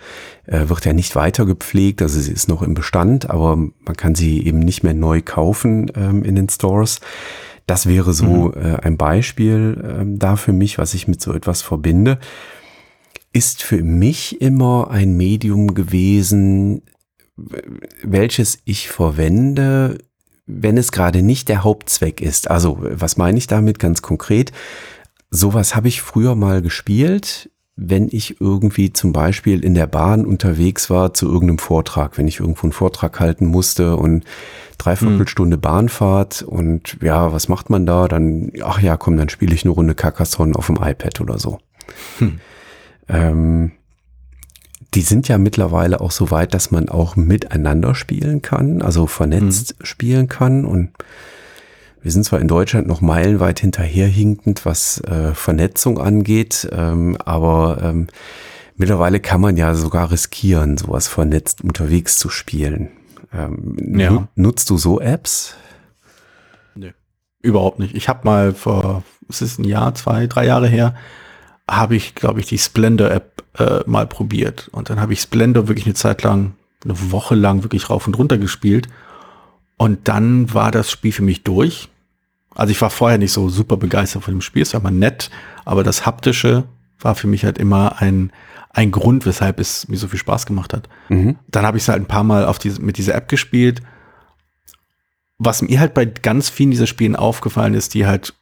äh, 0.46 0.68
wird 0.68 0.84
ja 0.84 0.92
nicht 0.92 1.16
weiter 1.16 1.46
gepflegt, 1.46 2.02
also 2.02 2.20
sie 2.20 2.32
ist 2.32 2.48
noch 2.48 2.62
im 2.62 2.74
Bestand, 2.74 3.30
aber 3.30 3.56
man 3.56 3.96
kann 3.96 4.14
sie 4.14 4.46
eben 4.46 4.58
nicht 4.58 4.82
mehr 4.82 4.94
neu 4.94 5.22
kaufen 5.22 5.90
ähm, 5.94 6.22
in 6.22 6.36
den 6.36 6.48
Stores. 6.48 7.00
Das 7.66 7.86
wäre 7.86 8.12
so 8.12 8.26
mhm. 8.26 8.52
äh, 8.54 8.76
ein 8.82 8.96
Beispiel 8.96 9.82
ähm, 10.00 10.18
da 10.18 10.36
für 10.36 10.52
mich, 10.52 10.78
was 10.78 10.94
ich 10.94 11.08
mit 11.08 11.20
so 11.20 11.32
etwas 11.32 11.62
verbinde. 11.62 12.18
Ist 13.32 13.62
für 13.62 13.82
mich 13.82 14.40
immer 14.40 14.90
ein 14.90 15.16
Medium 15.16 15.74
gewesen, 15.74 16.82
welches 18.02 18.58
ich 18.64 18.88
verwende, 18.88 19.98
wenn 20.46 20.78
es 20.78 20.92
gerade 20.92 21.22
nicht 21.22 21.48
der 21.48 21.64
Hauptzweck 21.64 22.20
ist. 22.20 22.50
Also, 22.50 22.78
was 22.80 23.16
meine 23.16 23.38
ich 23.38 23.46
damit 23.46 23.78
ganz 23.78 24.00
konkret? 24.00 24.52
Sowas 25.30 25.74
habe 25.74 25.88
ich 25.88 26.02
früher 26.02 26.34
mal 26.34 26.62
gespielt, 26.62 27.50
wenn 27.76 28.08
ich 28.10 28.40
irgendwie 28.40 28.92
zum 28.92 29.12
Beispiel 29.12 29.62
in 29.62 29.74
der 29.74 29.86
Bahn 29.86 30.24
unterwegs 30.24 30.88
war 30.88 31.12
zu 31.12 31.26
irgendeinem 31.26 31.58
Vortrag, 31.58 32.16
wenn 32.16 32.26
ich 32.26 32.40
irgendwo 32.40 32.62
einen 32.62 32.72
Vortrag 32.72 33.20
halten 33.20 33.46
musste 33.46 33.96
und 33.96 34.24
Dreiviertelstunde 34.78 35.56
hm. 35.56 35.60
Bahnfahrt 35.60 36.42
und 36.42 36.96
ja, 37.02 37.32
was 37.32 37.48
macht 37.48 37.68
man 37.68 37.84
da? 37.84 38.08
Dann, 38.08 38.50
ach 38.62 38.80
ja, 38.80 38.96
komm, 38.96 39.18
dann 39.18 39.28
spiele 39.28 39.54
ich 39.54 39.64
eine 39.64 39.72
Runde 39.72 39.94
Carcassonne 39.94 40.54
auf 40.54 40.66
dem 40.66 40.76
iPad 40.76 41.20
oder 41.20 41.38
so. 41.38 41.58
Hm. 42.18 42.40
Ähm, 43.08 43.72
die 44.94 45.02
sind 45.02 45.28
ja 45.28 45.38
mittlerweile 45.38 46.00
auch 46.00 46.10
so 46.10 46.30
weit, 46.30 46.54
dass 46.54 46.70
man 46.70 46.88
auch 46.88 47.16
miteinander 47.16 47.94
spielen 47.94 48.42
kann, 48.42 48.82
also 48.82 49.06
vernetzt 49.06 49.76
mhm. 49.78 49.84
spielen 49.84 50.28
kann. 50.28 50.64
Und 50.64 50.90
wir 52.02 52.10
sind 52.12 52.24
zwar 52.24 52.40
in 52.40 52.48
Deutschland 52.48 52.86
noch 52.86 53.00
meilenweit 53.00 53.60
hinterherhinkend, 53.60 54.64
was 54.64 55.00
äh, 55.00 55.34
Vernetzung 55.34 55.98
angeht, 55.98 56.68
ähm, 56.72 57.16
aber 57.24 57.78
ähm, 57.82 58.06
mittlerweile 58.76 59.20
kann 59.20 59.40
man 59.40 59.56
ja 59.56 59.74
sogar 59.74 60.10
riskieren, 60.10 60.78
sowas 60.78 61.08
vernetzt 61.08 61.62
unterwegs 61.62 62.18
zu 62.18 62.28
spielen. 62.28 62.90
Ähm, 63.32 63.98
ja. 63.98 64.28
Nutzt 64.34 64.70
du 64.70 64.78
so 64.78 65.00
Apps? 65.00 65.56
Nee, 66.74 66.94
überhaupt 67.42 67.80
nicht. 67.80 67.94
Ich 67.94 68.08
habe 68.08 68.20
mal 68.24 68.54
vor, 68.54 69.02
es 69.28 69.42
ist 69.42 69.58
ein 69.58 69.64
Jahr, 69.64 69.94
zwei, 69.94 70.26
drei 70.26 70.46
Jahre 70.46 70.68
her, 70.68 70.94
habe 71.68 71.96
ich, 71.96 72.14
glaube 72.14 72.40
ich, 72.40 72.46
die 72.46 72.58
Splendor-App 72.58 73.44
äh, 73.58 73.80
mal 73.86 74.06
probiert. 74.06 74.68
Und 74.72 74.90
dann 74.90 75.00
habe 75.00 75.12
ich 75.12 75.20
Splendor 75.20 75.68
wirklich 75.68 75.86
eine 75.86 75.94
Zeit 75.94 76.22
lang, 76.22 76.54
eine 76.84 77.10
Woche 77.10 77.34
lang 77.34 77.62
wirklich 77.62 77.90
rauf 77.90 78.06
und 78.06 78.16
runter 78.16 78.38
gespielt. 78.38 78.88
Und 79.76 80.08
dann 80.08 80.52
war 80.54 80.70
das 80.70 80.90
Spiel 80.90 81.12
für 81.12 81.22
mich 81.22 81.42
durch. 81.42 81.88
Also 82.54 82.70
ich 82.70 82.80
war 82.80 82.90
vorher 82.90 83.18
nicht 83.18 83.32
so 83.32 83.48
super 83.48 83.76
begeistert 83.76 84.24
von 84.24 84.34
dem 84.34 84.40
Spiel, 84.40 84.62
es 84.62 84.72
war 84.72 84.80
mal 84.80 84.90
nett, 84.90 85.30
aber 85.66 85.84
das 85.84 86.06
Haptische 86.06 86.64
war 86.98 87.14
für 87.14 87.26
mich 87.26 87.44
halt 87.44 87.58
immer 87.58 88.00
ein, 88.00 88.32
ein 88.70 88.90
Grund, 88.90 89.26
weshalb 89.26 89.60
es 89.60 89.88
mir 89.88 89.98
so 89.98 90.08
viel 90.08 90.18
Spaß 90.18 90.46
gemacht 90.46 90.72
hat. 90.72 90.88
Mhm. 91.10 91.36
Dann 91.48 91.66
habe 91.66 91.76
ich 91.76 91.82
es 91.82 91.88
halt 91.88 92.00
ein 92.00 92.06
paar 92.06 92.24
Mal 92.24 92.46
auf 92.46 92.58
diese, 92.58 92.80
mit 92.80 92.96
dieser 92.96 93.14
App 93.14 93.28
gespielt. 93.28 93.82
Was 95.36 95.60
mir 95.60 95.78
halt 95.78 95.92
bei 95.92 96.06
ganz 96.06 96.48
vielen 96.48 96.70
dieser 96.70 96.86
Spielen 96.86 97.14
aufgefallen 97.14 97.74
ist, 97.74 97.92
die 97.92 98.06
halt 98.06 98.32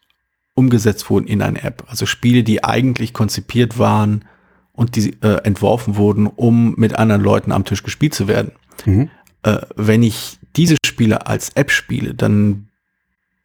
umgesetzt 0.54 1.10
wurden 1.10 1.26
in 1.26 1.42
eine 1.42 1.62
App. 1.62 1.84
Also 1.88 2.06
Spiele, 2.06 2.42
die 2.42 2.64
eigentlich 2.64 3.12
konzipiert 3.12 3.78
waren 3.78 4.24
und 4.72 4.96
die 4.96 5.16
äh, 5.22 5.42
entworfen 5.44 5.96
wurden, 5.96 6.26
um 6.26 6.74
mit 6.76 6.96
anderen 6.96 7.22
Leuten 7.22 7.52
am 7.52 7.64
Tisch 7.64 7.82
gespielt 7.82 8.14
zu 8.14 8.28
werden. 8.28 8.52
Mhm. 8.84 9.10
Äh, 9.42 9.58
wenn 9.76 10.02
ich 10.02 10.38
diese 10.56 10.76
Spiele 10.84 11.26
als 11.26 11.50
App 11.50 11.70
spiele, 11.70 12.14
dann 12.14 12.68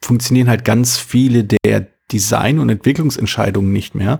funktionieren 0.01 0.49
halt 0.49 0.65
ganz 0.65 0.97
viele 0.97 1.43
der 1.43 1.87
Design- 2.11 2.59
und 2.59 2.69
Entwicklungsentscheidungen 2.69 3.71
nicht 3.71 3.95
mehr. 3.95 4.19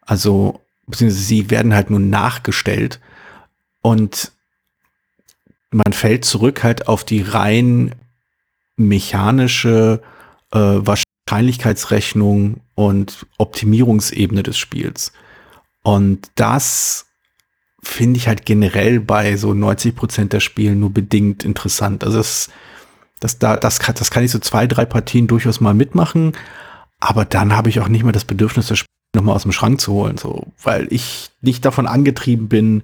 Also, 0.00 0.60
beziehungsweise 0.86 1.24
sie 1.24 1.50
werden 1.50 1.74
halt 1.74 1.90
nur 1.90 2.00
nachgestellt 2.00 3.00
und 3.82 4.32
man 5.70 5.92
fällt 5.92 6.24
zurück 6.24 6.62
halt 6.62 6.88
auf 6.88 7.04
die 7.04 7.20
rein 7.20 7.94
mechanische 8.76 10.00
äh, 10.52 10.58
Wahrscheinlichkeitsrechnung 11.28 12.60
und 12.74 13.26
Optimierungsebene 13.36 14.42
des 14.42 14.56
Spiels. 14.56 15.12
Und 15.82 16.30
das 16.36 17.06
finde 17.82 18.16
ich 18.16 18.28
halt 18.28 18.46
generell 18.46 18.98
bei 19.00 19.36
so 19.36 19.52
90 19.52 19.94
Prozent 19.94 20.32
der 20.32 20.40
Spielen 20.40 20.80
nur 20.80 20.90
bedingt 20.90 21.44
interessant. 21.44 22.02
Also 22.02 22.16
das, 22.16 22.48
das, 23.20 23.38
da, 23.38 23.56
das, 23.58 23.78
kann, 23.78 23.94
das 23.98 24.10
kann 24.10 24.24
ich 24.24 24.30
so 24.30 24.38
zwei, 24.38 24.66
drei 24.66 24.86
Partien 24.86 25.26
durchaus 25.26 25.60
mal 25.60 25.74
mitmachen, 25.74 26.32
aber 26.98 27.26
dann 27.26 27.54
habe 27.54 27.68
ich 27.68 27.80
auch 27.80 27.88
nicht 27.88 28.04
mehr 28.04 28.12
das 28.12 28.24
Bedürfnis, 28.24 28.68
das 28.68 28.78
Spiel 28.78 28.88
nochmal 29.14 29.36
aus 29.36 29.42
dem 29.42 29.52
Schrank 29.52 29.80
zu 29.82 29.92
holen, 29.92 30.16
so, 30.16 30.46
weil 30.62 30.86
ich 30.90 31.30
nicht 31.42 31.64
davon 31.64 31.86
angetrieben 31.86 32.48
bin, 32.48 32.82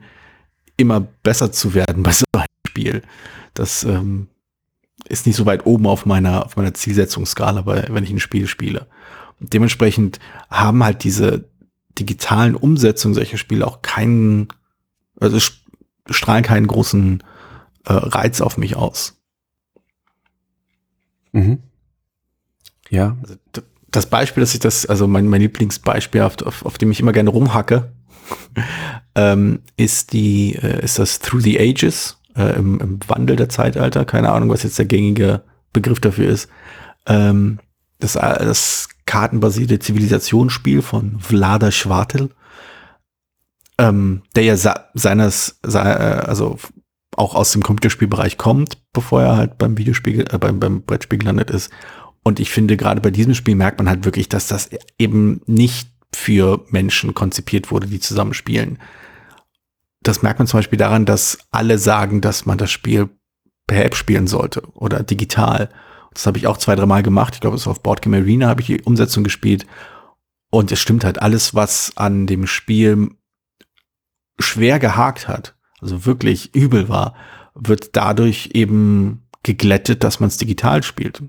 immer 0.76 1.00
besser 1.00 1.50
zu 1.50 1.72
werden 1.72 2.02
bei 2.02 2.12
so 2.12 2.24
einem 2.34 2.46
Spiel. 2.66 3.02
Das 3.54 3.84
ähm, 3.84 4.28
ist 5.08 5.26
nicht 5.26 5.36
so 5.36 5.46
weit 5.46 5.66
oben 5.66 5.86
auf 5.86 6.06
meiner, 6.06 6.46
auf 6.46 6.56
meiner 6.56 6.74
Zielsetzungsskala, 6.74 7.62
bei, 7.62 7.86
wenn 7.90 8.04
ich 8.04 8.10
ein 8.10 8.20
Spiel 8.20 8.46
spiele. 8.46 8.86
Und 9.40 9.52
dementsprechend 9.52 10.18
haben 10.50 10.82
halt 10.84 11.04
diese 11.04 11.48
digitalen 11.98 12.54
Umsetzungen 12.54 13.14
solcher 13.14 13.36
Spiele 13.36 13.66
auch 13.66 13.82
keinen, 13.82 14.48
also 15.20 15.38
strahlen 16.10 16.44
keinen 16.44 16.66
großen 16.66 17.22
äh, 17.84 17.92
Reiz 17.92 18.40
auf 18.40 18.56
mich 18.56 18.76
aus. 18.76 19.20
Mhm. 21.32 21.58
Ja. 22.90 23.16
Also, 23.22 23.36
das 23.90 24.06
Beispiel, 24.06 24.40
dass 24.40 24.54
ich 24.54 24.60
das, 24.60 24.86
also 24.86 25.06
mein, 25.06 25.28
mein 25.28 25.40
Lieblingsbeispiel, 25.40 26.22
auf, 26.22 26.42
auf, 26.42 26.66
auf 26.66 26.78
dem 26.78 26.90
ich 26.90 27.00
immer 27.00 27.12
gerne 27.12 27.30
rumhacke, 27.30 27.92
ähm, 29.14 29.60
ist 29.76 30.12
die, 30.12 30.56
äh, 30.56 30.82
ist 30.82 30.98
das 30.98 31.20
Through 31.20 31.42
the 31.42 31.60
Ages 31.60 32.18
äh, 32.36 32.56
im, 32.56 32.80
im 32.80 32.98
Wandel 33.06 33.36
der 33.36 33.48
Zeitalter, 33.48 34.04
keine 34.04 34.32
Ahnung, 34.32 34.48
was 34.48 34.62
jetzt 34.62 34.78
der 34.78 34.86
gängige 34.86 35.42
Begriff 35.72 36.00
dafür 36.00 36.28
ist. 36.28 36.48
Ähm, 37.06 37.58
das, 37.98 38.16
äh, 38.16 38.44
das 38.44 38.88
kartenbasierte 39.06 39.78
Zivilisationsspiel 39.78 40.82
von 40.82 41.20
Vlada 41.20 41.70
Schwartel, 41.70 42.30
ähm, 43.78 44.22
der 44.36 44.44
ja 44.44 44.56
seines, 44.94 45.58
se 45.62 45.80
also 45.80 46.58
auch 47.16 47.34
aus 47.34 47.52
dem 47.52 47.62
Computerspielbereich 47.62 48.38
kommt, 48.38 48.78
bevor 48.92 49.22
er 49.22 49.36
halt 49.36 49.58
beim 49.58 49.78
Videospiel, 49.78 50.24
äh, 50.30 50.38
beim, 50.38 50.58
beim 50.60 50.82
Brettspiel 50.82 51.18
gelandet 51.18 51.50
ist. 51.50 51.70
Und 52.22 52.40
ich 52.40 52.50
finde, 52.50 52.76
gerade 52.76 53.00
bei 53.00 53.10
diesem 53.10 53.34
Spiel 53.34 53.54
merkt 53.54 53.78
man 53.78 53.88
halt 53.88 54.04
wirklich, 54.04 54.28
dass 54.28 54.48
das 54.48 54.70
eben 54.98 55.42
nicht 55.46 55.90
für 56.14 56.64
Menschen 56.70 57.14
konzipiert 57.14 57.70
wurde, 57.70 57.86
die 57.86 58.00
zusammenspielen 58.00 58.78
das 60.04 60.22
merkt 60.22 60.38
man 60.38 60.46
zum 60.46 60.58
Beispiel 60.58 60.78
daran, 60.78 61.06
dass 61.06 61.38
alle 61.50 61.78
sagen, 61.78 62.20
dass 62.20 62.46
man 62.46 62.58
das 62.58 62.70
Spiel 62.70 63.08
per 63.66 63.84
App 63.84 63.96
spielen 63.96 64.26
sollte 64.26 64.62
oder 64.74 65.02
digital. 65.02 65.70
Das 66.12 66.26
habe 66.26 66.38
ich 66.38 66.46
auch 66.46 66.58
zwei, 66.58 66.76
dreimal 66.76 67.02
gemacht. 67.02 67.34
Ich 67.34 67.40
glaube, 67.40 67.56
es 67.56 67.66
war 67.66 67.72
auf 67.72 67.82
Boardgame 67.82 68.18
Arena, 68.18 68.48
habe 68.48 68.60
ich 68.60 68.68
die 68.68 68.82
Umsetzung 68.82 69.24
gespielt. 69.24 69.66
Und 70.50 70.70
es 70.70 70.78
stimmt 70.78 71.04
halt, 71.04 71.20
alles, 71.20 71.54
was 71.54 71.92
an 71.96 72.26
dem 72.26 72.46
Spiel 72.46 73.10
schwer 74.38 74.78
gehakt 74.78 75.26
hat, 75.26 75.56
also 75.80 76.06
wirklich 76.06 76.54
übel 76.54 76.88
war, 76.88 77.14
wird 77.54 77.96
dadurch 77.96 78.50
eben 78.52 79.26
geglättet, 79.42 80.04
dass 80.04 80.20
man 80.20 80.28
es 80.28 80.36
digital 80.36 80.82
spielt. 80.82 81.22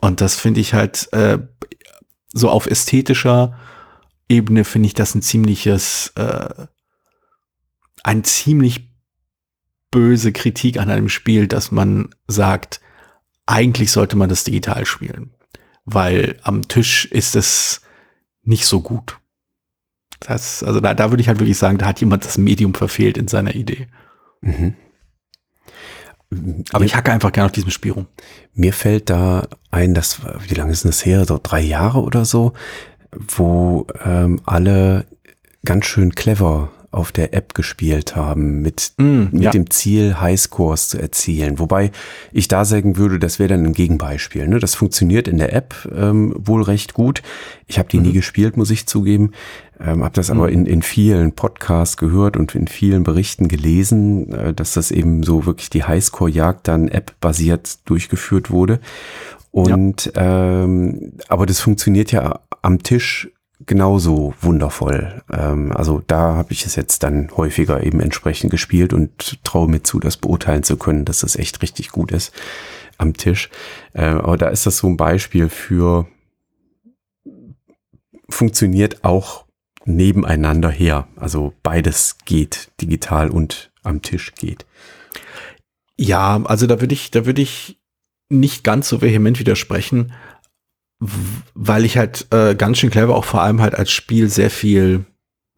Und 0.00 0.20
das 0.20 0.36
finde 0.36 0.60
ich 0.60 0.74
halt 0.74 1.12
äh, 1.12 1.38
so 2.32 2.48
auf 2.48 2.66
ästhetischer 2.66 3.58
Ebene 4.28 4.64
finde 4.64 4.86
ich 4.86 4.94
das 4.94 5.14
ein 5.14 5.22
ziemliches 5.22 6.12
äh, 6.14 6.66
ein 8.02 8.24
ziemlich 8.24 8.90
böse 9.90 10.32
Kritik 10.32 10.78
an 10.78 10.90
einem 10.90 11.08
Spiel, 11.08 11.46
dass 11.46 11.72
man 11.72 12.14
sagt, 12.26 12.80
eigentlich 13.46 13.90
sollte 13.90 14.16
man 14.16 14.28
das 14.28 14.44
digital 14.44 14.86
spielen, 14.86 15.34
weil 15.84 16.38
am 16.42 16.68
Tisch 16.68 17.06
ist 17.06 17.34
es 17.34 17.82
nicht 18.42 18.66
so 18.66 18.80
gut. 18.80 19.18
Das, 20.20 20.62
also 20.62 20.80
da, 20.80 20.94
da 20.94 21.10
würde 21.10 21.22
ich 21.22 21.28
halt 21.28 21.40
wirklich 21.40 21.58
sagen, 21.58 21.78
da 21.78 21.86
hat 21.86 22.00
jemand 22.00 22.24
das 22.24 22.38
Medium 22.38 22.74
verfehlt 22.74 23.18
in 23.18 23.26
seiner 23.26 23.54
Idee. 23.54 23.88
Mhm. 24.42 24.74
Aber 26.72 26.84
ich 26.84 26.94
hacke 26.94 27.10
einfach 27.10 27.32
gerne 27.32 27.46
auf 27.46 27.52
diesem 27.52 27.70
Spiel 27.70 27.92
rum. 27.92 28.06
Mir 28.54 28.72
fällt 28.72 29.10
da 29.10 29.48
ein, 29.72 29.94
dass, 29.94 30.20
wie 30.46 30.54
lange 30.54 30.70
ist 30.70 30.84
das 30.84 31.04
her? 31.04 31.24
So 31.24 31.40
drei 31.42 31.60
Jahre 31.60 32.02
oder 32.02 32.24
so, 32.24 32.52
wo 33.10 33.86
ähm, 34.04 34.40
alle 34.44 35.06
ganz 35.64 35.86
schön 35.86 36.14
clever 36.14 36.70
auf 36.92 37.12
der 37.12 37.34
App 37.34 37.54
gespielt 37.54 38.16
haben, 38.16 38.62
mit, 38.62 38.92
mm, 38.96 39.28
mit 39.30 39.42
ja. 39.42 39.50
dem 39.52 39.70
Ziel, 39.70 40.20
Highscores 40.20 40.88
zu 40.88 41.00
erzielen. 41.00 41.58
Wobei 41.60 41.92
ich 42.32 42.48
da 42.48 42.64
sagen 42.64 42.96
würde, 42.96 43.20
das 43.20 43.38
wäre 43.38 43.50
dann 43.50 43.64
ein 43.64 43.72
Gegenbeispiel. 43.72 44.48
Ne? 44.48 44.58
Das 44.58 44.74
funktioniert 44.74 45.28
in 45.28 45.38
der 45.38 45.52
App 45.52 45.74
ähm, 45.94 46.34
wohl 46.36 46.62
recht 46.62 46.94
gut. 46.94 47.22
Ich 47.68 47.78
habe 47.78 47.88
die 47.88 47.98
mhm. 47.98 48.06
nie 48.06 48.12
gespielt, 48.12 48.56
muss 48.56 48.70
ich 48.70 48.86
zugeben. 48.86 49.30
Ähm, 49.78 50.02
habe 50.02 50.14
das 50.14 50.30
mhm. 50.30 50.38
aber 50.38 50.50
in, 50.50 50.66
in 50.66 50.82
vielen 50.82 51.32
Podcasts 51.32 51.96
gehört 51.96 52.36
und 52.36 52.56
in 52.56 52.66
vielen 52.66 53.04
Berichten 53.04 53.46
gelesen, 53.46 54.32
äh, 54.32 54.52
dass 54.52 54.74
das 54.74 54.90
eben 54.90 55.22
so 55.22 55.46
wirklich 55.46 55.70
die 55.70 55.84
Highscore-Jagd 55.84 56.66
dann 56.66 56.88
App-basiert 56.88 57.88
durchgeführt 57.88 58.50
wurde. 58.50 58.80
Und 59.52 60.12
ja. 60.16 60.62
ähm, 60.64 61.12
aber 61.28 61.46
das 61.46 61.60
funktioniert 61.60 62.10
ja 62.10 62.40
am 62.62 62.82
Tisch 62.82 63.30
genauso 63.66 64.34
wundervoll. 64.40 65.22
Ähm, 65.32 65.72
also 65.72 66.02
da 66.06 66.36
habe 66.36 66.52
ich 66.52 66.66
es 66.66 66.76
jetzt 66.76 67.02
dann 67.02 67.30
häufiger 67.36 67.82
eben 67.82 68.00
entsprechend 68.00 68.50
gespielt 68.50 68.92
und 68.92 69.42
traue 69.44 69.68
mir 69.68 69.82
zu, 69.82 70.00
das 70.00 70.16
beurteilen 70.16 70.62
zu 70.62 70.76
können, 70.76 71.04
dass 71.04 71.22
es 71.22 71.36
echt 71.36 71.62
richtig 71.62 71.90
gut 71.90 72.12
ist 72.12 72.32
am 72.98 73.14
Tisch. 73.14 73.50
Äh, 73.92 74.04
aber 74.04 74.36
da 74.36 74.48
ist 74.48 74.66
das 74.66 74.78
so 74.78 74.88
ein 74.88 74.96
Beispiel 74.96 75.48
für 75.48 76.06
funktioniert 78.28 79.04
auch 79.04 79.44
nebeneinander 79.84 80.70
her. 80.70 81.08
Also 81.16 81.54
beides 81.62 82.18
geht, 82.24 82.70
digital 82.80 83.30
und 83.30 83.70
am 83.82 84.02
Tisch 84.02 84.34
geht. 84.34 84.66
Ja, 85.96 86.42
also 86.44 86.66
da 86.66 86.80
würde 86.80 86.94
ich, 86.94 87.10
da 87.10 87.26
würde 87.26 87.42
ich 87.42 87.78
nicht 88.28 88.62
ganz 88.62 88.88
so 88.88 89.02
vehement 89.02 89.38
widersprechen, 89.38 90.12
weil 91.54 91.84
ich 91.84 91.96
halt 91.96 92.26
äh, 92.30 92.54
ganz 92.54 92.78
schön 92.78 92.90
clever 92.90 93.16
auch 93.16 93.24
vor 93.24 93.42
allem 93.42 93.60
halt 93.60 93.74
als 93.74 93.90
Spiel 93.90 94.28
sehr 94.28 94.50
viel, 94.50 95.06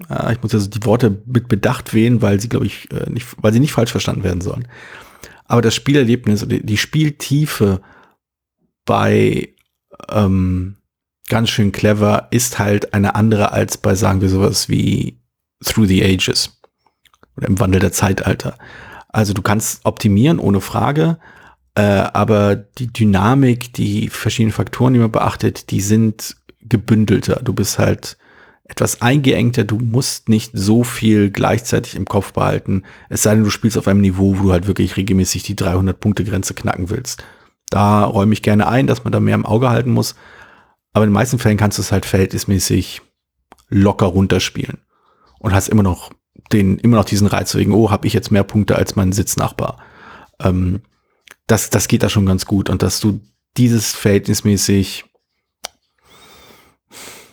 äh, 0.08 0.32
ich 0.32 0.42
muss 0.42 0.54
also 0.54 0.70
die 0.70 0.84
Worte 0.84 1.22
mit 1.26 1.48
Bedacht 1.48 1.92
wählen, 1.94 2.22
weil 2.22 2.40
sie, 2.40 2.48
glaube 2.48 2.66
ich, 2.66 2.90
äh, 2.92 3.10
nicht, 3.10 3.26
weil 3.38 3.52
sie 3.52 3.60
nicht 3.60 3.72
falsch 3.72 3.90
verstanden 3.90 4.22
werden 4.22 4.40
sollen. 4.40 4.68
Aber 5.44 5.60
das 5.60 5.74
Spielerlebnis 5.74 6.42
oder 6.42 6.58
die 6.58 6.78
Spieltiefe 6.78 7.82
bei 8.84 9.54
ähm, 10.08 10.76
ganz 11.28 11.50
schön 11.50 11.72
clever 11.72 12.28
ist 12.30 12.58
halt 12.58 12.94
eine 12.94 13.14
andere 13.14 13.52
als 13.52 13.78
bei, 13.78 13.94
sagen 13.94 14.20
wir 14.20 14.28
sowas 14.28 14.68
wie 14.68 15.20
Through 15.64 15.86
the 15.86 16.04
Ages 16.04 16.60
oder 17.36 17.48
im 17.48 17.58
Wandel 17.58 17.80
der 17.80 17.92
Zeitalter. 17.92 18.56
Also 19.08 19.34
du 19.34 19.42
kannst 19.42 19.84
optimieren 19.84 20.38
ohne 20.38 20.60
Frage, 20.60 21.18
äh, 21.74 21.82
aber 21.82 22.56
die 22.56 22.92
Dynamik, 22.92 23.72
die 23.72 24.08
verschiedenen 24.08 24.52
Faktoren, 24.52 24.94
die 24.94 25.00
man 25.00 25.12
beachtet, 25.12 25.70
die 25.70 25.80
sind 25.80 26.36
gebündelter. 26.60 27.40
Du 27.42 27.52
bist 27.52 27.78
halt 27.78 28.18
etwas 28.64 29.02
eingeengter, 29.02 29.64
du 29.64 29.78
musst 29.78 30.28
nicht 30.28 30.52
so 30.54 30.84
viel 30.84 31.30
gleichzeitig 31.30 31.94
im 31.94 32.06
Kopf 32.06 32.32
behalten, 32.32 32.84
es 33.08 33.22
sei 33.22 33.34
denn, 33.34 33.44
du 33.44 33.50
spielst 33.50 33.76
auf 33.76 33.88
einem 33.88 34.00
Niveau, 34.00 34.38
wo 34.38 34.44
du 34.44 34.52
halt 34.52 34.66
wirklich 34.66 34.96
regelmäßig 34.96 35.42
die 35.42 35.56
300-Punkte-Grenze 35.56 36.54
knacken 36.54 36.88
willst. 36.88 37.24
Da 37.68 38.04
räume 38.04 38.32
ich 38.32 38.42
gerne 38.42 38.68
ein, 38.68 38.86
dass 38.86 39.04
man 39.04 39.12
da 39.12 39.20
mehr 39.20 39.34
im 39.34 39.46
Auge 39.46 39.68
halten 39.68 39.90
muss, 39.90 40.14
aber 40.92 41.04
in 41.04 41.10
den 41.10 41.14
meisten 41.14 41.38
Fällen 41.38 41.56
kannst 41.56 41.78
du 41.78 41.82
es 41.82 41.92
halt 41.92 42.06
verhältnismäßig 42.06 43.02
locker 43.68 44.06
runterspielen 44.06 44.78
und 45.38 45.52
hast 45.52 45.68
immer 45.68 45.82
noch 45.82 46.12
den, 46.52 46.78
immer 46.78 46.96
noch 46.96 47.04
diesen 47.04 47.26
Reiz 47.26 47.54
wegen, 47.54 47.72
oh, 47.72 47.90
habe 47.90 48.06
ich 48.06 48.12
jetzt 48.12 48.30
mehr 48.30 48.44
Punkte 48.44 48.76
als 48.76 48.96
mein 48.96 49.12
Sitznachbar. 49.12 49.78
Ähm, 50.40 50.82
das, 51.52 51.68
das 51.68 51.86
geht 51.86 52.02
da 52.02 52.08
schon 52.08 52.24
ganz 52.24 52.46
gut 52.46 52.70
und 52.70 52.82
dass 52.82 52.98
du 52.98 53.20
dieses 53.58 53.92
verhältnismäßig, 53.92 55.04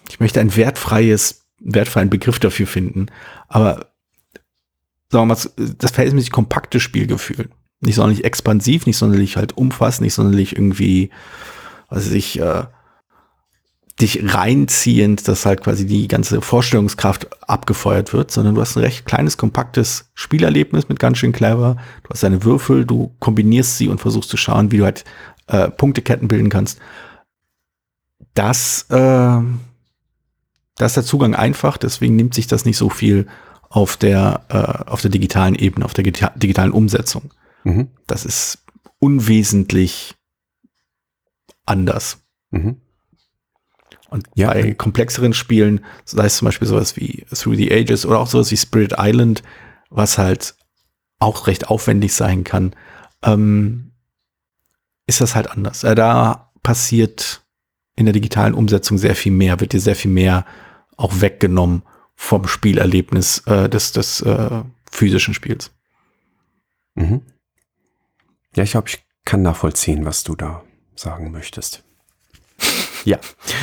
ich 0.10 0.20
möchte 0.20 0.42
ein 0.42 0.58
wertfreies, 0.58 1.46
wertfreien 1.60 2.10
Begriff 2.10 2.38
dafür 2.38 2.68
finden, 2.68 3.06
aber 3.48 3.94
sagen 5.10 5.26
wir 5.30 5.36
mal, 5.36 5.38
das 5.78 5.92
verhältnismäßig 5.92 6.32
kompakte 6.32 6.82
Spielgefühl. 6.82 7.50
Nicht 7.80 7.96
sonderlich 7.96 8.26
expansiv, 8.26 8.86
nicht 8.86 8.98
sonderlich 8.98 9.38
halt 9.38 9.56
umfassend, 9.56 10.02
nicht 10.02 10.16
sonderlich 10.16 10.54
irgendwie, 10.54 11.12
was 11.88 12.08
weiß 12.08 12.12
ich, 12.12 12.42
äh, 12.42 12.66
dich 14.02 14.34
reinziehend, 14.34 15.28
dass 15.28 15.46
halt 15.46 15.62
quasi 15.62 15.86
die 15.86 16.08
ganze 16.08 16.42
Vorstellungskraft 16.42 17.28
abgefeuert 17.48 18.14
wird, 18.14 18.32
sondern 18.32 18.56
du 18.56 18.62
hast 18.62 18.78
ein 18.78 18.84
recht 18.84 19.06
kleines, 19.06 19.38
kompaktes 19.38 20.10
Spielerlebnis 20.14 20.88
mit 20.88 21.00
ganz 21.00 21.18
schön 21.18 21.34
clever. 21.34 21.76
Du 22.04 22.10
hast 22.10 22.24
deine 22.24 22.44
Würfel, 22.44 22.86
du 22.86 23.14
kombinierst 23.20 23.78
sie 23.78 23.90
und 23.90 24.00
versuchst 24.00 24.30
zu 24.30 24.38
schauen, 24.38 24.72
wie 24.72 24.78
du 24.78 24.86
halt 24.86 25.04
äh, 25.48 25.70
Punkteketten 25.70 26.28
bilden 26.28 26.50
kannst. 26.50 26.80
Das, 28.34 28.86
äh, 28.90 28.96
da 28.96 29.46
ist 30.86 30.96
der 30.96 31.04
Zugang 31.04 31.36
einfach, 31.36 31.78
deswegen 31.78 32.16
nimmt 32.16 32.34
sich 32.34 32.48
das 32.48 32.64
nicht 32.64 32.78
so 32.78 32.90
viel 32.90 33.28
auf 33.68 33.98
der, 33.98 34.46
äh, 34.50 34.90
auf 34.90 35.02
der 35.02 35.12
digitalen 35.12 35.56
Ebene, 35.56 35.86
auf 35.86 35.94
der 35.94 36.04
digitalen 36.04 36.72
Umsetzung. 36.72 37.34
Mhm. 37.66 37.90
Das 38.08 38.26
ist 38.26 38.60
unwesentlich 39.00 40.16
anders. 41.66 42.20
Mhm. 42.52 42.78
Und 44.10 44.28
ja. 44.36 44.50
bei 44.50 44.74
komplexeren 44.74 45.34
Spielen, 45.34 45.86
sei 46.06 46.26
es 46.26 46.38
zum 46.38 46.48
Beispiel 46.48 46.68
sowas 46.68 46.96
wie 46.96 47.26
Through 47.34 47.56
the 47.56 47.72
Ages 47.72 48.06
oder 48.06 48.20
auch 48.20 48.28
sowas 48.28 48.52
wie 48.52 48.58
Spirit 48.58 48.96
Island, 48.98 49.44
was 49.90 50.18
halt 50.18 50.56
auch 51.20 51.48
recht 51.48 51.68
aufwendig 51.68 52.14
sein 52.14 52.44
kann, 52.44 52.76
ähm, 53.24 53.92
ist 55.06 55.22
das 55.22 55.36
halt 55.36 55.52
anders. 55.52 55.84
Äh, 55.84 55.96
da 55.96 56.52
passiert 56.64 57.44
in 57.96 58.06
der 58.06 58.14
digitalen 58.14 58.54
Umsetzung 58.54 58.98
sehr 58.98 59.16
viel 59.16 59.32
mehr, 59.32 59.60
wird 59.60 59.74
dir 59.74 59.82
sehr 59.82 59.96
viel 59.96 60.12
mehr 60.12 60.46
auch 60.98 61.22
weggenommen 61.22 61.84
vom 62.16 62.48
Spielerlebnis 62.48 63.40
äh, 63.46 63.70
des, 63.70 63.92
des 63.92 64.22
äh, 64.22 64.64
physischen 64.92 65.34
Spiels. 65.34 65.72
Mhm. 66.96 67.22
Ja, 68.56 68.64
ich 68.64 68.72
glaube, 68.72 68.90
ich 68.90 69.04
kann 69.26 69.42
nachvollziehen, 69.42 70.06
was 70.06 70.24
du 70.24 70.36
da 70.36 70.64
sagen 70.96 71.32
möchtest. 71.32 71.84
Ja. 73.06 73.18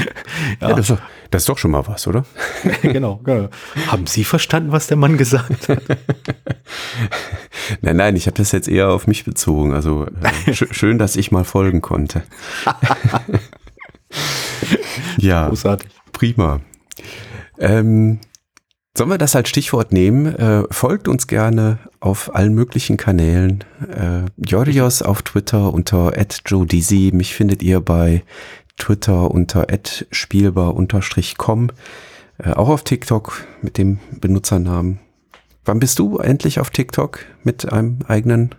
ja. 0.61 0.69
ja 0.69 0.75
das, 0.75 0.81
ist 0.81 0.91
doch, 0.91 1.03
das, 1.31 1.43
ist 1.43 1.49
doch, 1.49 1.59
schon 1.59 1.71
mal 1.71 1.87
was, 1.87 2.07
oder? 2.07 2.25
genau, 2.83 3.21
genau. 3.25 3.49
Haben 3.89 4.07
Sie 4.07 4.25
verstanden, 4.25 4.73
was 4.73 4.87
der 4.87 4.97
Mann 4.97 5.17
gesagt 5.17 5.69
hat? 5.69 5.83
nein, 7.81 7.97
nein, 7.97 8.17
ich 8.17 8.27
habe 8.27 8.37
das 8.37 8.53
jetzt 8.53 8.69
eher 8.69 8.91
auf 8.91 9.07
mich 9.07 9.25
bezogen. 9.25 9.75
Also 9.75 10.07
äh, 10.47 10.53
sch 10.55 10.67
schön, 10.71 10.99
dass 10.99 11.17
ich 11.17 11.33
mal 11.33 11.45
folgen 11.45 11.81
konnte. 11.81 12.23
ja, 15.19 15.49
Großartig. 15.49 15.91
prima. 16.13 16.61
Ähm, 17.59 18.21
Sollen 18.97 19.11
wir 19.11 19.19
das 19.19 19.37
als 19.37 19.51
Stichwort 19.51 19.93
nehmen? 19.93 20.25
Äh, 20.37 20.63
folgt 20.71 21.07
uns 21.07 21.27
gerne 21.27 21.79
auf 22.01 22.35
allen 22.35 22.55
möglichen 22.55 22.97
Kanälen. 22.97 23.63
Äh, 23.87 24.23
Jorios 24.39 25.03
auf 25.03 25.21
Twitter 25.21 25.75
unter 25.75 26.15
@joedizzy. 26.47 27.11
Mich 27.13 27.35
findet 27.35 27.63
ihr 27.63 27.81
bei 27.81 28.23
Twitter 28.77 29.31
unter 29.31 29.67
spielbar-com, 30.11 31.71
äh, 32.39 32.53
auch 32.53 32.69
auf 32.69 32.85
TikTok 32.85 33.45
mit 33.63 33.79
dem 33.79 33.99
Benutzernamen. 34.21 35.01
Wann 35.65 35.81
bist 35.81 35.99
du 35.99 36.19
endlich 36.19 36.61
auf 36.61 36.71
TikTok 36.71 37.21
mit 37.43 37.73
einem 37.73 37.99
eigenen? 38.07 38.55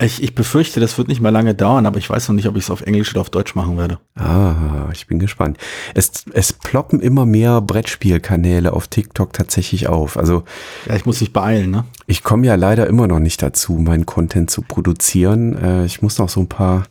Ich, 0.00 0.22
ich 0.22 0.36
befürchte, 0.36 0.78
das 0.78 0.96
wird 0.96 1.08
nicht 1.08 1.20
mehr 1.20 1.32
lange 1.32 1.56
dauern, 1.56 1.84
aber 1.84 1.98
ich 1.98 2.08
weiß 2.08 2.28
noch 2.28 2.36
nicht, 2.36 2.46
ob 2.46 2.56
ich 2.56 2.62
es 2.62 2.70
auf 2.70 2.82
Englisch 2.82 3.10
oder 3.10 3.20
auf 3.20 3.30
Deutsch 3.30 3.56
machen 3.56 3.76
werde. 3.76 3.98
Ah, 4.14 4.88
ich 4.92 5.08
bin 5.08 5.18
gespannt. 5.18 5.58
Es, 5.92 6.24
es 6.32 6.52
ploppen 6.52 7.00
immer 7.00 7.26
mehr 7.26 7.60
Brettspielkanäle 7.60 8.72
auf 8.72 8.86
TikTok 8.86 9.32
tatsächlich 9.32 9.88
auf. 9.88 10.16
Also 10.16 10.44
ja, 10.86 10.94
ich 10.94 11.04
muss 11.04 11.20
mich 11.20 11.32
beeilen, 11.32 11.72
ne? 11.72 11.84
Ich 12.06 12.22
komme 12.22 12.46
ja 12.46 12.54
leider 12.54 12.86
immer 12.86 13.08
noch 13.08 13.18
nicht 13.18 13.42
dazu, 13.42 13.72
meinen 13.72 14.06
Content 14.06 14.52
zu 14.52 14.62
produzieren. 14.62 15.56
Äh, 15.56 15.84
ich 15.84 16.00
muss 16.00 16.18
noch 16.18 16.28
so 16.28 16.40
ein 16.40 16.48
paar 16.48 16.84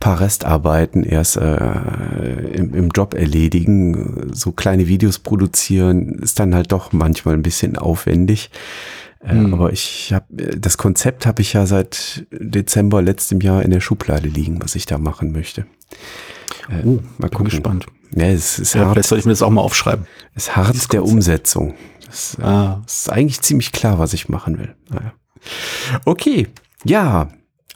paar 0.00 0.20
Restarbeiten 0.20 1.04
erst 1.04 1.36
äh, 1.36 2.54
im, 2.54 2.74
im 2.74 2.88
Job 2.88 3.14
erledigen. 3.14 4.30
So 4.32 4.50
kleine 4.50 4.88
Videos 4.88 5.18
produzieren 5.18 6.18
ist 6.20 6.40
dann 6.40 6.54
halt 6.54 6.72
doch 6.72 6.92
manchmal 6.92 7.34
ein 7.34 7.42
bisschen 7.42 7.76
aufwendig. 7.76 8.50
Äh, 9.22 9.32
hm. 9.32 9.54
Aber 9.54 9.72
ich 9.72 10.12
habe 10.12 10.24
das 10.56 10.78
Konzept 10.78 11.26
habe 11.26 11.42
ich 11.42 11.52
ja 11.52 11.66
seit 11.66 12.26
Dezember 12.32 13.02
letztem 13.02 13.40
Jahr 13.40 13.62
in 13.62 13.70
der 13.70 13.80
Schublade 13.80 14.28
liegen, 14.28 14.62
was 14.62 14.74
ich 14.74 14.86
da 14.86 14.96
machen 14.96 15.32
möchte. 15.32 15.66
Äh, 16.70 16.86
oh, 16.86 17.00
mal 17.18 17.28
gucken. 17.28 17.50
Gespannt. 17.50 17.86
Ja, 18.16 18.24
es 18.24 18.58
ist 18.58 18.74
ja, 18.74 18.86
hart. 18.86 18.94
Vielleicht 18.94 19.08
soll 19.08 19.18
ich 19.18 19.26
mir 19.26 19.32
das 19.32 19.42
auch 19.42 19.50
mal 19.50 19.60
aufschreiben. 19.60 20.06
Es 20.34 20.44
ist 20.44 20.56
hart 20.56 20.92
der 20.94 21.04
Umsetzung. 21.04 21.74
Das, 22.06 22.38
ah. 22.40 22.82
ist 22.86 23.10
eigentlich 23.10 23.40
ziemlich 23.42 23.70
klar, 23.70 23.98
was 23.98 24.14
ich 24.14 24.28
machen 24.28 24.58
will. 24.58 24.74
Naja. 24.88 25.12
Okay, 26.06 26.48
ja, 26.84 27.28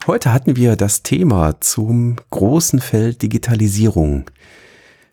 Heute 0.07 0.31
hatten 0.31 0.55
wir 0.55 0.75
das 0.75 1.01
Thema 1.01 1.59
zum 1.61 2.17
großen 2.29 2.79
Feld 2.79 3.23
Digitalisierung. 3.23 4.29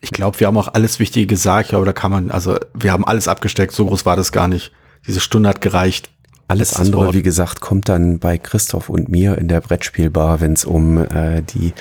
Ich 0.02 0.10
glaube, 0.10 0.38
wir 0.38 0.48
haben 0.48 0.58
auch 0.58 0.68
alles 0.74 0.98
Wichtige 0.98 1.26
gesagt, 1.26 1.72
aber 1.72 1.86
da 1.86 1.94
kann 1.94 2.10
man, 2.10 2.30
also 2.30 2.58
wir 2.74 2.92
haben 2.92 3.06
alles 3.06 3.26
abgesteckt, 3.26 3.72
so 3.72 3.86
groß 3.86 4.04
war 4.04 4.16
das 4.16 4.32
gar 4.32 4.48
nicht. 4.48 4.70
Diese 5.06 5.20
Stunde 5.20 5.48
hat 5.48 5.62
gereicht. 5.62 6.10
Alles 6.46 6.76
andere, 6.76 7.14
wie 7.14 7.22
gesagt, 7.22 7.62
kommt 7.62 7.88
dann 7.88 8.18
bei 8.18 8.36
Christoph 8.36 8.90
und 8.90 9.08
mir 9.08 9.38
in 9.38 9.48
der 9.48 9.62
Brettspielbar, 9.62 10.42
wenn 10.42 10.52
es 10.52 10.66
um 10.66 10.98
äh, 10.98 11.40
die 11.40 11.72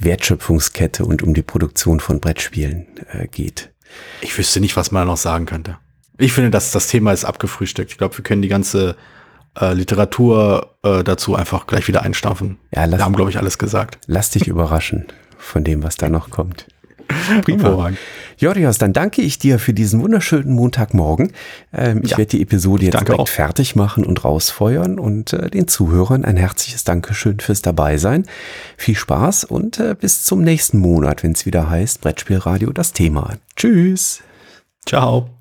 Wertschöpfungskette 0.00 1.04
und 1.04 1.22
um 1.22 1.34
die 1.34 1.42
Produktion 1.42 2.00
von 2.00 2.18
Brettspielen 2.18 2.86
äh, 3.12 3.28
geht. 3.28 3.70
Ich 4.22 4.36
wüsste 4.36 4.58
nicht, 4.58 4.76
was 4.76 4.90
man 4.90 5.06
noch 5.06 5.18
sagen 5.18 5.46
könnte. 5.46 5.78
Ich 6.18 6.32
finde, 6.32 6.50
dass 6.50 6.72
das 6.72 6.88
Thema 6.88 7.12
ist 7.12 7.24
abgefrühstückt. 7.24 7.92
Ich 7.92 7.98
glaube, 7.98 8.18
wir 8.18 8.24
können 8.24 8.42
die 8.42 8.48
ganze 8.48 8.96
äh, 9.60 9.72
Literatur 9.72 10.76
äh, 10.82 11.02
dazu 11.02 11.34
einfach 11.34 11.66
gleich 11.66 11.88
wieder 11.88 12.02
einstampfen. 12.02 12.58
Ja, 12.74 12.84
lass, 12.84 13.00
Wir 13.00 13.04
haben, 13.04 13.16
glaube 13.16 13.30
ich, 13.30 13.38
alles 13.38 13.58
gesagt. 13.58 13.98
Lass 14.06 14.30
dich 14.30 14.46
überraschen 14.46 15.06
von 15.38 15.64
dem, 15.64 15.82
was 15.82 15.96
da 15.96 16.08
noch 16.08 16.30
kommt. 16.30 16.66
Prima. 17.44 17.92
Jorios, 18.38 18.78
dann 18.78 18.92
danke 18.92 19.22
ich 19.22 19.38
dir 19.38 19.58
für 19.58 19.72
diesen 19.72 20.02
wunderschönen 20.02 20.52
Montagmorgen. 20.52 21.32
Ähm, 21.72 22.00
ich 22.02 22.10
ja. 22.10 22.18
werde 22.18 22.30
die 22.30 22.42
Episode 22.42 22.84
jetzt 22.84 22.94
direkt 22.94 23.18
auch. 23.18 23.28
fertig 23.28 23.76
machen 23.76 24.04
und 24.04 24.24
rausfeuern 24.24 24.98
und 24.98 25.32
äh, 25.32 25.50
den 25.50 25.68
Zuhörern 25.68 26.24
ein 26.24 26.36
herzliches 26.36 26.84
Dankeschön 26.84 27.40
fürs 27.40 27.62
Dabeisein. 27.62 28.26
Viel 28.76 28.96
Spaß 28.96 29.44
und 29.44 29.78
äh, 29.78 29.94
bis 29.98 30.24
zum 30.24 30.42
nächsten 30.42 30.78
Monat, 30.78 31.22
wenn 31.22 31.32
es 31.32 31.46
wieder 31.46 31.70
heißt 31.70 32.00
Brettspielradio 32.00 32.72
das 32.72 32.92
Thema. 32.92 33.34
Tschüss. 33.54 34.22
Ciao. 34.84 35.35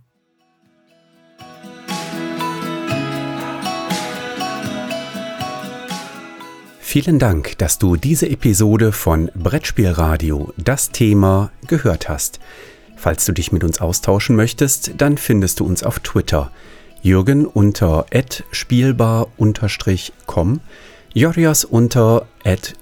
Vielen 6.96 7.20
Dank, 7.20 7.58
dass 7.58 7.78
du 7.78 7.98
diese 7.98 8.30
Episode 8.30 8.94
von 8.94 9.30
Brettspielradio, 9.36 10.54
das 10.56 10.92
Thema, 10.92 11.52
gehört 11.68 12.08
hast. 12.08 12.40
Falls 12.96 13.26
du 13.26 13.34
dich 13.34 13.52
mit 13.52 13.66
uns 13.66 13.82
austauschen 13.82 14.38
möchtest, 14.38 14.94
dann 14.98 15.18
findest 15.18 15.60
du 15.60 15.66
uns 15.66 15.84
auf 15.84 16.00
Twitter. 16.00 16.52
Jürgen 17.02 17.48
unter 17.48 18.06
spielbar-com, 18.50 19.32
Jorias 21.14 21.66
unter 21.66 22.28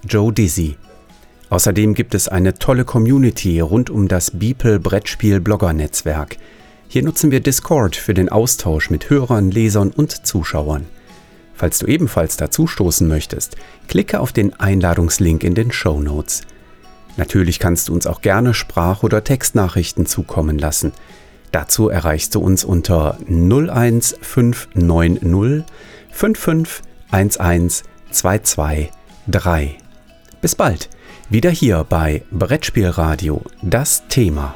Joe 0.08 0.32
Dizzy. 0.32 0.76
Außerdem 1.50 1.94
gibt 1.94 2.14
es 2.14 2.28
eine 2.28 2.54
tolle 2.54 2.84
Community 2.84 3.58
rund 3.58 3.90
um 3.90 4.06
das 4.06 4.30
Beeple 4.30 4.78
Brettspiel 4.78 5.40
Blogger 5.40 5.72
Netzwerk. 5.72 6.36
Hier 6.86 7.02
nutzen 7.02 7.32
wir 7.32 7.40
Discord 7.40 7.96
für 7.96 8.14
den 8.14 8.28
Austausch 8.28 8.90
mit 8.90 9.10
Hörern, 9.10 9.50
Lesern 9.50 9.90
und 9.90 10.24
Zuschauern. 10.24 10.86
Falls 11.54 11.78
du 11.78 11.86
ebenfalls 11.86 12.36
dazustoßen 12.36 13.06
möchtest, 13.06 13.56
klicke 13.88 14.20
auf 14.20 14.32
den 14.32 14.58
Einladungslink 14.58 15.44
in 15.44 15.54
den 15.54 15.72
Show 15.72 16.00
Notes. 16.00 16.42
Natürlich 17.16 17.60
kannst 17.60 17.88
du 17.88 17.94
uns 17.94 18.06
auch 18.06 18.22
gerne 18.22 18.54
Sprach- 18.54 19.02
oder 19.02 19.22
Textnachrichten 19.22 20.06
zukommen 20.06 20.58
lassen. 20.58 20.92
Dazu 21.52 21.88
erreichst 21.88 22.34
du 22.34 22.40
uns 22.40 22.64
unter 22.64 23.18
01590 23.28 25.64
5511 26.10 26.82
223. 28.10 29.78
Bis 30.40 30.56
bald, 30.56 30.88
wieder 31.30 31.50
hier 31.50 31.86
bei 31.88 32.22
Brettspielradio, 32.32 33.42
das 33.62 34.02
Thema. 34.08 34.54